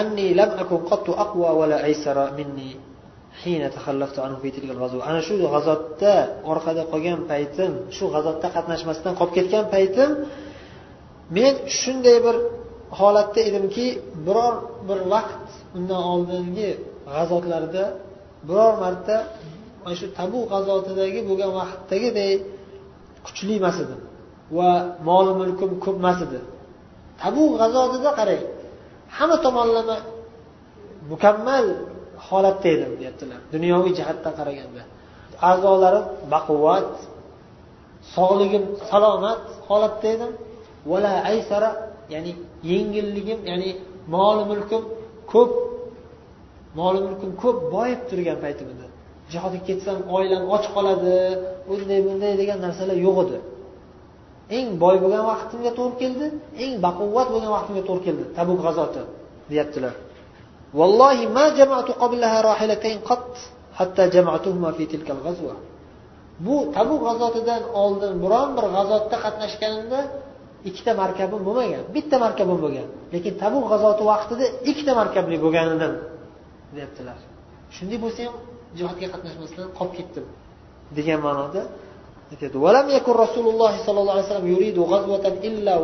Anni 0.00 0.26
qattu 0.90 1.10
aqwa 1.24 1.50
wala 1.60 1.76
minni 2.38 2.70
hina 3.42 3.68
takhallaftu 3.76 4.18
ana 5.08 5.20
shu 5.26 5.34
g'azotda 5.54 6.14
orqada 6.52 6.82
qolgan 6.92 7.20
paytim 7.30 7.72
shu 7.96 8.04
g'azotda 8.14 8.48
qatnashmasdan 8.56 9.12
qolib 9.18 9.32
ketgan 9.38 9.64
paytim 9.74 10.10
men 11.36 11.54
shunday 11.80 12.16
bir 12.26 12.36
holatda 12.98 13.40
edimki 13.48 13.86
biror 14.26 14.54
bir 14.88 14.98
vaqt 15.12 15.48
undan 15.78 16.02
oldingi 16.12 16.70
g'azotlarida 17.14 17.84
biror 18.48 18.74
marta 18.82 19.16
mana 19.82 19.94
shu 20.00 20.06
tabu 20.18 20.38
g'azotidagi 20.52 21.20
bo'lgan 21.28 21.50
vaqtdagiday 21.58 22.32
kuchli 23.26 23.54
emas 23.60 23.76
edi 23.84 23.96
va 24.56 24.70
mol 25.08 25.26
mulkim 25.40 25.70
ko'p 25.84 25.96
emas 26.02 26.18
edi. 26.26 26.40
Tabu 27.22 27.42
g'azotida 27.60 28.10
qarang 28.18 28.42
hamma 29.16 29.36
tomonlama 29.44 29.96
mukammal 31.10 31.66
holatda 32.26 32.68
edim 32.76 32.92
deyaptilar. 33.00 33.40
Dunyoviy 33.54 33.92
jihatdan 33.98 34.32
qaraganda. 34.38 34.82
A'zolarim 35.50 36.04
baquvvat 36.32 36.92
sog'ligim 38.14 38.64
salomat 38.90 39.42
holatda 39.68 40.08
edim 40.14 40.32
vala 40.90 41.12
aysara 41.30 41.70
ya'ni 42.14 42.32
yengilligim 42.70 43.40
ya'ni 43.50 43.70
mol 44.14 44.38
mulkim 44.50 44.82
ko'p 45.32 45.50
mol 46.78 46.96
mulkim 47.06 47.30
ko'p 47.42 47.58
boyib 47.74 48.00
turgan 48.10 48.38
paytimda 48.44 48.86
jihodga 49.32 49.60
ketsam 49.68 49.98
oilam 50.16 50.42
och 50.54 50.64
qoladi 50.74 51.16
bunday 51.68 52.00
bunday 52.06 52.32
degan 52.40 52.58
narsalar 52.66 52.98
yo'q 53.06 53.18
edi. 53.24 53.38
Eng 54.58 54.68
boy 54.82 54.96
bo'lgan 55.02 55.24
vaqtimga 55.32 55.70
to'g'ri 55.78 55.96
keldi 56.02 56.26
eng 56.64 56.72
baquvvat 56.86 57.28
bo'lgan 57.34 57.52
vaqtimga 57.56 57.82
to'g'ri 57.88 58.02
keldi 58.06 58.24
tabuk 58.38 58.58
g'azoti 58.64 59.02
deyaptilar. 59.50 59.94
Vallohi 60.78 61.24
ma 61.36 61.44
jamatu 61.58 61.92
qablaha 62.02 62.38
rahilatayn 62.50 62.98
qat 63.08 63.26
hatta 63.78 64.02
jamatuhuma 64.14 64.70
fi 64.76 64.84
tilkal 64.92 65.20
g'azwa 65.26 65.54
bu 66.46 66.56
tabuk 66.76 67.00
g'azotidan 67.06 67.62
oldin 67.82 68.12
biron 68.22 68.48
bir 68.56 68.66
g'azotda 68.76 69.16
qatnashganimda 69.24 70.00
ikkita 70.68 70.92
markabim 71.02 71.40
bo'lmagan 71.46 71.82
bitta 71.96 72.16
markabim 72.24 72.58
bo'lgan. 72.64 72.88
Lekin 73.14 73.32
tabuk 73.42 73.64
g'azoti 73.72 74.02
vaqtida 74.12 74.44
ikkita 74.70 74.92
markabli 75.00 75.36
bo'lganidan 75.44 75.92
deyaptilar. 76.76 77.18
Shunday 77.76 77.98
bo'lsa 78.04 78.20
ham 78.26 78.36
jihodga 78.78 79.06
qatnashmasdan 79.14 79.66
qolib 79.78 79.94
ketdim 79.98 80.24
degan 80.98 81.18
ma'noda 81.26 81.62
aytadi. 82.32 82.56
Valam 82.66 82.86
yakun 82.96 83.14
rasululloh 83.24 83.72
sollallohu 83.86 84.14
alayhi 84.16 84.26
vasallam 84.28 84.48
yuridu 84.52 84.82
illa 85.48 85.74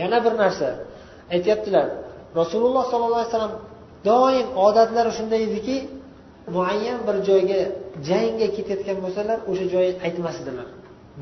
yana 0.00 0.18
bir 0.24 0.34
narsa 0.42 0.68
aytyaptilar. 1.34 1.86
Rasululloh 2.40 2.84
sollallohu 2.90 3.20
alayhi 3.20 3.32
vasallam 3.32 3.54
doim 4.08 4.46
odatlari 4.66 5.10
shunday 5.18 5.40
ediki 5.48 5.76
muayyan 6.56 6.98
bir 7.06 7.16
joyga 7.28 7.60
jangga 8.08 8.48
ketayotgan 8.56 8.98
bo'lsalar 9.04 9.38
o'sha 9.50 9.66
joyni 9.74 9.94
aytmas 10.06 10.36
edilar 10.42 10.68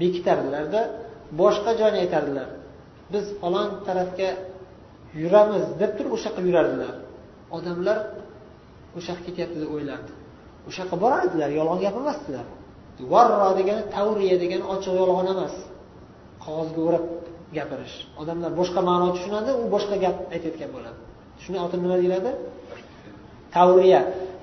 bekitardilarda 0.00 0.80
boshqa 1.40 1.70
joyni 1.80 1.98
aytardilar. 2.04 2.48
Biz 3.12 3.24
falon 3.40 3.68
tarafga 3.86 4.28
yuramiz 5.22 5.64
deb 5.80 5.90
turib 5.96 6.12
o'sha 6.16 6.28
yerqa 6.28 6.42
yurardilar. 6.48 6.94
Odamlar 7.56 7.98
o'sha 8.96 9.10
yoqqa 9.12 9.24
ketyapti 9.28 9.56
deb 9.62 9.70
o'ylardi. 9.76 10.12
O'sha 10.68 10.80
yoqqa 10.82 10.96
borardilar 11.04 11.50
yolg'on 11.58 11.80
gapirmasdilar 11.84 12.46
varro 13.12 13.50
degani 13.58 13.82
tavriya 13.94 14.36
degani 14.42 14.64
ochiq 14.74 14.94
yolg'on 15.02 15.26
emas. 15.34 15.54
Qog'ozga 16.44 16.80
o'rab 16.88 17.04
gapirish. 17.56 17.96
Odamlar 18.20 18.50
boshqa 18.60 18.80
ma'no 18.88 19.06
tushunadi 19.16 19.50
u 19.62 19.64
boshqa 19.74 19.96
gap 20.04 20.16
aytayotgan 20.34 20.70
bo'ladi. 20.76 20.98
Shuni 21.42 21.58
otini 21.64 21.82
nima 21.84 21.96
deyiladi? 22.02 22.30
Tavriya. 23.56 24.00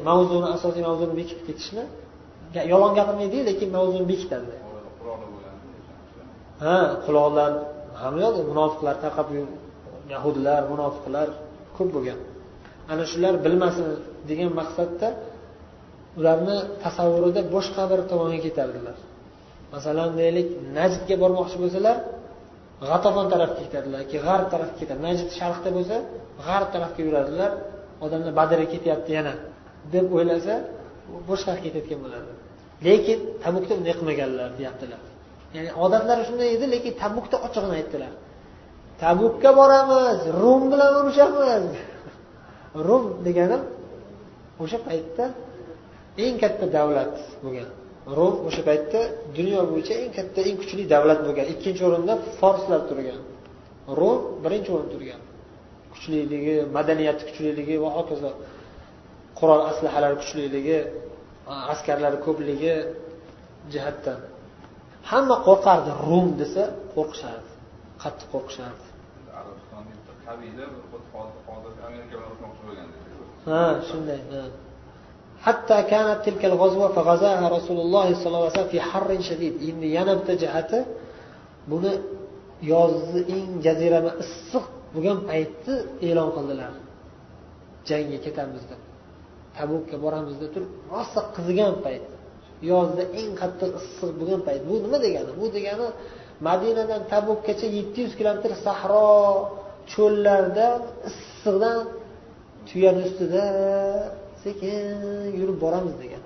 Mavzuni 0.07 0.47
asosiy 0.55 0.83
mavzuni 0.89 1.13
bekitib 1.19 1.43
ketishni. 1.49 1.83
Yolg'on 2.73 2.93
gapirmaydi 2.99 3.37
lekin 3.49 3.69
mavzuni 3.77 4.05
bekitadi 4.13 4.53
ha 6.65 6.77
quloqlar 7.05 7.51
ham 8.01 8.13
yo'q 8.23 8.35
munofiqlar 8.51 8.95
tarqab 9.03 9.27
yahudlar 10.13 10.61
munofiqlar 10.71 11.27
ko'p 11.77 11.89
bo'lgan. 11.95 12.19
Ana 12.91 13.03
shular 13.11 13.33
bilmasin 13.45 13.87
degan 14.29 14.49
maqsadda 14.59 15.07
ularni 16.19 16.57
tasavvurida 16.83 17.41
boshqa 17.55 17.83
bir 17.91 17.99
tomonga 18.11 18.39
ketardilar. 18.45 18.97
Masalan 19.73 20.09
deylik 20.21 20.47
najdga 20.77 21.15
bormoqchi 21.23 21.57
bo'lsalar 21.63 21.97
g'atafon 22.89 23.25
tarafga 23.33 23.61
ketadilar 23.65 23.99
yoki 24.03 24.17
g'arb 24.25 24.47
tarafga 24.53 24.77
ketadi 24.81 25.01
najd 25.07 25.29
sharqda 25.39 25.69
bo'lsa 25.77 25.95
g'arb 26.45 26.67
tarafga 26.75 27.01
yuradilar 27.07 27.51
odamlar 28.05 28.31
badrga 28.39 28.67
ketyapti 28.73 29.11
yana 29.17 29.33
deb 29.93 30.05
o'ylasa 30.15 30.53
boshqa 31.29 31.51
ketayotgan 31.65 31.99
bo'ladi 32.05 32.31
lekin 32.87 33.19
tabukda 33.43 33.73
bunday 33.77 33.93
qilmaganlar 33.99 34.49
deyaptilar. 34.59 35.01
Ya'ni 35.55 35.71
odatlari 35.85 36.21
shunday 36.29 36.49
edi 36.55 36.65
lekin 36.73 36.93
tabukda 37.03 37.37
ochig'ini 37.47 37.73
aytdilar. 37.79 38.13
Tabukka 39.03 39.49
boramiz 39.59 40.19
rum 40.41 40.61
bilan 40.71 40.91
urushamiz. 40.99 41.65
Rum 42.87 43.03
degani 43.25 43.57
o'sha 44.63 44.77
paytda 44.87 45.25
eng 46.25 46.35
katta 46.43 46.65
davlat 46.77 47.15
bo'lgan. 47.43 47.69
Rum 48.17 48.35
o'sha 48.47 48.61
paytda 48.69 48.99
dunyo 49.37 49.61
bo'yicha 49.71 49.93
eng 50.03 50.11
katta 50.17 50.39
eng 50.49 50.57
kuchli 50.61 50.83
davlat 50.93 51.19
bo'lgan. 51.27 51.45
Ikkinchi 51.53 51.81
o'rinda 51.87 52.13
forslar 52.39 52.81
turgan. 52.89 53.21
Rum 53.99 54.19
birinchi 54.43 54.69
o'rinda 54.75 54.91
turgan. 54.95 55.21
Kuchliligi 55.93 56.55
madaniyati 56.75 57.23
kuchliligi 57.29 57.75
va 57.83 57.89
hokazo 57.97 58.29
qurol 59.39 59.61
aslahalari 59.71 60.15
kuchliligi 60.21 60.77
askarlari 61.73 62.17
ko'pligi 62.25 62.73
jihatdan. 63.73 64.19
Hamma 65.11 65.35
qo'rqardi 65.47 65.91
rum 66.07 66.27
desa 66.41 66.63
qo'rqishardi 66.95 67.51
qattiq 68.03 68.27
qo'rqishardi. 68.33 68.85
ha 73.47 73.63
shunday 73.89 74.21
hatto 75.45 75.77
kanat 75.91 76.19
tilkal 76.25 76.55
g'azva 76.61 76.87
fag'azaha 76.97 77.45
rasululloh 77.57 78.05
sollallohu 78.23 78.45
alayhi 78.45 78.57
vasallam 78.57 78.73
fi 78.73 78.79
harrin 78.89 79.21
shadid. 79.29 79.53
Endi 79.69 79.87
yana 79.97 80.13
bitta 80.19 80.33
jihati 80.43 80.79
buni 81.71 81.91
yozni 82.71 83.21
eng 83.35 83.49
jazirama 83.65 84.11
issiq 84.23 84.65
bo'lgan 84.93 85.19
paytni 85.29 85.75
e'lon 86.07 86.29
qildilar. 86.35 86.73
Jangga 87.89 88.17
ketamiz 88.25 88.63
deb. 88.69 88.81
Tabukka 89.57 89.95
boramiz 90.03 90.35
deb 90.41 90.49
turib 90.53 90.71
rosa 90.93 91.21
qizigan 91.35 91.73
payt 91.85 92.05
yozda 92.71 93.03
eng 93.19 93.31
qattiq 93.41 93.71
issiq 93.79 94.11
bo'lgan 94.19 94.41
payt. 94.47 94.61
Bu 94.69 94.75
nima 94.83 94.97
degani? 95.05 95.31
Bu 95.39 95.45
degani 95.57 95.87
madinadan 96.47 97.01
tabukkacha 97.11 97.67
yetti 97.77 97.99
yuz 98.05 98.13
kilometr 98.19 98.51
sahro 98.65 99.09
cho'llarda 99.91 100.67
issiqdan 101.09 101.77
tuyani 102.67 103.01
ustida 103.07 103.45
sekin 104.43 104.83
yurib 105.39 105.57
boramiz 105.63 105.95
degan. 106.03 106.23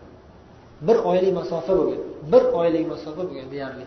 Bir 0.87 0.97
oylik 1.09 1.33
masofa 1.39 1.73
bo'lgan 1.79 2.01
bir 2.31 2.43
oylik 2.59 2.85
masofa 2.93 3.21
bo'lgan 3.27 3.47
deyarli. 3.53 3.85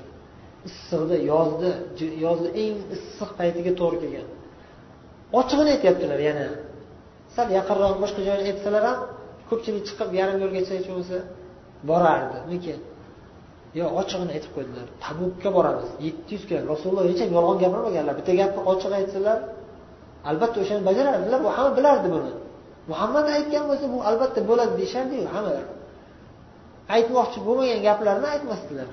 Issiqda 0.68 1.16
yozda 1.32 1.70
yozni 2.24 2.48
eng 2.62 2.76
issiq 2.96 3.30
paytiga 3.38 3.72
to'g'ri 3.80 3.98
kelgan. 4.02 4.26
Ochig'ini 5.38 5.70
aytyaptilar 5.76 6.20
yana. 6.28 6.46
Sal 7.34 7.48
yaqinroq 7.58 7.94
boshqa 8.02 8.20
joyni 8.28 8.44
aytsalar 8.50 8.82
ham 8.88 8.98
ko'pchilik 9.48 9.82
chiqib 9.88 10.10
yarim 10.20 10.36
yo'lgacha 10.42 10.72
hech 10.78 10.86
bo'lmasa 10.90 11.18
borardi. 11.90 12.38
Lekin 12.52 12.78
yo 13.78 13.86
ochig'ini 14.00 14.32
aytib 14.36 14.52
qo'ydilar. 14.56 14.86
Tabukka 15.04 15.48
boramiz 15.56 15.88
yetti 16.06 16.30
yuz 16.36 16.44
kilo 16.48 16.60
rasululloh 16.72 17.04
hech 17.10 17.20
ham 17.24 17.30
yolg'on 17.36 17.58
gapirmaganlar. 17.64 18.14
Bitta 18.20 18.32
gapni 18.40 18.60
ochiq 18.72 18.92
aytsalar 19.00 19.38
albatta 20.30 20.58
o'shani 20.62 20.82
bajarardilar 20.88 21.40
bu 21.46 21.50
hamma 21.56 21.72
bilardi 21.78 22.08
buni. 22.14 22.32
Muhammad 22.90 23.26
aytgan 23.36 23.64
bo'lsa 23.70 23.86
bu 23.94 23.98
albatta 24.08 24.40
bo'ladi 24.50 24.72
deyishardiyu 24.80 25.26
hammalar. 25.34 25.66
Aytmoqchi 26.96 27.38
bo'lmagan 27.46 27.80
gaplarni 27.86 28.26
aytmasdilar. 28.34 28.88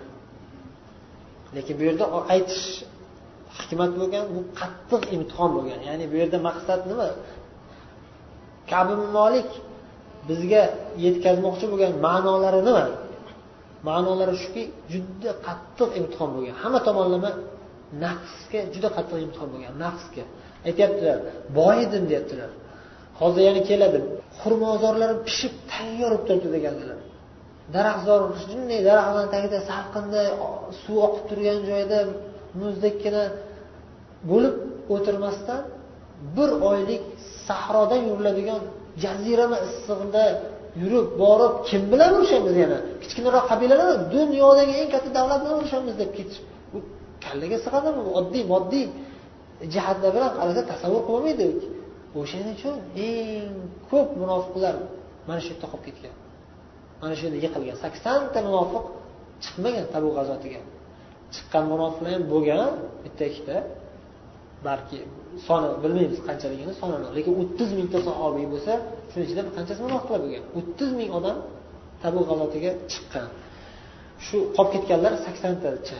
Lekin 1.55 1.73
bu 1.79 1.83
yerda 1.89 2.05
aytish 2.33 2.65
hikmat 3.57 3.91
bo'lgan 3.99 4.23
bu 4.35 4.39
qattiq 4.59 5.03
imtihon 5.15 5.49
bo'lgan. 5.57 5.79
Ya'ni 5.89 6.05
bu 6.11 6.15
yerda 6.21 6.37
maqsad 6.47 6.81
nima? 6.91 7.07
Kabi 8.71 8.93
molik 9.17 9.49
bizga 10.29 10.63
yetkazmoqchi 11.05 11.65
bo'lgan 11.71 11.93
ma'nolari 12.07 12.61
nima? 12.67 12.85
Ma'nolari 13.89 14.35
shuki 14.43 14.63
juda 14.91 15.31
qattiq 15.47 15.89
imtihon 15.99 16.29
bo'lgan. 16.35 16.55
Hamma 16.63 16.79
tomonlama 16.87 17.31
nafsga 18.05 18.59
juda 18.73 18.89
qattiq 18.97 19.19
imtihon 19.25 19.49
bo'lgan 19.53 19.73
nafsga. 19.85 20.23
Aytyaptilar 20.67 21.17
boy 21.57 21.75
edim 21.85 22.03
deyaptilar 22.11 22.51
hozir 23.19 23.41
yana 23.49 23.61
keladi. 23.69 23.99
Xurmozorlari 24.39 25.15
pishib 25.27 25.53
tayyor 25.73 26.11
bo'lib 26.11 26.23
turibdi 26.27 26.49
degandilar. 26.57 26.99
Daraxtzor 27.75 28.21
shunday 28.41 28.79
daraxtlarni 28.89 29.29
tagida 29.35 29.59
salqinda 29.69 30.21
suv 30.83 30.97
oqib 31.07 31.23
turgan 31.29 31.59
joyda 31.69 31.99
muzdekkina 32.61 33.23
bo'lib 34.29 34.55
o'tirmasdan 34.93 35.61
bir 36.37 36.49
oylik 36.69 37.03
sahroda 37.47 37.95
yuriladigan 38.07 38.61
jazirama 39.03 39.57
issig'ida 39.67 40.25
yurib 40.81 41.07
borib 41.21 41.53
kim 41.69 41.81
bilan 41.91 42.09
urushamiz 42.17 42.55
yana? 42.63 42.77
Kichkinaroq 43.03 43.45
qabilalar 43.51 43.89
dunyodagi 44.15 44.73
eng 44.81 44.89
katta 44.95 45.09
davlat 45.17 45.39
bilan 45.43 45.55
urushamiz 45.61 45.95
deb 46.01 46.11
ketish 46.17 46.39
bu 46.71 46.77
kallaga 47.25 47.57
sig'adimi? 47.65 48.01
Oddiy 48.19 48.43
moddiy. 48.53 48.85
Jihatlar 49.73 50.11
bilan 50.15 50.31
qarasa 50.39 50.61
tasavvur 50.71 51.01
qilolmaydi 51.07 51.47
o'shaning 52.19 52.55
uchun 52.57 52.75
eng 53.07 53.53
ko'p 53.89 54.09
munofiqlar 54.21 54.75
mana 55.27 55.39
shu 55.45 55.49
yerda 55.53 55.67
qolib 55.71 55.83
ketgan. 55.87 56.13
Mana 57.01 57.13
shu 57.17 57.23
yerda 57.25 57.39
yiqilgan. 57.45 57.77
Saksonta 57.85 58.39
munofiq 58.49 58.83
chiqmagan 59.43 59.85
tabu 59.93 60.09
g'azotiga. 60.17 60.61
Chiqqan 61.33 61.63
munofiqlar 61.73 62.11
ham 62.15 62.23
bo'lgan 62.33 62.69
bitta 63.03 63.23
ikkita. 63.31 63.57
Balki 64.67 64.99
soni 65.47 65.67
bilmaymiz 65.83 66.19
qanchaligini 66.27 66.73
sonini 66.81 67.09
lekin 67.17 67.33
o'ttiz 67.41 67.69
mingta 67.79 67.99
sahobiy 68.07 68.45
bo'lsa 68.53 68.73
shuni 69.11 69.23
ichida 69.27 69.41
qanchasi 69.57 69.81
munofiqlar 69.87 70.19
bo'lgan? 70.25 70.43
O'ttiz 70.59 70.89
ming 70.99 71.09
odam 71.19 71.37
tabu 72.03 72.19
g'azotiga 72.29 72.71
chiqqan. 72.91 73.27
Shu 74.25 74.37
qolib 74.55 74.71
ketganlar 74.75 75.13
saksontacha 75.25 75.99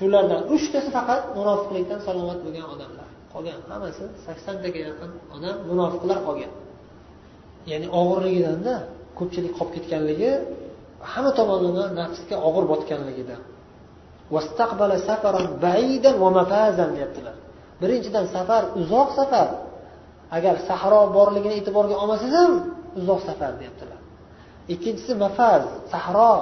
shulardan 0.00 0.42
uchtasi 0.54 0.88
faqat 0.96 1.22
munofiqlikdan 1.38 2.00
salomat 2.06 2.38
bo'lgan 2.44 2.66
odamlar. 2.74 3.08
Qolgan 3.32 3.60
hammasi 3.70 4.04
saksontaga 4.26 4.80
yaqin 4.88 5.10
odam 5.36 5.56
munofiqlar 5.70 6.18
qolgan. 6.28 6.52
Ya'ni 7.70 7.86
og'irligidanda 8.00 8.74
ko'pchilik 9.18 9.52
qolib 9.58 9.72
ketganligi 9.76 10.30
hamma 11.12 11.30
tomonlama 11.38 11.84
nafsga 12.00 12.36
og'ir 12.48 12.64
botganligidan 12.72 13.42
deyaptilar. 16.96 17.36
Birinchidan 17.80 18.26
safar 18.34 18.62
uzoq 18.80 19.08
safar. 19.18 19.48
Agar 20.36 20.54
sahro 20.68 21.00
borligini 21.16 21.54
e'tiborga 21.60 21.94
olmasangiz 22.02 22.34
ham 22.42 22.52
uzoq 23.00 23.20
safar 23.28 23.52
deyaptilar. 23.60 24.00
Ikkinchisi 24.74 25.12
mafaz 25.24 25.64
sahro. 25.92 26.34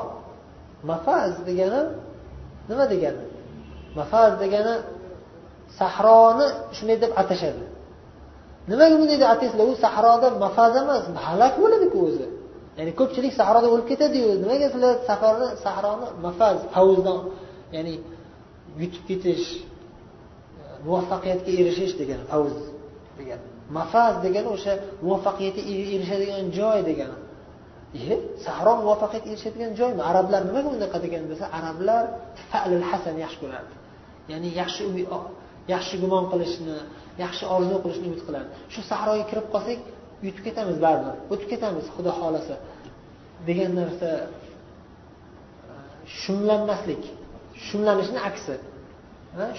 Mafaz 0.91 1.33
degani 1.49 1.83
nima 2.69 2.85
degani? 2.93 3.23
Mafaz 3.99 4.33
degani 4.43 4.75
sahroni 5.79 6.47
shunday 6.77 6.97
deb 7.05 7.13
atashadi. 7.23 7.65
Nimaga 8.71 8.95
bunday 9.01 9.19
deb 9.23 9.31
ataysizlar 9.35 9.67
u 9.73 9.75
sahroda 9.85 10.29
mafaz 10.45 10.73
emas 10.83 11.03
halak 11.27 11.55
bo'ladiku 11.63 11.99
o'zi. 12.09 12.27
Ya'ni 12.79 12.93
ko'pchilik 13.01 13.33
sahroda 13.41 13.69
o'lib 13.75 13.87
ketadiyu. 13.93 14.29
Nimaga 14.43 14.67
sizlar 14.75 14.95
safarni 15.09 15.49
sahroni 15.65 16.07
mafaz 16.27 16.59
havuzdan 16.77 17.19
ya'ni 17.77 17.95
yutib 18.81 19.03
ketish 19.09 19.47
muvaffaqiyatga 20.87 21.51
erishish 21.61 21.95
degani 22.01 22.25
havuz 22.33 22.57
degani. 23.19 23.45
Mafaz 23.79 24.15
degani 24.25 24.49
o'sha 24.57 24.73
muvaffaqiyatga 25.05 25.63
erishadigan 25.95 26.45
joy 26.59 26.79
degani. 26.91 27.17
E 27.95 28.15
sahro 28.45 28.73
muvaffaqiyatga 28.83 29.31
erishadigan 29.33 29.73
joymi? 29.81 30.03
Arablar 30.11 30.41
nimaga 30.49 30.69
unaqa 30.77 30.99
degan 31.05 31.23
desa 31.33 31.47
arablar 31.59 32.05
falil 32.51 32.85
hasan 32.91 33.17
yaxshi 33.25 33.39
ko'rardi. 33.43 33.75
Ya'ni 34.31 34.49
yaxshi 34.61 34.83
yaxshi 35.75 35.95
gumon 36.03 36.25
qilishni 36.33 36.77
yaxshi 37.25 37.45
orzu 37.55 37.77
qilishni 37.85 38.07
umid 38.11 38.23
qiladi. 38.29 38.49
Shu 38.73 38.81
sahroga 38.91 39.25
kirib 39.31 39.47
qolsak 39.55 39.81
yutib 40.27 40.43
ketamiz 40.49 40.77
baribir 40.85 41.15
o'tib 41.33 41.49
ketamiz 41.53 41.87
xudo 41.95 42.11
xohlasa 42.19 42.57
degan 43.49 43.71
narsa 43.81 44.11
e, 45.73 45.75
shumlanmaslik 46.23 47.03
shumlanishni 47.67 48.21
aksi. 48.31 48.57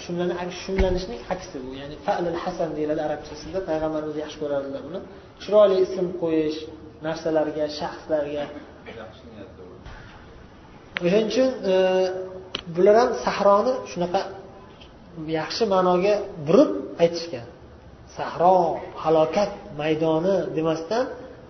Shumlanishning 0.04 1.22
aksi 1.34 1.58
bu. 1.64 1.70
Ya'ni 1.82 1.96
falil 2.06 2.38
hasan 2.44 2.70
deyiladi 2.78 3.02
arabchasida 3.08 3.60
payg'ambarimiz 3.70 4.16
yaxshi 4.24 4.38
ko'rardilar 4.44 4.82
buni. 4.88 5.00
Chiroyli 5.42 5.76
ism 5.86 6.08
qo'yish 6.22 6.60
narsalarga 7.06 7.66
shaxslarga. 7.80 8.44
O'shaning 11.06 11.28
uchun 11.32 11.50
e, 11.72 11.76
bular 12.76 12.96
ham 13.02 13.10
sahroni 13.26 13.74
shunaqa 13.92 14.22
yaxshi 15.40 15.64
ma'noga 15.74 16.14
burib 16.48 16.72
aytishgan. 17.04 17.48
Sahro 18.18 18.56
halokat 19.04 19.52
maydoni 19.82 20.36
demasdan 20.58 21.06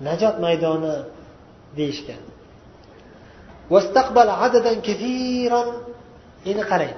najot 0.08 0.36
maydoni 0.46 0.96
deyishgan. 1.80 2.22
Endi 6.50 6.64
qarang. 6.72 6.96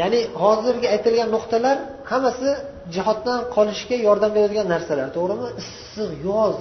Ya'ni 0.00 0.20
hozirgi 0.42 0.86
aytilgan 0.94 1.28
nuqtalar 1.36 1.76
hammasi 2.10 2.50
jihoddan 2.94 3.40
qolishga 3.54 3.96
yordam 4.06 4.30
beradigan 4.36 4.66
narsalar 4.74 5.08
to'g'rimi? 5.16 5.48
Issiq 5.62 6.10
yoz 6.28 6.56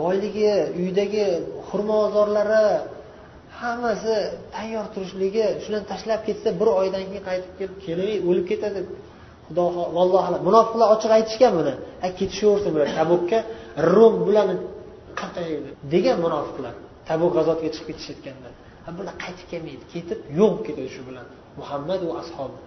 boyligi 0.00 0.52
uydagi 0.82 1.26
xurmozorlari 1.68 2.66
hammasi 3.60 4.14
tayyor 4.54 4.86
turishligi 4.94 5.46
shularni 5.62 5.86
tashlab 5.92 6.20
ketsa 6.28 6.48
bir 6.60 6.68
oydan 6.80 7.02
keyin 7.08 7.24
qaytib 7.28 7.52
kelib 7.58 7.76
kelmay 7.86 8.16
o'lib 8.28 8.46
ketadi. 8.50 8.80
Xudo 9.46 9.64
vallohu 9.96 10.30
munofiqlar 10.48 10.88
ochiq 10.94 11.10
aytishgan 11.18 11.52
buni. 11.58 11.74
Ketishaversin 12.18 12.70
bular 12.74 12.88
tabukka 12.98 13.38
rum 13.94 14.14
bularni 14.26 14.56
degan 15.94 16.16
munofiqlar 16.26 16.74
tabuk 17.08 17.30
g'azotiga 17.36 17.70
chiqib 17.74 17.86
ketishayotganda. 17.90 18.48
Bular 18.98 19.14
qaytib 19.24 19.46
kelmaydi 19.52 19.84
ketib 19.94 20.18
yo'q 20.38 20.50
bo'lib 20.52 20.64
ketadi 20.66 20.88
shu 20.96 21.02
bilan. 21.08 21.26
Muhammad 21.60 22.00
va 22.08 22.14
ashobi 22.22 22.58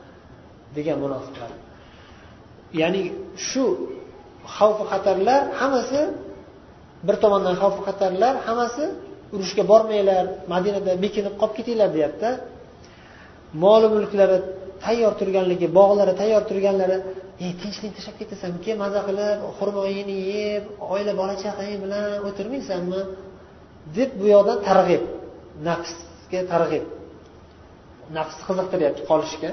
degan 0.78 0.98
munofiqlar. 1.06 1.52
Ya'ni 2.82 3.02
shu 3.50 3.64
xavfu 4.56 4.84
xatarlar 4.92 5.42
hammasi 5.60 6.02
bir 7.08 7.16
tomondan 7.24 7.56
xavfu 7.62 7.82
xatarlar 7.88 8.34
hammasi 8.48 8.86
urushga 9.36 9.64
bormanglar 9.72 10.26
madinada 10.54 10.92
bekinib 11.06 11.34
qolib 11.42 11.56
ketinglar 11.60 11.90
deyapti. 11.96 12.30
Moli 13.64 13.88
mulklari 13.96 14.38
tayyor 14.86 15.14
turganligi 15.20 15.68
bog'lari 15.80 16.14
tayyor 16.22 16.44
turganlari 16.50 16.98
e 17.46 17.48
tinchlik 17.62 17.92
tashlab 17.98 18.16
ketasanmi? 18.22 18.72
Maza 18.84 19.02
qilib 19.08 19.38
xurmoyingni 19.58 20.18
yeb 20.34 20.64
oila 20.94 21.14
bola 21.22 21.36
chaqang 21.44 21.76
bilan 21.84 22.04
o'tirmaysanmi? 22.28 23.02
deb 23.98 24.10
bu 24.20 24.26
yoqdan 24.36 24.58
targ'ib 24.70 25.04
nafsga 25.68 26.42
targ'ib. 26.54 26.86
Nafs 28.18 28.38
qiziqtiryapti 28.48 29.02
qolishga. 29.10 29.52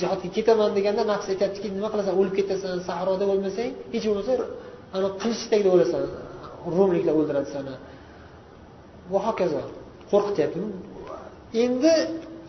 Jihodga 0.00 0.28
ketaman 0.36 0.70
deganda 0.78 1.02
nafs 1.12 1.26
aytyaptiki 1.32 1.68
nima 1.76 1.88
qilasan? 1.92 2.14
O'lib 2.20 2.34
ketasan 2.38 2.78
sahroda 2.88 3.24
bo'lmasang 3.30 3.70
hech 3.94 4.04
bo'lmasa 4.08 4.32
ana 4.96 5.08
qilich 5.22 5.42
tagida 5.50 5.70
o'lasan. 5.76 6.02
Rumliklar 6.76 7.14
o'ldiradi 7.20 7.48
seni 7.54 7.74
va 9.12 9.18
hokazo. 9.26 9.62
Qo'rqityapti 10.12 10.60
endi 11.64 11.92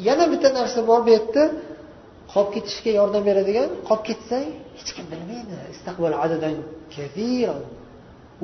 yana 0.07 0.25
bitta 0.33 0.49
narsa 0.59 0.79
bor 0.89 0.99
bu 1.05 1.09
yerda. 1.17 1.43
Qolib 2.33 2.49
ketishga 2.55 2.91
yordam 2.99 3.23
beradigan 3.29 3.69
qolib 3.87 4.03
ketsang 4.09 4.47
hech 4.79 4.91
kim 4.95 5.05
bilmaydi. 5.11 5.55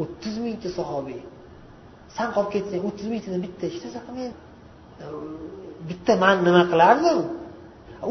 O'ttiz 0.01 0.35
mingta 0.45 0.69
sahobiy 0.79 1.21
san 2.15 2.27
qolib 2.35 2.51
ketsang 2.55 2.81
o'ttiz 2.87 3.07
mingtadan 3.13 3.41
bitta 3.45 3.63
hech 3.71 3.79
narsa 3.85 3.99
qilmaydi. 4.07 4.35
Bitta 5.89 6.13
man 6.23 6.35
nima 6.47 6.63
qilardim? 6.71 7.19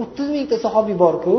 O'ttiz 0.02 0.28
mingta 0.36 0.56
sahobiy 0.64 0.96
borku. 1.04 1.36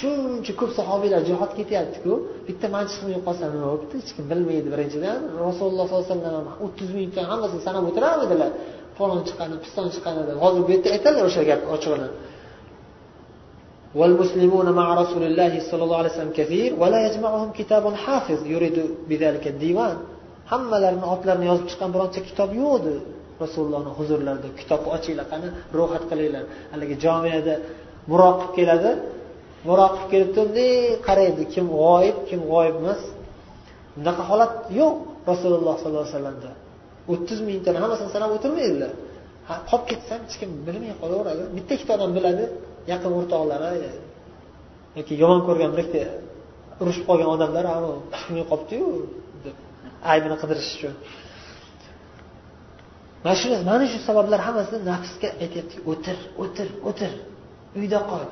shuncha 0.00 0.52
ko'p 0.60 0.70
sahobiylar 0.78 1.20
jihod 1.28 1.50
ketyaptiku 1.58 2.12
bitta 2.48 2.66
man 2.74 2.84
chiqmay 2.92 3.16
qolsa 3.26 3.44
nima 3.54 3.66
bo'libdi 3.72 3.94
hech 4.00 4.10
kim 4.16 4.24
bilmaydi 4.32 4.68
birinchidan 4.74 5.18
rasululloh 5.46 5.84
sollallohu 5.90 6.10
alayhi 6.10 6.22
vasallam 6.22 6.46
o'ttiz 6.64 6.88
mingta 6.98 7.20
hammasini 7.30 7.62
sanab 7.68 7.84
o'tirarmidilar 7.90 8.50
falon 8.98 9.20
chiqqani 9.28 9.56
piston 9.64 9.86
chiqqani 9.94 10.22
deb 10.28 10.38
hozir 10.44 10.60
bu 10.66 10.70
yerda 10.74 10.88
aytadilar 10.96 11.24
o'sha 11.30 11.42
gap 11.50 11.60
ochig'ini 11.76 12.10
والمسلمون 14.00 14.68
مع 14.80 14.86
رسول 15.02 15.22
الله 15.30 15.52
صلى 15.70 15.82
الله 15.86 15.98
عليه 16.02 16.12
وسلم 16.12 16.32
كثير 16.40 16.70
ولا 16.82 16.98
يجمعهم 17.06 17.48
كتاب 17.58 17.84
حافظ 18.04 18.40
يريد 18.54 18.78
بذلك 19.10 19.44
الديوان 19.52 19.96
hammalarini 20.52 21.06
otlarini 21.14 21.46
yozib 21.50 21.66
chiqqan 21.70 21.90
bironta 21.94 22.20
kitob 22.28 22.50
yo'q 22.60 22.72
edi 22.80 22.94
rasulullohni 23.42 23.92
huzurlarida 23.98 24.48
kitobni 24.60 24.88
ochinglar 24.96 25.26
qani 25.32 25.48
ro'yxat 25.78 26.04
qilinglar 26.10 26.44
haligi 26.72 26.96
jomiyada 27.04 27.54
muroqib 28.10 28.50
keladi 28.58 28.90
Muroqib 29.67 30.05
kelib 30.11 30.29
turdi 30.37 30.67
qaraydi 31.07 31.43
kim 31.53 31.65
g'oyib 31.79 32.17
kim 32.29 32.39
g'oyib 32.51 32.75
emas. 32.81 33.01
Bunaqa 33.95 34.23
holat 34.29 34.53
yo'q 34.79 34.95
rasululloh 35.31 35.75
sollallohu 35.81 36.05
alayhi 36.05 36.15
vasallamda. 36.15 36.51
O'ttiz 37.11 37.39
mingtani 37.49 37.77
hammasini 37.83 38.09
sanab 38.15 38.31
o'tirmaydilar. 38.37 38.91
Qolib 39.69 39.85
ketsa 39.91 40.11
ham 40.15 40.21
hech 40.25 40.35
kim 40.41 40.49
bilmay 40.67 40.93
qolaveradi. 41.01 41.43
Bitta 41.57 41.71
ikkita 41.75 41.91
odam 41.97 42.11
biladi 42.17 42.45
yaqin 42.91 43.11
o'rtoqlari 43.19 43.91
yoki 44.97 45.13
yomon 45.21 45.41
ko'rgan 45.47 45.69
bir 45.73 45.81
ikkita 45.85 46.11
urushib 46.81 47.03
qolgan 47.09 47.29
odamlar 47.35 47.65
chiqmay 48.13 48.43
qolibdiyu 48.51 48.87
deb 49.45 49.55
aybini 50.11 50.35
qidirish 50.41 50.69
uchun. 50.77 50.93
Mana 53.23 53.35
shu 53.41 53.47
mana 53.69 53.85
shu 53.91 53.97
sabablar 54.09 54.39
hammasi 54.47 54.75
nafsga 54.91 55.29
aytyaptiki 55.43 55.81
o'tir 55.91 56.17
o'tir 56.43 56.67
o'tir 56.89 57.11
uyda 57.79 57.99
qol. 58.11 58.23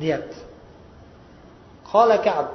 deyapti 0.00 0.40
قال 1.94 2.16
كعب 2.16 2.48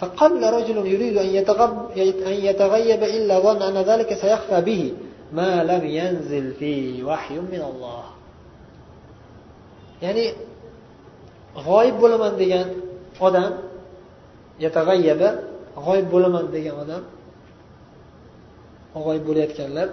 فقل 0.00 0.42
رجل 0.58 0.76
يريد 0.86 1.16
أن 1.18 2.34
يتغيب 2.48 3.02
إلا 3.02 3.34
ظن 3.38 3.62
أن 3.62 3.76
ذلك 3.82 4.14
سيخفى 4.14 4.60
به 4.60 4.92
ما 5.32 5.64
لم 5.64 5.82
ينزل 5.86 6.52
فيه 6.58 7.04
وحي 7.04 7.34
من 7.34 7.62
الله 7.70 8.04
ya'ni 10.04 10.26
g'oyib 11.66 11.96
bo'laman 12.02 12.32
degan 12.42 12.68
odam 13.26 13.52
yatag'ayyaba 14.64 15.28
g'oyib 15.84 16.08
bo'laman 16.14 16.44
degan 16.54 16.76
odam 16.84 17.02
g'oyib 19.04 19.24
bo'layotganlar 19.28 19.88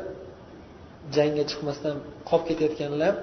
jangga 1.16 1.44
chiqmasdan 1.50 1.96
qolib 2.30 2.46
ketayotganlar 2.50 3.14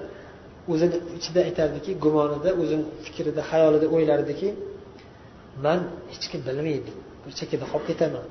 o'zini 0.71 0.97
ichida 1.17 1.39
aytardiki 1.47 1.91
gumonida 2.03 2.49
o'zini 2.61 2.83
fikrida 3.05 3.41
xayolida 3.49 3.87
o'ylardiki 3.95 4.49
man 5.65 5.79
hech 6.11 6.25
kim 6.31 6.41
bilmaydi 6.47 6.91
bir 7.23 7.31
chekkada 7.39 7.65
qolib 7.71 7.85
ketaman. 7.91 8.25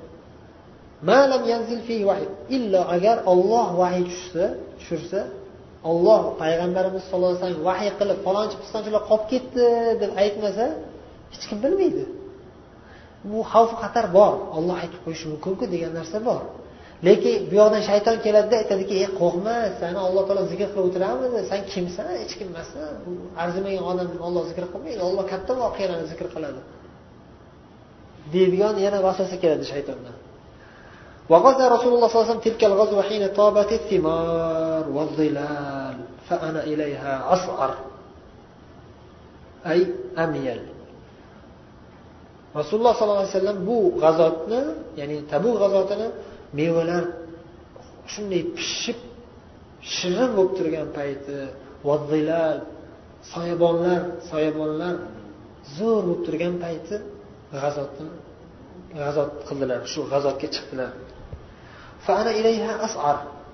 Illo 2.57 2.81
agar 2.97 3.17
olloh 3.33 3.67
vahiy 3.81 4.05
tushsa 4.11 4.45
tushirsa 4.79 5.21
olloh 5.91 6.23
payg'ambarimiz 6.43 7.03
sallallohu 7.11 7.33
alayhi 7.33 7.45
vasallam 7.45 7.65
vahiy 7.71 7.91
qilib 8.01 8.19
falonchi 8.27 8.57
pistonchilar 8.63 9.03
qolib 9.11 9.27
ketdi 9.33 9.65
deb 10.03 10.11
aytmasa 10.23 10.67
hech 11.33 11.45
kim 11.49 11.59
bilmaydi. 11.65 12.05
Bu 13.31 13.39
xavf 13.53 13.73
xatar 13.83 14.07
bor. 14.19 14.33
Olloh 14.57 14.77
aytib 14.83 15.01
qo'yishi 15.05 15.27
mumkinku 15.33 15.65
degan 15.75 15.93
narsa 15.99 16.19
bor. 16.29 16.43
lekin 17.08 17.36
bu 17.50 17.54
yoqdan 17.62 17.82
shayton 17.90 18.16
keladida 18.26 18.56
aytadiki 18.62 18.94
ey 19.02 19.08
qo'rqma 19.22 19.56
sani 19.80 20.00
alloh 20.08 20.24
taolo 20.28 20.44
zikr 20.52 20.68
qilib 20.74 20.86
o'tiramidi 20.90 21.40
san 21.52 21.62
kimsan 21.72 22.08
hech 22.22 22.34
kim 22.40 22.48
emassan 22.54 22.92
arzimagan 23.44 23.84
odam 23.92 24.08
olloh 24.28 24.44
zikr 24.50 24.64
qilmaydi 24.74 25.02
olloh 25.10 25.26
katta 25.32 25.52
voqealarni 25.64 26.06
zikr 26.12 26.28
qiladi 26.36 26.62
deydigan 28.34 28.76
yana 28.86 28.98
vasvasa 29.08 29.36
keladi 29.44 29.66
shaytondan 29.74 30.18
وغزا 31.32 31.66
رسول 31.76 31.92
الله 31.94 32.08
صلى 32.08 32.16
الله 32.16 32.28
عليه 32.28 32.32
وسلم 32.32 32.46
تلك 32.48 32.62
الغزوة 32.72 33.02
حين 33.10 33.24
طابت 33.42 33.72
الثمار 33.80 34.84
والظلال 34.96 35.98
فأنا 36.30 36.62
إليها 36.72 37.14
أصغر 37.36 37.72
أي 39.72 39.80
أميل 40.26 40.62
rasululloh 42.58 42.94
sollallohu 42.98 43.22
alayhi 43.26 43.36
vasallam 43.38 43.60
bu 43.70 43.78
g'azotni 44.02 44.62
ya'ni 45.00 45.18
tabuk 45.32 45.56
g'azotini 45.62 46.08
mevalar 46.59 47.05
shunday 48.13 48.43
pishib 48.57 48.99
shirin 49.97 50.31
bo'lib 50.37 50.53
turgan 50.59 50.89
payti 50.99 51.37
vazzilal 51.89 52.59
soyabonlar 53.33 54.01
soyabonlar 54.31 54.95
zo'r 55.77 56.03
bo'lib 56.09 56.21
turgan 56.27 56.55
payti 56.65 56.97
g'azotni 57.63 58.09
g'azot 58.99 59.31
qildilar 59.49 59.81
shu 59.93 60.01
g'azotga 60.13 60.49
chiqdilar. 60.55 60.91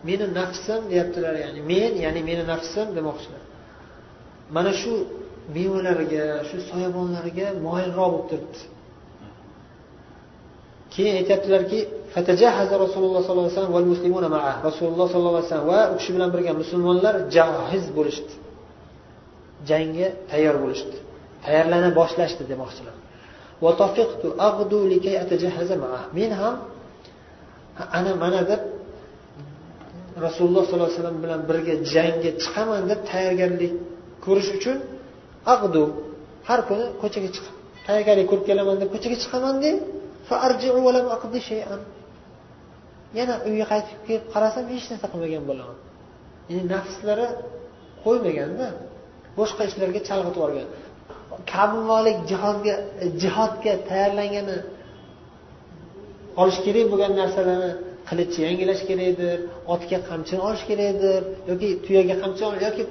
Meni 0.09 0.27
nafsim 0.41 0.81
deyaptilar 0.91 1.35
ya'ni 1.45 1.61
men 1.73 1.93
ya'ni 2.05 2.21
meni 2.31 2.45
nafsim 2.53 2.87
demoqchilar. 2.99 3.43
Mana 4.57 4.73
shu 4.81 4.93
mevalarga 5.57 6.25
shu 6.49 6.57
soyabonlarga 6.71 7.47
moyilroq 7.67 8.11
bo'lib 8.15 8.27
turibdi. 8.31 8.61
Keyin 10.99 11.15
aytyaptilarki 11.21 11.79
rasululloh 12.85 13.21
sollallohu 13.27 13.49
alayhi 13.49 13.57
vasallam 13.57 13.75
rasululloh 14.69 15.07
sollallohu 15.13 15.37
alayhi 15.39 15.51
vasallam 15.51 15.69
va 15.75 15.81
u 15.93 15.95
kishi 15.99 16.11
bilan 16.17 16.31
birga 16.35 16.53
musulmonlar 16.63 17.15
jahiz 17.37 17.85
bo'lishdi. 17.97 18.33
Jangga 19.71 20.09
tayyor 20.31 20.57
bo'lishdi. 20.65 20.97
Tayyorlana 21.45 21.89
boshlashdi 22.01 22.43
demoqchilar. 22.53 22.97
Men 26.19 26.31
ham 26.41 26.55
ana 27.99 28.13
mana 28.23 28.41
deb 28.51 28.61
rasululloh 30.27 30.63
sollallohu 30.67 30.91
alayhi 30.91 31.01
vasallam 31.01 31.19
bilan 31.25 31.41
birga 31.49 31.75
jangga 31.95 32.31
chiqaman 32.43 32.83
deb 32.91 33.01
tayyorgarlik 33.11 33.73
ko'rish 34.25 34.51
uchun 34.59 34.77
ag'du 35.55 35.83
har 36.49 36.61
kuni 36.69 36.85
ko'chaga 37.03 37.29
chiqib 37.35 37.55
tayyorgarlik 37.87 38.27
ko'rib 38.31 38.45
kelaman 38.51 38.77
deb 38.83 38.89
ko'chaga 38.95 39.17
chiqaman 39.23 39.55
deng 39.65 39.77
yana 43.19 43.35
uyga 43.49 43.67
qaytib 43.73 43.99
kelib 44.07 44.25
qarasam 44.35 44.65
hech 44.73 44.87
narsa 44.93 45.07
qilmagan 45.13 45.45
bo'laman. 45.51 45.79
Ya'ni 46.49 46.65
nafslari 46.75 47.27
qo'ymaganda 48.05 48.67
boshqa 49.39 49.63
ishlarga 49.69 50.01
chalg'itib 50.09 50.37
yuborgan. 50.39 50.69
Kabi 51.53 51.79
jihodga 52.31 52.75
jihodga 53.23 53.73
tayyorlangani 53.91 54.57
olish 56.43 56.59
kerak 56.67 56.87
bo'lgan 56.93 57.13
narsalarni 57.21 57.71
qilichni 58.09 58.43
yangilash 58.49 58.83
kerakdir 58.91 59.39
otga 59.75 59.99
qamchini 60.11 60.41
olish 60.49 60.65
kerakdir 60.71 61.21
yoki 61.51 61.69
tuyaga 61.85 62.15
qamchi 62.23 62.43
yoki 62.67 62.83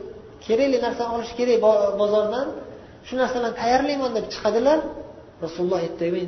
kerakli 0.45 0.77
narsani 0.85 1.09
olish 1.17 1.33
kerak 1.39 1.57
bozordan 2.01 2.47
shu 3.07 3.13
narsalarni 3.21 3.55
tayyorlayman 3.61 4.11
deb 4.17 4.25
chiqadilar. 4.33 4.79
Rasululloh 5.45 5.79
aytdiki 5.85 6.11
men 6.17 6.27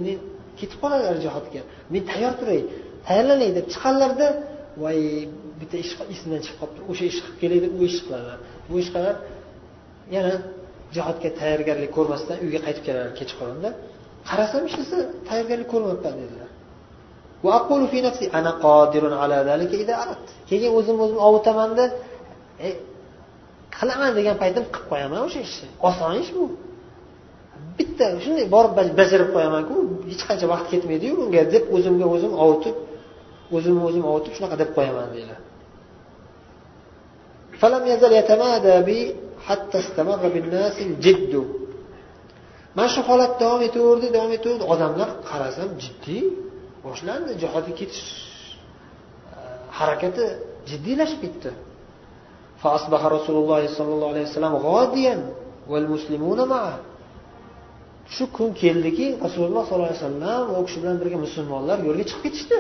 ketib 0.62 0.78
qoladilar 0.84 1.18
jihodga. 1.26 1.62
Men 1.94 2.02
tayyor 2.12 2.34
turay 2.40 2.62
tayyorlanay 3.08 3.50
deb 3.58 3.66
chiqqanlarda 3.72 4.28
voy 4.84 5.00
bitta 5.60 5.76
ish 5.84 5.94
esimdan 6.14 6.42
chiqib 6.46 6.58
qolibdi. 6.62 6.82
O'sha 6.92 7.06
ish 7.12 7.20
qilib 7.24 7.38
kelay 7.42 7.60
deb 7.66 7.72
u 7.80 7.82
ish 7.90 8.00
qiladilar 8.06 8.40
bu 8.70 8.76
ish 8.84 8.90
qilib 8.96 9.18
yana 10.16 10.34
jihodga 10.96 11.30
tayyorgarlik 11.40 11.92
ko'rmasdan 11.98 12.38
uyga 12.46 12.60
qaytib 12.66 12.84
keladilar 12.88 13.14
kechqurunda. 13.20 13.70
Qarasam 14.30 14.62
hech 14.66 14.76
narsa 14.80 14.98
tayyorgarlik 15.30 15.70
ko'rmabman 15.74 16.16
dedilar. 16.22 16.50
Keyin 20.50 20.72
o'zim 20.78 20.98
o'zim 21.04 21.20
ovutamanda 21.28 21.84
e, 22.66 22.68
qilaman 23.78 24.12
degan 24.20 24.36
paytim 24.44 24.64
qilib 24.74 24.88
qo'yaman 24.92 25.20
o'sha 25.28 25.40
ishni. 25.48 25.68
Oson 25.88 26.14
ish 26.24 26.32
bu. 26.38 26.46
bitta 27.79 28.07
shunday 28.25 28.47
borib 28.55 28.73
bajarib 29.01 29.29
qo'yamanku 29.35 29.75
hech 30.11 30.23
qancha 30.29 30.47
vaqt 30.53 30.67
ketmaydiyu 30.73 31.15
bunga 31.21 31.43
deb 31.55 31.65
o'zimga 31.77 32.07
o'zim 32.15 32.33
ovutib 32.45 32.77
o'zimni 33.57 33.83
o'zim 33.89 34.05
ovutib 34.11 34.33
shunaqa 34.37 34.57
deb 34.63 34.71
qo'yaman 34.77 35.07
deydilar 35.15 35.41
mana 42.77 42.89
shu 42.95 43.01
holat 43.09 43.33
davom 43.43 43.61
etaverdi 43.69 44.07
davom 44.17 44.33
etaverdi 44.39 44.65
odamlar 44.73 45.09
qarasam 45.31 45.71
jiddiy 45.83 46.25
boshlandi 46.85 47.33
jihodga 47.43 47.73
ketish 47.81 48.09
harakati 49.79 50.25
jiddiylashib 50.71 51.21
ketdi 51.27 51.53
فأصبح 52.65 53.01
رسول 53.17 53.37
الله 53.43 53.63
صلى 53.77 53.93
الله 53.95 54.09
عليه 54.13 54.27
وسلم 54.29 54.55
غاديا 54.67 55.17
والمسلمون 55.71 56.49
معه 56.53 56.77
shu 58.16 58.24
kun 58.38 58.50
keldiki 58.62 59.06
rasululloh 59.26 59.64
sollallohu 59.68 59.92
alayhi 59.92 60.04
vasallam 60.04 60.44
u 60.58 60.62
kishi 60.68 60.78
bilan 60.82 60.98
birga 61.02 61.18
musulmonlar 61.26 61.78
yo'lga 61.88 62.04
chiqib 62.10 62.22
ketishdi. 62.26 62.58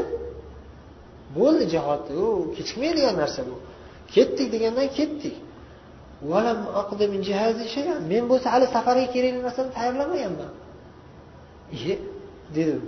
Bo'ldi 1.37 1.63
jihod 1.73 2.03
u 2.23 2.25
kechikmaydigan 2.55 3.15
narsa 3.21 3.41
bu. 3.49 3.55
Ketdik 4.15 4.47
degandan 4.55 4.87
ketdik. 4.97 5.35
Men 8.11 8.23
bo'lsa 8.31 8.47
hali 8.53 8.65
safarga 8.75 9.07
kerakli 9.15 9.39
narsani 9.47 9.69
tayyorlamaganman. 9.77 10.51
Iye 11.77 11.95
dedim. 12.55 12.81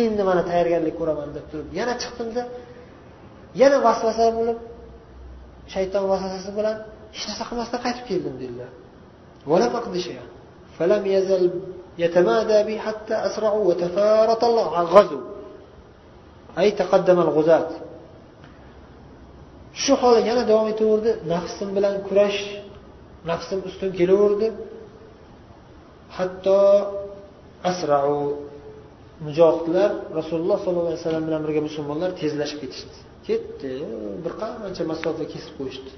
Endi 0.00 0.22
mana 0.28 0.42
tayyorgarlik 0.50 0.94
ko'raman 1.00 1.28
deb 1.36 1.44
turib 1.50 1.68
yana 1.78 1.94
chiqdimda 2.02 2.42
yana 3.60 3.76
vasvasa 3.86 4.26
bo'lib 4.38 4.58
shayton 5.74 6.04
vasvasasi 6.12 6.50
bilan 6.58 6.76
hech 7.14 7.24
narsa 7.28 7.44
qilmasdan 7.48 7.80
qaytib 7.86 8.04
keldim 8.10 8.34
dedilar. 8.42 8.70
ولم 9.47 9.75
أقض 9.75 9.97
شيئا 9.97 10.25
فلم 10.79 11.05
يزل 11.05 11.51
يتمادى 11.97 12.63
بي 12.63 12.79
حتى 12.79 13.13
أسرعوا 13.13 13.65
وتفارط 13.69 14.43
الغزو 14.43 15.19
أي 16.59 16.71
تقدم 16.71 17.19
الغزاة 17.19 17.69
shu 19.73 19.93
hol 20.01 20.15
yana 20.29 20.43
davom 20.49 20.67
etaverdi 20.73 21.11
nafsim 21.33 21.69
bilan 21.77 21.95
kurash 22.07 22.39
nafsim 23.29 23.59
ustun 23.69 23.89
kelaverdi 23.99 24.47
hatto 26.17 26.59
asrau 27.71 28.11
mujohidlar 29.25 29.89
rasululloh 30.19 30.57
sollallohu 30.63 30.89
alayhi 30.91 31.03
vasallam 31.03 31.23
bilan 31.27 31.41
birga 31.45 31.61
musulmonlar 31.67 32.09
tezlashib 32.21 32.59
ketishdi 32.63 32.97
ketdi 33.27 33.71
bir 34.23 34.33
qancha 34.41 34.83
masofa 34.91 35.23
kesib 35.33 35.53
qo'yishdi 35.59 35.91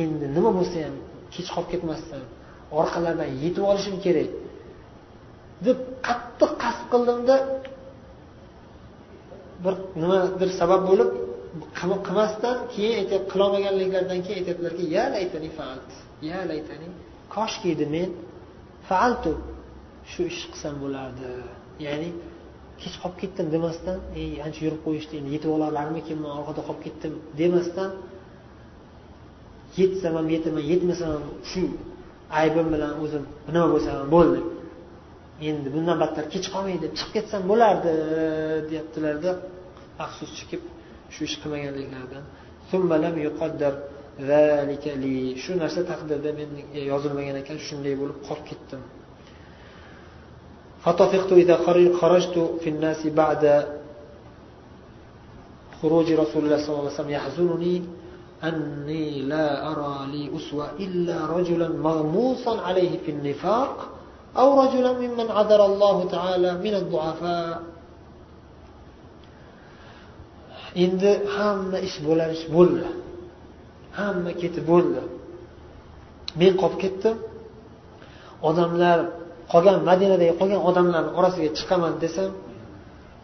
Endi 0.00 0.26
nima 0.36 0.50
bo'lsa 0.58 0.76
ham 0.86 0.96
kech 1.34 1.48
qolib 1.54 1.68
ketmasdan 1.72 2.24
orqalaridan 2.80 3.30
yetib 3.42 3.64
olishim 3.70 3.96
kerak 4.04 4.30
deb 5.66 5.78
qattiq 6.06 6.52
qasd 6.62 6.82
qildimda 6.92 7.36
bir 9.64 9.74
nimadir 10.02 10.50
sabab 10.60 10.82
bo'lib 10.90 11.10
qilmasdan 11.78 12.56
keyin 12.74 12.94
aytyap 13.00 13.22
qilolmaganliklaridan 13.32 14.20
keyin 14.26 14.38
aytyaptilarki 14.40 14.84
ya 14.96 15.04
laytani 15.14 15.50
faalt 15.58 15.90
ya 16.30 16.38
laytani 16.50 16.88
koshki 17.34 17.66
edi 17.74 17.86
men 17.94 18.10
faaltu 18.88 19.32
shu 20.12 20.20
ishni 20.30 20.48
qilsam 20.52 20.74
bo'lardi 20.82 21.30
ya'ni 21.86 22.08
kech 22.82 22.94
qolib 23.02 23.18
ketdim 23.22 23.46
demasdan 23.54 23.98
ey 24.20 24.30
ancha 24.46 24.60
yurib 24.66 24.80
qo'yishdi 24.86 25.14
endi 25.20 25.30
yetib 25.36 25.50
olarlarmikin 25.56 26.18
man 26.24 26.32
orqada 26.40 26.60
qolib 26.68 26.82
ketdim 26.86 27.12
demasdan 27.40 27.90
yetsam 29.80 30.12
ham 30.18 30.26
yetaman 30.34 30.64
yetmasam 30.72 31.10
ham 31.16 31.24
shu 31.50 31.62
aybim 32.40 32.66
bilan 32.74 32.92
o'zim 33.04 33.24
nima 33.54 33.66
bo'lsa 33.74 33.90
ham 33.96 34.08
bo'ldi. 34.16 34.40
Endi 35.48 35.68
bundan 35.74 35.96
battar 36.02 36.24
kech 36.34 36.46
qolmay 36.54 36.76
deb 36.84 36.92
chiqib 36.98 37.12
ketsam 37.16 37.42
bo'lardi 37.50 37.92
deyaptilarda. 38.70 39.30
Afsus 40.04 40.30
chekib 40.38 40.62
shu 41.14 41.20
ish 41.28 41.36
qilmaganliklaridan. 41.42 42.24
Shu 45.42 45.52
narsa 45.62 45.80
taqdirda 45.90 46.30
men 46.38 46.50
yozilmagan 46.92 47.36
ekan 47.42 47.58
shunday 47.66 47.94
bo'lib 48.00 48.18
qolib 48.28 48.44
ketdim. 48.50 48.82
فطفقت 50.86 51.32
إذا 51.32 51.56
خرجت 52.00 52.36
في 52.62 52.68
الناس 52.70 53.06
بعد 53.06 53.66
خروج 55.82 56.12
رسول 56.12 56.44
الله 56.44 56.56
صلى 56.56 56.68
الله 56.68 56.86
عليه 56.86 56.94
وسلم. 56.94 57.10
يحزنني 57.10 57.82
أني 58.44 59.22
لا 59.22 59.72
أرى 59.72 59.96
لي 60.12 60.30
أسوة 60.36 60.78
إلا 60.80 61.26
رجلا 61.26 61.68
مغموصا 61.68 62.60
عليه 62.60 62.98
في 63.02 63.10
النفاق 63.10 63.88
أو 64.36 64.62
رجلا 64.62 64.92
ممن 64.92 65.26
عذر 65.30 65.66
الله 65.66 66.08
تعالى 66.10 66.50
من 66.54 66.74
الضعفاء. 66.74 67.62
endi 70.84 71.12
hamma 71.36 71.78
ish 71.88 71.96
bo'lar 72.06 72.28
ish 72.36 72.46
bo'ldi 72.54 72.84
hamma 73.98 74.32
ketib 74.40 74.64
bo'ldi 74.72 75.02
men 76.40 76.52
qolib 76.60 76.78
ketdim 76.84 77.16
odamlar 78.48 78.98
qolgan 79.52 79.76
madinadagi 79.90 80.32
qolgan 80.40 80.60
odamlarni 80.70 81.10
orasiga 81.18 81.50
chiqaman 81.58 81.92
desam 82.04 82.30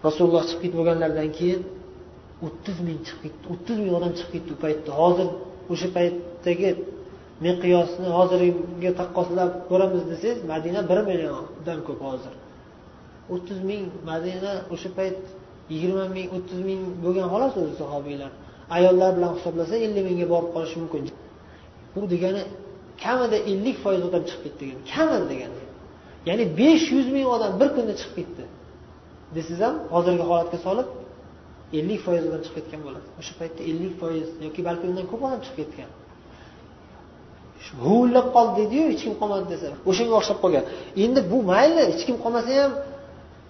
rasululloh 0.07 0.43
chiqib 0.49 0.61
ketib 0.62 0.77
bo'lganlaridan 0.81 1.31
keyin 1.39 1.61
o'ttiz 2.47 2.77
ming 2.87 2.99
chiqib 3.07 3.20
ketdi 3.25 3.45
o'ttiz 3.55 3.77
ming 3.83 3.95
odam 3.99 4.12
chiqib 4.18 4.33
ketdi 4.35 4.51
u 4.57 4.59
paytda. 4.64 4.91
Hozir 5.01 5.29
o'sha 5.73 5.89
paytdagi 5.97 6.70
miqyosni 7.45 8.09
hozirgiga 8.18 8.93
taqqoslab 9.01 9.51
ko'ramiz 9.70 10.03
desangiz 10.12 10.39
madina 10.53 10.81
bir 10.91 10.99
milliondan 11.09 11.79
ko'p 11.87 12.01
hozir. 12.09 12.35
O'ttiz 13.35 13.59
ming 13.70 13.85
madina 14.11 14.53
o'sha 14.75 14.91
payt 14.99 15.18
yigirma 15.73 16.05
ming 16.16 16.29
o'ttiz 16.37 16.61
ming 16.68 16.81
bo'lgan 17.05 17.27
xolos 17.33 17.53
o'zi 17.61 17.75
sahobiylar. 17.83 18.31
Ayollar 18.77 19.11
bilan 19.16 19.33
hisoblasa 19.37 19.75
ellik 19.87 20.05
mingga 20.09 20.27
borib 20.33 20.51
qolishi 20.55 20.77
mumkin. 20.83 21.03
Bu 21.95 22.01
degani 22.14 22.43
kamida 23.05 23.39
ellik 23.51 23.77
foiz 23.85 24.03
odam 24.09 24.23
chiqib 24.29 24.43
ketdi 24.45 24.62
degani 24.62 24.83
kamida 24.93 25.27
degani. 25.33 25.62
Ya'ni 26.29 26.45
besh 26.61 26.85
yuz 26.95 27.09
ming 27.16 27.27
odam 27.35 27.53
bir 27.61 27.68
kunda 27.77 27.93
chiqib 28.01 28.14
ketdi. 28.18 28.45
Desangiz 29.35 29.61
ham 29.66 29.77
hozirgi 29.95 30.25
holatga 30.31 30.59
solib 30.66 30.89
ellik 31.79 32.01
foiz 32.07 32.23
odam 32.29 32.43
chiqib 32.47 32.57
ketgan 32.59 32.81
bo'ladi. 32.87 33.07
O'sha 33.20 33.33
paytda 33.41 33.61
ellik 33.70 33.95
foiz 34.01 34.29
yoki 34.47 34.61
balki 34.68 34.85
undan 34.91 35.07
ko'p 35.11 35.23
odam 35.29 35.41
chiqib 35.47 35.59
ketgan. 35.61 35.91
Huvillab 37.85 38.27
qoldi 38.37 38.53
deydiyu 38.61 38.85
hech 38.93 39.03
kim 39.07 39.14
qolmadi 39.20 39.47
desa. 39.53 39.68
O'shanga 39.91 40.14
o'xshab 40.20 40.39
qolgan. 40.45 40.64
Endi 41.05 41.20
bu 41.33 41.39
mayli 41.53 41.83
hech 41.91 42.03
kim 42.09 42.16
qolmasa 42.25 42.51
ham 42.61 42.73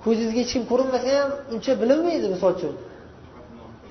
ko'zingizga 0.04 0.40
hech 0.44 0.52
kim 0.54 0.64
ko'rinmasa 0.70 1.08
ham 1.18 1.30
uncha 1.54 1.72
bilinmaydi 1.82 2.26
misol 2.34 2.50
uchun. 2.56 2.74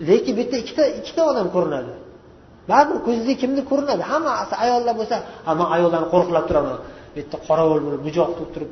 Lekin 0.10 0.34
bu 0.38 0.42
yerda 0.44 0.58
ikkita 0.64 0.84
ikkita 1.00 1.22
odam 1.32 1.48
ko'rinadi. 1.56 1.94
Baribir 2.70 3.00
ko'zingizga 3.06 3.36
kimdir 3.42 3.64
ko'rinadi. 3.72 4.04
Hammasi 4.12 4.54
ayollar 4.64 4.94
bo'lsa 5.00 5.16
ha 5.46 5.52
man 5.60 5.68
ayollarni 5.76 6.08
qo'riqlab 6.14 6.46
turaman. 6.50 6.78
Bu 7.12 7.16
yerda 7.20 7.38
qorovul 7.48 7.80
bo'lib 7.86 8.02
bujoq 8.08 8.30
bo'lib 8.38 8.52
turib 8.56 8.72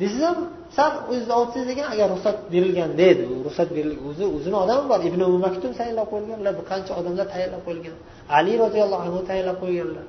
desangiz 0.00 0.24
ham 0.28 0.38
sal 0.76 0.92
o'zizni 1.10 1.34
olsangiz 1.40 1.68
ekan 1.74 1.86
agar 1.94 2.06
ruxsat 2.14 2.36
berilgan 2.52 2.90
edi 3.10 3.22
ruxsat 3.46 3.68
berilgan 3.76 4.04
o'zi 4.10 4.24
o'zini 4.36 4.56
odami 4.64 4.84
bor. 4.90 5.00
Ibn 5.08 5.20
maktum 5.46 5.70
tayinlab 5.80 6.06
qo'yilganlar 6.12 6.52
bir 6.58 6.64
qancha 6.70 6.92
odamlar 7.00 7.26
tayinlab 7.34 7.62
qo'yilgan. 7.66 7.96
Ali 8.38 8.52
roziyallohu 8.64 9.02
anhu 9.06 9.18
tayinlab 9.30 9.56
qo'yganlar 9.62 10.06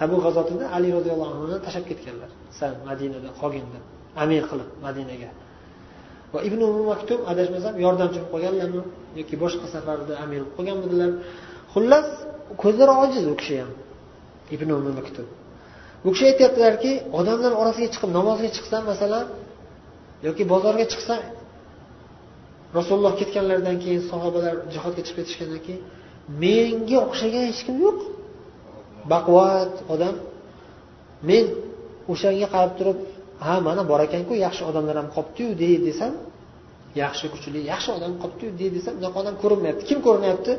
tabu 0.00 0.16
g'azotida 0.24 0.64
ali 0.76 0.88
roziyallohu 0.96 1.30
anhuni 1.34 1.56
tashlab 1.66 1.84
ketganlar. 1.90 2.30
Sal 2.58 2.72
madinada 2.88 3.30
qolganda 3.40 3.78
amir 4.22 4.42
qilib 4.50 4.68
madinaga. 4.86 5.30
Va 6.32 6.38
ibn 6.48 6.60
maktum 6.92 7.20
adashmasam 7.32 7.74
yordamchi 7.84 8.18
bo'lib 8.20 8.32
qolganlarmi 8.34 8.82
yoki 9.20 9.34
boshqa 9.42 9.66
safarda 9.74 10.12
amir 10.24 10.40
bo'lib 10.40 10.54
qolganmidilar 10.58 11.10
xullas 11.74 12.06
ko'zlari 12.62 12.92
ojiz 13.04 13.24
u 13.32 13.34
kishi 13.40 13.54
ham 13.62 13.72
ibn 14.54 14.68
maktum. 14.98 15.26
Bu 16.04 16.08
kishi 16.12 16.24
aytyaptilarki 16.30 16.92
odamlar 17.18 17.52
orasiga 17.60 17.88
chiqib 17.94 18.10
namozga 18.18 18.48
chiqsam 18.56 18.82
masalan 18.92 19.26
yoki 20.26 20.42
bozorga 20.52 20.84
chiqsam 20.92 21.20
rasululloh 22.78 23.14
ketganlaridan 23.20 23.76
keyin 23.82 24.02
sahobalar 24.10 24.54
jihodga 24.74 25.02
chiqib 25.06 25.16
ketishgandan 25.20 25.60
keyin 25.66 25.82
menga 26.42 26.98
o'xshagan 27.06 27.44
hech 27.50 27.62
kim 27.66 27.76
yo'q. 27.84 27.98
Baquvvat 29.12 29.74
odam. 29.94 30.14
Men 31.28 31.44
o'shanga 32.12 32.46
qarab 32.54 32.72
turib 32.78 32.98
ha 33.44 33.54
mana 33.66 33.82
bor 33.90 34.00
ekanku 34.08 34.32
yaxshi 34.46 34.62
odamlar 34.70 34.96
ham 35.00 35.08
qolibdiyu 35.16 35.50
dey 35.62 35.74
desam 35.88 36.12
yaxshi 37.02 37.26
kuchli 37.34 37.60
yaxshi 37.72 37.90
odam 37.98 38.12
qolibdiyu 38.22 38.50
dey 38.60 38.70
desam 38.76 38.94
unaqa 39.00 39.16
odam 39.22 39.34
ko'rinmayapti. 39.42 39.82
Kim 39.90 39.98
ko'rinyapti? 40.06 40.52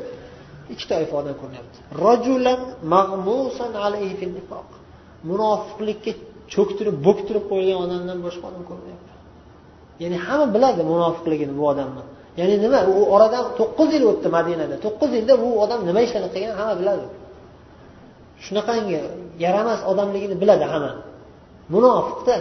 Ikki 0.72 0.84
toifa 0.92 1.14
odam 1.22 1.34
ko'rinyapti. 1.40 1.78
Munofiqlikka 5.30 6.12
cho'ktirib 6.54 6.96
bo'ktirib 7.06 7.44
qo'ygan 7.52 7.78
odamdan 7.84 8.18
boshqa 8.26 8.44
odam 8.50 8.64
ko'rmayapti. 8.70 9.12
Ya'ni 10.02 10.16
hamma 10.26 10.46
biladi 10.54 10.80
munofiqligini 10.92 11.54
bu 11.58 11.64
odamni. 11.72 12.02
Ya'ni 12.40 12.54
nima 12.64 12.80
u 12.92 12.94
oradan 13.14 13.44
to'qqiz 13.60 13.88
yil 13.96 14.04
o'tdi 14.10 14.28
madinada 14.36 14.76
to'qqiz 14.84 15.10
yilda 15.18 15.34
bu 15.42 15.48
odam 15.64 15.80
nima 15.88 16.00
ishlarni 16.06 16.28
qilganini 16.34 16.56
hamma 16.60 16.74
biladi. 16.80 17.06
Shunaqangi 18.44 18.98
yaramas 19.44 19.80
odamligini 19.90 20.36
biladi 20.42 20.64
hamma. 20.72 20.92
Munofiqda 21.74 22.36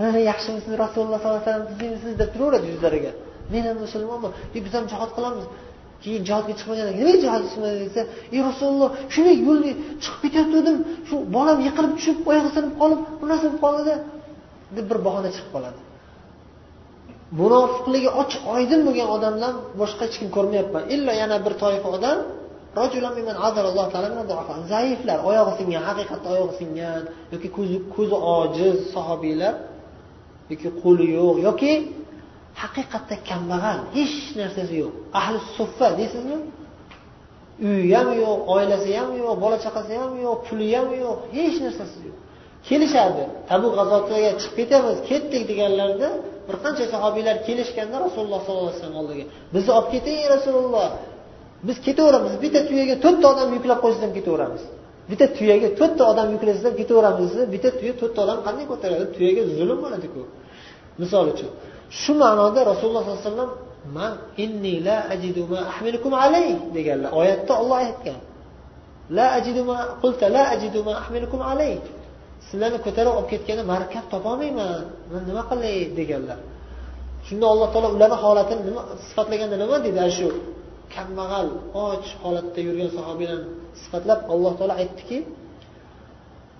ha 0.00 0.08
yaxshimisiz 0.30 0.72
rasululloh 0.84 1.18
sollallohu 1.22 1.40
alayhi 1.40 1.50
vasallam 1.50 1.66
bizimisiz 1.72 2.12
deb 2.20 2.28
turaveradi 2.34 2.66
yuzlariga. 2.72 3.12
Men 3.52 3.62
ham 3.68 3.76
musulmonman 3.84 4.32
biz 4.54 4.72
ham 4.76 4.84
jihod 4.92 5.10
qilamiz. 5.16 5.44
Keyin 6.04 6.22
jihodga 6.28 6.52
chiqmagan 6.58 6.86
nimaga 6.98 7.18
jihodga 7.24 7.46
chiqmagan 7.52 7.78
desa 7.84 8.02
ey 8.34 8.40
rasululloh 8.48 8.90
shunday 9.14 9.36
yo'lga 9.46 9.72
chiqib 10.02 10.20
ketayotgandim. 10.24 10.76
Shu 11.08 11.14
bolam 11.36 11.58
yiqilib 11.66 11.92
tushib 11.98 12.18
oyog'i 12.30 12.50
sinib 12.56 12.72
qolib 12.80 13.00
bu 13.20 13.24
narsa 13.30 13.46
bo'lib 13.46 13.60
qoldida 13.64 13.94
deb 14.76 14.84
bir 14.90 14.98
bahona 15.06 15.28
chiqib 15.34 15.50
qoladi. 15.54 15.80
Munofiqligi 17.40 18.10
ochiq 18.20 18.42
oydin 18.54 18.80
bo'lgan 18.86 19.08
odamdan 19.16 19.54
boshqa 19.80 20.02
hech 20.06 20.16
kim 20.20 20.28
ko'rmayapman. 20.36 20.82
Illo 20.94 21.12
yana 21.22 21.36
bir 21.44 21.52
toifa 21.62 21.88
odam 21.96 22.18
zaiflar 24.72 25.18
oyog'i 25.28 25.52
singan 25.58 25.82
haqiqatda 25.88 26.28
oyog'i 26.34 26.54
singan 26.60 27.02
yoki 27.32 27.48
ko'zi 27.56 27.76
ko'zi 27.94 28.16
ojiz 28.38 28.76
sahobiylar 28.94 29.54
yoki 30.52 30.68
qo'li 30.82 31.06
yo'q 31.18 31.36
yoki 31.48 31.72
haqiqatda 32.62 33.16
kambag'al 33.28 33.78
hech 33.96 34.16
narsasi 34.40 34.74
yo'q. 34.82 34.92
Ahli 35.20 35.38
suffa 35.56 35.88
deysizmi? 35.98 36.38
Uyi 37.68 37.92
ham 37.98 38.08
yo'q 38.22 38.38
oilasi 38.54 38.90
ham 38.98 39.10
yo'q 39.22 39.34
bola 39.44 39.56
chaqasi 39.64 39.92
ham 40.02 40.12
yo'q 40.24 40.38
puli 40.46 40.68
ham 40.76 40.88
yo'q 41.04 41.18
hech 41.36 41.56
narsasi 41.64 41.98
yo'q. 42.06 42.16
Kelishadi 42.68 43.24
tabu 43.50 43.68
g'azotiga 43.76 44.30
chiqib 44.40 44.54
ketamiz 44.58 44.96
ketdik 45.08 45.42
deganlarida 45.50 46.08
bir 46.48 46.56
qancha 46.64 46.84
sahobiylar 46.94 47.36
kelishganda 47.46 47.96
rasululloh 48.06 48.40
sollallohu 48.46 48.70
alayhi 48.70 48.80
vasallam 48.80 48.98
oldiga 49.02 49.24
bizni 49.54 49.70
olib 49.78 49.88
keting 49.94 50.18
rasululloh. 50.34 50.88
Biz 51.68 51.76
ketaveramiz 51.86 52.34
bitta 52.44 52.60
tuyaga 52.68 52.94
to'rtta 53.04 53.26
odam 53.32 53.48
yuklab 53.56 53.78
qo'ysangiz 53.84 54.04
ham 54.06 54.12
ketaveramiz. 54.18 54.62
Bitta 55.10 55.26
tuyaga 55.38 55.68
to'rtta 55.80 56.02
odam 56.12 56.28
yuklasangiz 56.34 56.64
ham 56.68 56.74
ketaveramiz 56.80 57.30
bitta 57.54 57.68
tuya 57.78 57.92
to'rtta 58.00 58.18
odam 58.26 58.38
qanday 58.46 58.64
ko'taradi 58.72 59.04
tuyaga 59.16 59.42
zulm 59.56 59.78
bo'ladiku 59.84 60.22
misol 61.02 61.26
uchun 61.34 61.50
shu 61.90 62.12
ma'noda 62.22 62.60
rasululloh 62.70 63.02
sollallohu 63.04 63.20
alayhi 63.20 63.30
vasallam 63.30 63.50
man 63.96 64.12
inni 64.44 64.80
la 64.80 64.98
ajidu 65.14 65.42
ma 65.52 65.60
ahmilukum 65.72 66.12
alayh 66.14 66.56
deganlar. 66.76 67.10
Oyatda 67.20 67.52
olloh 67.62 67.76
aytgan. 67.84 68.20
La 69.16 69.26
ajidu 69.38 69.62
ma 69.64 69.76
qulta 70.02 70.28
la 70.36 70.42
ajidu 70.54 70.82
ma 70.86 70.92
ahmilukum 71.02 71.40
alayh 71.50 71.78
sizlarni 72.48 72.78
ko'tarib 72.86 73.12
olib 73.18 73.28
ketgani 73.32 73.62
markab 73.72 74.04
topolmayman. 74.12 74.84
Man 75.12 75.22
nima 75.28 75.42
qilay 75.50 75.76
deganlar. 75.98 76.38
Shunda 77.26 77.46
alloh 77.52 77.68
taolo 77.72 77.88
ularni 77.96 78.16
holatini 78.24 78.62
nima 78.68 78.82
sifatlaganda 79.06 79.56
nima 79.62 79.76
deydi 79.84 79.98
ana 80.04 80.12
shu 80.18 80.28
kambag'al 80.94 81.48
och 81.82 82.04
holatda 82.22 82.60
yurgan 82.66 82.90
sahobiylarni 82.98 83.48
sifatlab 83.82 84.20
alloh 84.32 84.52
taolo 84.58 84.74
aytdiki 84.82 85.18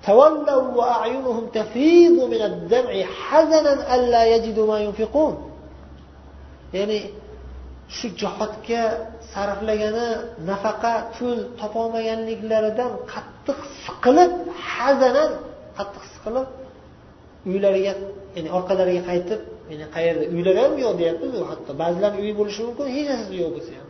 تولوا 0.08 0.62
وأعينهم 0.80 1.48
تفيض 1.60 2.18
من 2.34 2.42
الدمع 2.52 2.92
حزنا 3.04 3.96
ألا 3.96 4.22
يجدوا 4.36 4.68
ما 4.68 4.80
ينفقون 4.80 5.50
ya'ni 6.74 7.00
shu 7.98 8.08
jihodga 8.22 8.82
sarflagani 9.34 10.08
nafaqa 10.50 10.94
pul 11.16 11.38
topolmaganliklaridan 11.60 12.92
qattiq 13.14 13.60
siqilib 13.86 14.32
hazanan 14.74 15.32
qattiq 15.78 16.04
siqilib 16.14 16.48
uylariga 17.50 17.94
ya'ni 18.36 18.50
orqalariga 18.58 19.02
qaytib 19.10 19.42
ya'ni 19.72 19.86
qayerda 19.96 20.24
uylari 20.36 20.60
ham 20.66 20.74
yo'q 20.84 20.94
deyapmiz 21.02 21.32
hatto 21.52 21.72
ba'zilarni 21.82 22.20
uyi 22.24 22.34
bo'lishi 22.40 22.62
mumkin 22.68 22.86
hech 22.96 23.08
narsasi 23.12 23.36
yo'q 23.44 23.52
bo'lsa 23.56 23.72
ham 23.80 23.88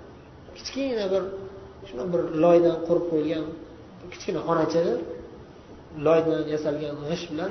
kichkina 0.57 1.05
bir 1.13 1.23
shunday 1.87 2.07
bir 2.13 2.21
loydan 2.43 2.75
qurib 2.87 3.05
qo'yilgan 3.11 3.45
kichkina 4.11 4.39
xonachada 4.47 4.93
loydan 6.06 6.42
yasalgan 6.54 6.94
g'isht 7.08 7.26
bilan 7.32 7.50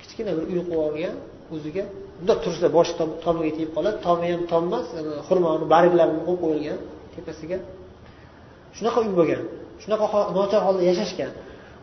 kichkina 0.00 0.32
bir 0.36 0.44
uy 0.44 0.48
qilib 0.50 0.68
olgan 0.86 1.14
o'ziga 1.54 1.84
bundoq 2.18 2.38
tursa 2.44 2.66
boshi 2.76 2.92
tomiga 3.24 3.52
tegib 3.56 3.72
qoladi. 3.76 3.96
Tomi 4.06 4.26
ham 4.32 4.42
tom 4.52 4.62
emas 4.68 4.86
xurmoni 5.28 5.64
barglarini 5.74 6.20
qo'yib 6.26 6.40
qo'yilgan 6.44 6.78
tepasiga 7.14 7.58
shunaqa 8.76 8.98
uy 9.04 9.10
bo'lgan 9.18 9.42
shunaqa 9.82 10.06
nochor 10.38 10.62
holda 10.66 10.82
yashashgan. 10.90 11.32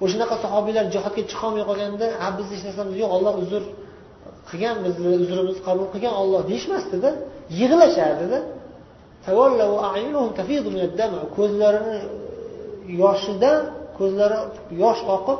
O'shanaqa 0.03 0.35
sahobiylar 0.43 0.85
jihodga 0.95 1.21
chiqolmay 1.31 1.63
qolganda 1.69 2.05
ha 2.21 2.27
bizni 2.37 2.53
hech 2.55 2.65
narsamiz 2.67 2.95
yo'q 3.01 3.11
olloh 3.17 3.33
uzr 3.43 3.63
qilgan 4.49 4.75
bizni 4.85 5.07
uzrimizni 5.23 5.61
qabul 5.67 5.87
qilgan 5.93 6.13
olloh 6.21 6.41
deyishmasdida 6.49 7.09
yig'lashardida 7.59 8.39
ko'zlarini 11.37 11.97
yoshidan 13.01 13.59
ko'zlari 13.97 14.39
yosh 14.83 15.01
oqib 15.15 15.39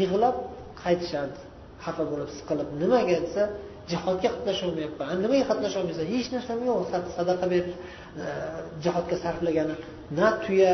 yig'lab 0.00 0.36
qaytishardi 0.82 1.40
xafa 1.84 2.04
bo'lib 2.10 2.30
siqilib 2.38 2.68
nimaga 2.82 3.16
desa 3.24 3.42
jihodga 3.90 4.28
qatnasholmayapman 4.34 5.16
nimaga 5.24 5.44
qatnasholmaysan 5.50 6.06
hech 6.12 6.28
narsam 6.34 6.58
yo'q. 6.68 6.80
Sadaqa 7.16 7.46
berib 7.52 7.68
e, 7.74 8.26
jihodga 8.84 9.16
sarflagani. 9.24 9.74
Na 10.18 10.28
tuya 10.44 10.72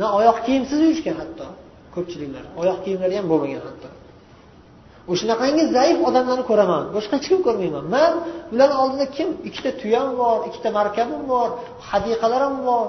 na 0.00 0.06
oyoq 0.18 0.38
kiyimsiz 0.46 0.78
yurishgan 0.84 1.16
hatto. 1.22 1.46
Ko'pchiliklar 1.94 2.44
oyoq 2.62 2.78
kiyimlari 2.84 3.14
ham 3.18 3.26
bo'lmagan 3.32 3.62
hatto. 3.68 3.88
O'shanaqangi 5.12 5.64
zaif 5.76 5.98
odamlarni 6.08 6.44
ko'raman. 6.50 6.84
Boshqa 6.96 7.14
hech 7.18 7.28
kim 7.30 7.40
ko'rmayman. 7.46 7.84
Man 7.96 8.12
ularni 8.54 8.76
oldida 8.82 9.06
kim? 9.16 9.28
Ikkita 9.48 9.70
tuyam 9.80 10.08
bor 10.20 10.36
ikkita 10.48 10.68
markabim 10.78 11.22
bor 11.32 11.48
hadiqalarim 11.90 12.56
bor. 12.68 12.84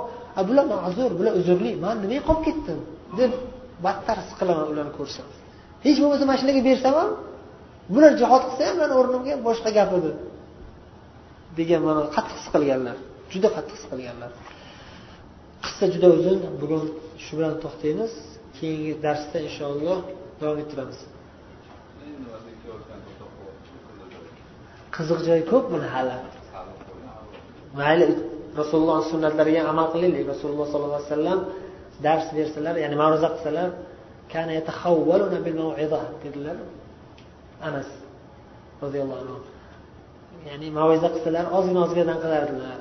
Bular 0.49 0.65
ma'zur 0.73 1.09
bular 1.19 1.33
uzrli. 1.39 1.71
Man 1.85 1.95
nimaga 2.03 2.23
qolib 2.29 2.43
ketdim? 2.47 2.79
deb 3.19 3.31
battar 3.85 4.17
siqilaman 4.29 4.67
ularni 4.71 4.93
ko'rsam. 4.99 5.27
Hech 5.85 5.97
bo'lmasa 6.01 6.23
mana 6.29 6.37
shularga 6.41 6.61
bersam 6.69 6.93
ham 6.99 7.09
bular 7.93 8.11
jihod 8.21 8.43
qilsa 8.47 8.63
ham 8.69 8.75
mani 8.81 8.93
o'rnimga 8.99 9.33
boshqa 9.47 9.69
gap 9.77 9.91
edi. 9.97 10.11
Degan 11.57 11.81
ma'no 11.87 12.01
qattiq 12.15 12.37
his 12.39 12.47
qilganlar 12.53 12.97
juda 13.33 13.49
qattiq 13.55 13.75
his 13.77 13.85
qilganlar. 13.91 14.31
Qissa 15.65 15.85
juda 15.93 16.07
uzun 16.17 16.37
bugun 16.61 16.83
shu 17.23 17.31
bilan 17.37 17.53
to'xtaymiz. 17.63 18.11
Keyingi 18.57 18.93
darsda 19.05 19.37
inshaalloh 19.47 19.99
davom 20.39 20.57
ettiramiz. 20.63 20.99
Qiziq 24.95 25.19
joyi 25.27 25.43
ko'p 25.51 25.65
buni 25.73 25.87
hali. 25.95 26.15
Mayli 27.79 28.05
rasulullohni 28.61 29.05
sunnatlariga 29.11 29.61
amal 29.71 29.87
qilaylik 29.93 30.23
rasululloh 30.33 30.67
sollallohu 30.73 30.99
alayhi 31.01 31.13
vasallam 31.13 31.39
dars 32.05 32.27
bersalar 32.37 32.75
ya'ni 32.83 32.95
ma'ruza 33.01 33.27
qilsalar 33.33 33.69
dedilar 36.24 36.56
anas 37.68 37.88
roziyallohu 38.82 39.20
anhu 39.22 39.38
ya'ni 40.48 40.68
maviza 40.78 41.08
qilsalar 41.14 41.44
ozgina 41.58 41.80
ozginadan 41.86 42.18
qilardilar 42.24 42.80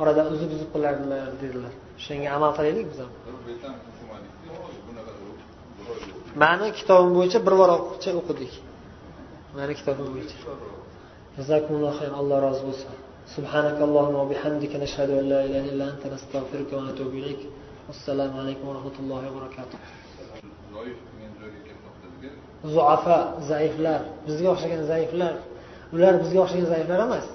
oradan 0.00 0.26
uzib 0.34 0.50
uzib 0.56 0.68
qilardilar 0.74 1.26
dedilar 1.42 1.72
o'shanga 1.98 2.28
amal 2.36 2.50
qilaylik 2.58 2.86
biz 2.90 2.98
ham 3.04 3.12
mani 6.42 6.66
kitobim 6.78 7.12
bo'yicha 7.18 7.38
bir 7.46 7.54
varoqcha 7.60 8.10
o'qidik 8.20 8.52
mani 9.56 9.72
kitobim 9.78 10.08
bo'yicha 10.14 10.36
jazakumulloh 11.36 11.92
xayr 11.98 12.12
alloh 12.20 12.38
rozi 12.46 12.64
bo'lsin 12.68 12.94
سبحانك 13.36 13.78
اللهم 13.88 14.16
وبحمدك 14.22 14.72
نشهد 14.84 15.10
أن 15.20 15.24
لا 15.32 15.40
إله 15.46 15.64
إلا 15.72 15.84
أنت 15.92 16.04
نستغفرك 16.14 16.70
ونتوب 16.76 17.12
إليك 17.20 17.42
والسلام 17.88 18.32
عليكم 18.40 18.64
ورحمة 18.70 18.96
الله 19.02 19.22
وبركاته 19.30 19.78
Zuafa 22.73 23.17
zaiflar 23.51 24.01
bizga 24.27 24.49
o'xshagan 24.53 24.81
zaiflar. 24.91 25.33
Ular 25.95 26.13
bizga 26.21 26.39
o'xshagan 26.43 26.67
zaiflar 26.73 26.99
emas. 27.07 27.25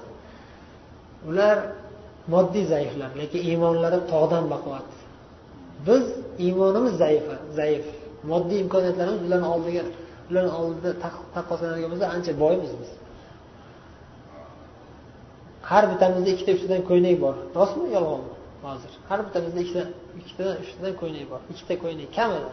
Ular 1.31 1.57
moddiy 2.35 2.65
zaiflar 2.75 3.11
lekin 3.21 3.41
iymonlari 3.51 3.99
tog'dan 4.13 4.45
baquvvat. 4.53 4.89
Biz 5.87 6.05
iymonimiz 6.47 6.95
zaif 7.03 7.25
zaif. 7.59 7.85
Moddiy 8.31 8.59
imkoniyatlarimiz 8.65 9.21
ularni 9.27 9.49
oldiga 9.55 9.83
ularni 10.31 10.53
oldida 10.61 10.91
taqqoslanadigan 11.35 11.91
bo'lsa 11.93 12.07
ancha 12.15 12.33
boymiz 12.43 12.73
biz. 12.81 12.91
Har 15.71 15.85
bittamizda 15.91 16.31
ikkita 16.35 16.53
uchtadan 16.57 16.83
ko'ynak 16.91 17.17
bor. 17.25 17.35
Rostmi 17.59 17.87
yolg'onmi 17.97 18.33
hozir. 18.67 18.93
Har 19.09 19.19
bittamizda 19.27 19.59
ikkita 19.65 19.83
ikkitadan 20.21 20.57
uchtadan 20.65 20.95
ko'ynak 21.01 21.27
bor. 21.33 21.41
Ikkita 21.53 21.75
ko'ynak. 21.83 22.09
Kamida. 22.19 22.51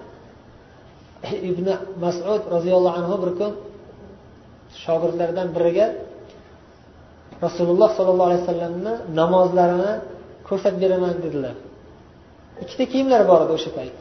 Ibn 1.50 1.68
masud 2.04 2.42
roziyallohu 2.56 2.96
anhu 3.00 3.16
bir 3.24 3.32
kun 3.40 3.52
shogirdlaridan 4.84 5.48
biriga 5.56 5.88
rasululloh 7.46 7.90
sollallohu 7.98 8.28
alayhi 8.30 8.44
vasallamni 8.44 8.94
namozlarini 9.20 9.94
ko'rsatib 10.48 10.80
beraman 10.84 11.16
dedilar. 11.26 11.56
Ikkita 12.64 12.86
kiyimlari 12.92 13.26
bor 13.32 13.40
edi 13.46 13.54
o'sha 13.58 13.72
payt. 13.78 13.98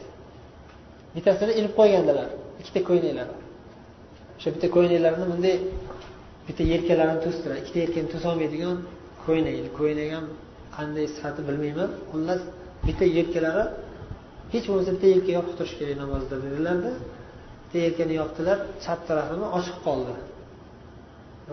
Bittasini 1.15 1.53
ilib 1.59 1.73
qo'ygandilar. 1.79 2.27
Ikkita 2.61 2.81
ko'ylaklar 2.89 3.29
o'sha 4.37 4.49
bitta 4.55 4.67
ko'ylaklarni 4.75 5.25
bunday 5.31 5.55
bitta 6.47 6.63
yelkalarini 6.73 7.19
to'sdilar. 7.25 7.55
Ikkita 7.61 7.79
yelkani 7.83 8.07
to'solmaydigan 8.13 8.77
ko'ylak 9.25 9.55
ko'ylak 9.79 10.09
ham 10.15 10.25
qanday 10.77 11.05
sifati 11.15 11.41
bilmayman. 11.47 11.89
Xullas 12.11 12.41
bitta 12.87 13.05
yelkalari 13.17 13.65
hech 14.53 14.65
bo'lmasa 14.69 14.91
bitta 14.95 15.07
yelka 15.13 15.31
yopiq 15.37 15.55
kerak 15.79 15.97
namozda 16.03 16.35
dedilarda. 16.45 16.91
Bitta 17.63 17.77
yelkani 17.85 18.13
yopdilar 18.21 18.57
chap 18.83 18.99
tarafini 19.09 19.45
ochiq 19.57 19.77
qoldi. 19.87 20.13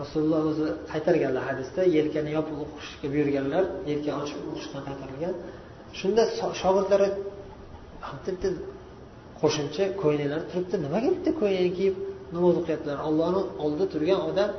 Rasululloh 0.01 0.41
o'zi 0.51 0.67
qaytarganlar 0.91 1.43
hadisda 1.49 1.81
yelkani 1.97 2.31
yopib 2.37 2.57
o'qishga 2.63 3.07
buyurganlar 3.13 3.63
yelka 3.91 4.11
ochib 4.21 4.39
o'qishdan 4.51 4.81
qaytarilgan. 4.87 5.33
Shunda 5.99 6.21
shogirdlari 6.61 7.07
bitta 8.27 8.49
qo'shimcha 9.41 9.83
ko'ylaklar 10.01 10.41
turibdi 10.49 10.75
nimaga 10.85 11.07
bitta 11.15 11.31
ko'ylak 11.41 11.73
kiyib 11.77 11.95
namoz 12.35 12.55
o'qiyaptilar? 12.61 12.97
Ollohni 13.09 13.41
oldida 13.63 13.85
turgan 13.93 14.19
odam 14.29 14.49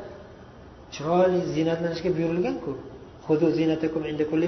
chiroyli 0.95 1.41
ziynatlanishga 1.55 2.11
buyurilganku. 2.17 2.73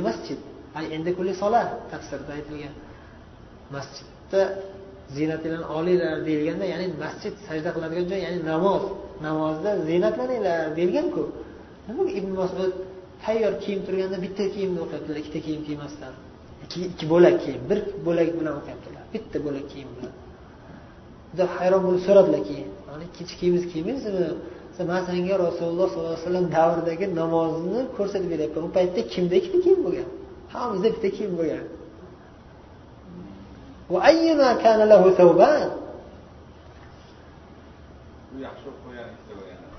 Masjid 0.08 0.38
ay 0.78 0.84
endi 0.96 1.10
kulli 1.18 1.34
sola 1.42 1.62
tafsirda 1.92 2.30
aytilgan. 2.38 2.74
Masjidda 3.76 4.40
ziynatinglarni 5.16 5.68
olinglar 5.78 6.16
deyilganda 6.26 6.64
ya'ni 6.72 6.86
masjid 7.04 7.34
sajda 7.46 7.70
qiladigan 7.76 8.06
joy 8.10 8.20
ya'ni 8.26 8.40
namoz 8.52 8.82
namozda 9.26 9.70
ziynatlaninglar 9.88 10.58
deyilganku. 10.78 11.22
Nimaga 11.88 12.10
ibn 12.18 12.30
masud 12.40 12.72
tayyor 13.24 13.54
kiyim 13.62 13.80
turganda 13.86 14.16
bitta 14.24 14.44
kiyimni 14.54 14.78
o'qiyaptilar 14.84 15.18
ikkita 15.22 15.40
kiyim 15.46 15.62
kiymasdan. 15.68 16.12
Ikki 16.90 17.04
bo'lak 17.12 17.36
kiyim 17.44 17.62
bir 17.70 17.78
bo'lak 18.06 18.28
bilan 18.38 18.54
o'qiyaptilar 18.60 19.02
bitta 19.14 19.36
bo'lak 19.46 19.66
kiyim 19.72 19.90
bilan. 19.96 20.14
Juda 21.30 21.44
hayron 21.56 21.82
bo'lib 21.86 22.02
so'radilar 22.08 22.42
keyin 22.48 22.68
ikkinchi 23.06 23.34
kiyimizni 23.40 23.68
kiymaysizmi 23.72 24.28
man 24.90 25.00
senga 25.08 25.34
rasululloh 25.46 25.88
sollallohu 25.92 26.14
alayhi 26.14 26.26
vasallam 26.26 26.46
davridagi 26.58 27.06
namozni 27.20 27.80
ko'rsatib 27.96 28.28
beryapman 28.34 28.62
u 28.68 28.70
paytda 28.76 29.00
kimda 29.12 29.34
ikkita 29.40 29.58
kiyim 29.64 29.80
bo'lgan? 29.86 30.08
Hammamizda 30.52 30.88
bitta 30.94 31.08
kiyim 31.16 31.32
bo'lgan. 31.40 31.64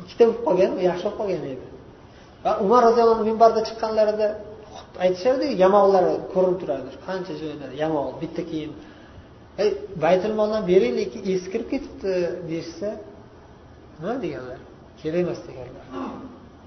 Ikkita 0.01 0.23
bo'lib 0.27 0.41
qolgan 0.47 0.71
yaxshi 0.89 1.05
bo'lib 1.07 1.17
qolgan 1.19 1.43
edi. 1.53 1.65
Va 2.45 2.51
umar 2.65 2.81
roziyallohu 2.87 3.15
anhu 3.17 3.27
minbarda 3.31 3.61
chiqqanlarida 3.67 4.27
aytishardiku 5.05 5.53
yamoqlari 5.63 6.13
ko'rinib 6.33 6.57
turardi 6.61 6.89
qancha 7.07 7.33
joyda 7.41 7.65
yamoq 7.83 8.07
bitta 8.21 8.41
kiyim. 8.49 8.71
Ey 9.61 9.69
baytul 10.03 10.33
moldan 10.39 10.61
beraylik 10.71 11.11
eskirib 11.33 11.67
ketibdi 11.73 12.13
deyishsa 12.49 12.89
nima 13.99 14.13
deganlar? 14.25 14.59
Kerak 15.01 15.19
emas 15.25 15.39
deganlar. 15.47 15.85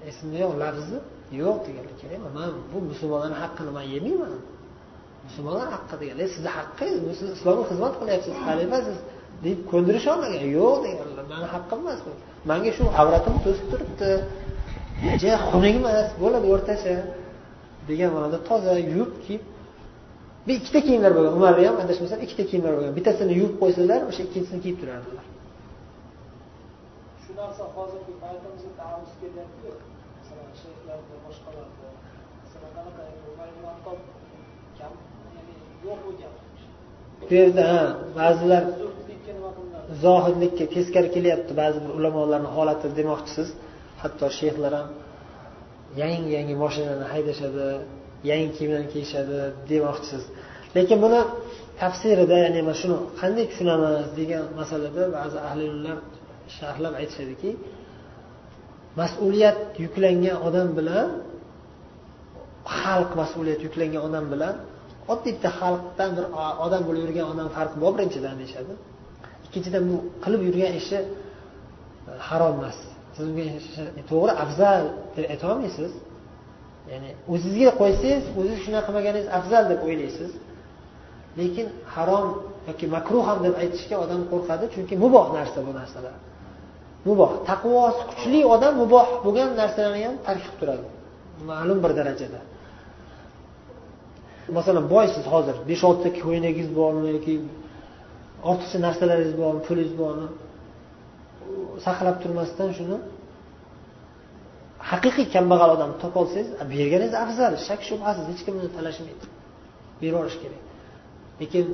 Esimda 0.09 0.37
yo'q 0.43 0.53
lafzi 0.63 0.97
yo'q 1.41 1.57
deganlar 1.67 1.95
kerak 2.01 2.15
emas. 2.19 2.31
Man 2.39 2.49
bu 2.71 2.77
musulmonlarni 2.89 3.37
haqqini 3.43 3.71
man 3.77 3.85
yemayman 3.95 4.33
musulmonlar 5.29 5.67
haqqi 5.75 5.95
deganlar 6.01 6.27
sizni 6.35 6.51
haqqingiz 6.57 7.15
siz 7.19 7.29
islomga 7.37 7.63
xizmat 7.71 7.93
qilyapsiz 7.99 8.33
xalifasiz 8.45 8.97
deb 9.45 9.59
ko'ndirish 9.71 10.07
olmagan. 10.13 10.43
Yo'q 10.57 10.75
deganlar 10.85 11.25
mani 11.33 11.47
haqqim 11.55 11.79
emas 11.83 11.99
bu. 12.05 12.11
Manga 12.49 12.71
shu 12.77 12.83
avratim 13.01 13.35
to'sib 13.45 13.67
turibdi. 13.71 14.11
Ja 15.23 15.33
xunuk 15.49 15.75
emas 15.81 16.09
bo'ladi 16.21 16.47
o'rtacha 16.53 16.95
degan 17.89 18.09
ma'noda 18.15 18.37
toza 18.49 18.73
yuvib 18.91 19.13
kiyib 19.25 19.43
bir 20.45 20.55
ikkita 20.59 20.79
kiyimlar 20.87 21.11
bo'lgan 21.17 21.33
umarni 21.39 21.63
ham 21.69 21.77
adashmasam 21.83 22.19
ikkita 22.25 22.43
kiyimlar 22.49 22.73
bo'lgan. 22.77 22.93
Bittasini 22.97 23.33
yuvib 23.39 23.55
qo'ysalar 23.61 23.99
o'sha 24.09 24.21
ikkinchisini 24.27 24.59
kiyib 24.63 24.77
turardilar. 24.81 25.25
Shu 27.23 27.31
narsa 27.39 27.63
hozirgi 27.75 28.13
paytimizda 28.23 28.71
taomuz 28.79 29.11
kelyaptiku 29.21 29.71
masalan 30.19 30.49
shayxlarda 30.61 31.15
boshqalarda 31.25 31.87
masalan 32.43 32.71
qanaqa 32.75 33.03
kam 34.79 34.93
yo'q 35.85 35.99
bo'lgan 36.05 36.31
bu 37.29 37.33
yerda 37.39 37.63
ha 37.71 37.81
ba'zilar 38.19 38.63
zohidlikka 40.05 40.65
teskari 40.75 41.09
kelyapti. 41.15 41.51
Ba'zi 41.61 41.77
bir 41.83 41.91
ulamolarni 41.97 42.49
holati 42.57 42.87
demoqchisiz. 42.99 43.47
Hatto 44.01 44.25
shayxlar 44.39 44.73
ham 44.79 44.89
yangi 46.01 46.29
yangi 46.37 46.55
mashinalarni 46.63 47.07
haydashadi 47.13 47.65
yangi 48.29 48.49
kiyimlarni 48.55 48.89
kiyishadi 48.93 49.37
demoqchisiz. 49.71 50.23
Lekin 50.75 50.97
buni 51.05 51.21
tafsirida 51.81 52.35
ya'ni 52.43 52.59
mana 52.67 52.77
shuni 52.81 52.95
qanday 53.19 53.45
tushunamiz 53.51 54.07
degan 54.19 54.43
masalada 54.59 55.03
ba'zi 55.17 55.37
ahli 55.47 55.63
ilmlar 55.69 55.97
sharhlab 56.57 56.93
aytishadiki 57.01 57.51
mas'uliyat 59.01 59.59
yuklangan 59.83 60.37
odam 60.47 60.69
bilan 60.77 61.07
xalq 62.79 63.11
mas'uliyat 63.21 63.61
yuklangan 63.67 64.01
odam 64.07 64.25
bilan 64.33 64.55
oddiy 65.13 65.31
bitta 65.35 65.49
xalqdan 65.59 66.09
bir 66.17 66.25
odam 66.65 66.81
bo'lib 66.87 67.01
yurgan 67.05 67.27
odam 67.33 67.49
farqi 67.57 67.77
bor 67.83 67.91
birinchidan 67.97 68.35
deyishadi. 68.41 68.73
Ikkinchidan 69.45 69.83
bu 69.89 69.97
qilib 70.23 70.41
yurgan 70.47 70.71
ishi 70.81 70.97
e, 70.99 71.07
harom 72.27 72.53
emas. 72.59 72.77
Siz 73.15 73.25
unga 73.31 73.45
e, 73.99 74.01
to'g'ri 74.11 74.33
afzal 74.43 74.83
deb 75.15 75.25
aytolmaysiz 75.33 75.91
ya'ni 76.91 77.09
o'zizga 77.33 77.71
qo'ysangiz 77.81 78.23
o'ziz 78.39 78.57
shunaqa 78.65 78.85
qilmaganingiz 78.87 79.27
afzal 79.39 79.63
deb 79.71 79.79
o'ylaysiz. 79.87 80.31
Lekin 81.39 81.67
harom 81.95 82.27
yoki 82.69 82.85
makruh 82.95 83.23
ham 83.29 83.39
deb 83.45 83.55
aytishga 83.63 83.95
odam 84.05 84.21
qo'rqadi 84.31 84.65
chunki 84.73 84.95
muboh 85.03 85.27
narsa 85.37 85.59
bu 85.67 85.71
narsalar. 85.79 86.15
Muboh 87.07 87.31
taqvosi 87.49 88.01
kuchli 88.09 88.39
odam 88.55 88.73
muboh 88.81 89.07
bo'lgan 89.25 89.49
narsalarni 89.61 90.01
ham 90.07 90.15
tark 90.27 90.41
qilib 90.43 90.57
turadi. 90.61 90.87
Ma'lum 91.49 91.77
bir 91.83 91.91
darajada. 91.99 92.39
Masalan 94.57 94.85
boysiz 94.93 95.25
hozir? 95.33 95.55
Besh 95.69 95.83
oltita 95.89 96.09
ko'ylagingiz 96.21 96.69
bormi 96.79 97.07
yoki 97.15 97.35
ortiqcha 98.49 98.77
narsalaringiz 98.87 99.35
bormi 99.41 99.61
pulingiz 99.67 99.93
bormi? 100.01 100.27
Saqlab 101.85 102.17
turmasdan 102.23 102.69
shuni 102.77 102.97
haqiqiy 104.91 105.27
kambag'al 105.35 105.69
odamni 105.75 105.97
topolsangiz 106.03 106.49
berganingiz 106.73 107.13
afzal 107.23 107.53
shak 107.67 107.81
shubhasiz 107.89 108.25
hech 108.31 108.41
kim 108.45 108.53
uni 108.59 108.69
talashmaydi. 108.77 109.25
Berib 109.99 110.11
yuborish 110.11 110.37
kerak. 110.43 110.61
Lekin 111.41 111.65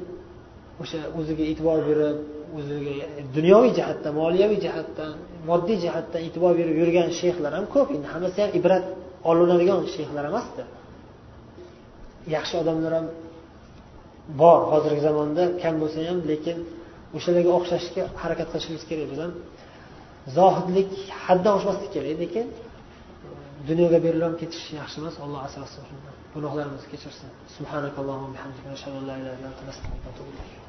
o'sha 0.81 0.99
o'ziga 1.19 1.43
e'tibor 1.51 1.79
berib 1.89 2.17
o'ziga 2.57 2.93
dunyoviy 3.37 3.71
jihatdan 3.77 4.13
moliyaviy 4.21 4.59
jihatdan 4.65 5.11
moddiy 5.49 5.77
jihatdan 5.83 6.19
e'tibor 6.27 6.53
berib 6.59 6.75
yurgan 6.81 7.07
shayxlar 7.19 7.51
ham 7.57 7.65
ko'p. 7.75 7.87
Endi 7.95 8.07
hammasi 8.13 8.37
ham 8.43 8.51
ibrat 8.59 8.85
olinadigan 9.29 9.79
shayxlar 9.95 10.25
emasda 10.31 10.63
yaxshi 12.35 12.55
odamlar 12.61 12.91
ham 12.97 13.07
bor 14.41 14.59
hozirgi 14.71 15.01
zamonda 15.07 15.43
kam 15.61 15.75
bo'lsa 15.81 15.97
ham 16.09 16.19
lekin 16.31 16.57
o'shalarga 17.17 17.51
o'xshashga 17.57 18.03
harakat 18.21 18.47
qilishimiz 18.51 18.83
kerak 18.89 19.07
biz 19.11 19.19
ham 19.25 19.33
zohidlik 20.37 20.91
haddan 21.25 21.53
oshmaslik 21.57 21.89
kerak 21.95 22.15
lekin 22.23 22.45
dunyoga 23.69 23.97
berilib 24.05 24.33
ketish 24.41 24.65
yaxshi 24.79 24.97
emas 25.01 25.15
alloh 25.23 25.41
asrasin 25.47 25.83
gunohlarimizni 26.35 26.87
kechirsin. 26.93 27.29
Subhanakallohumma 27.57 28.29
bihamdika 28.35 28.67
nashhadu 28.73 28.95
an 29.01 29.05
la 29.09 29.15
ilaha 29.21 29.35
illa 29.37 29.47
anta 29.51 29.63
va 29.67 29.73
ilayk. 30.33 30.64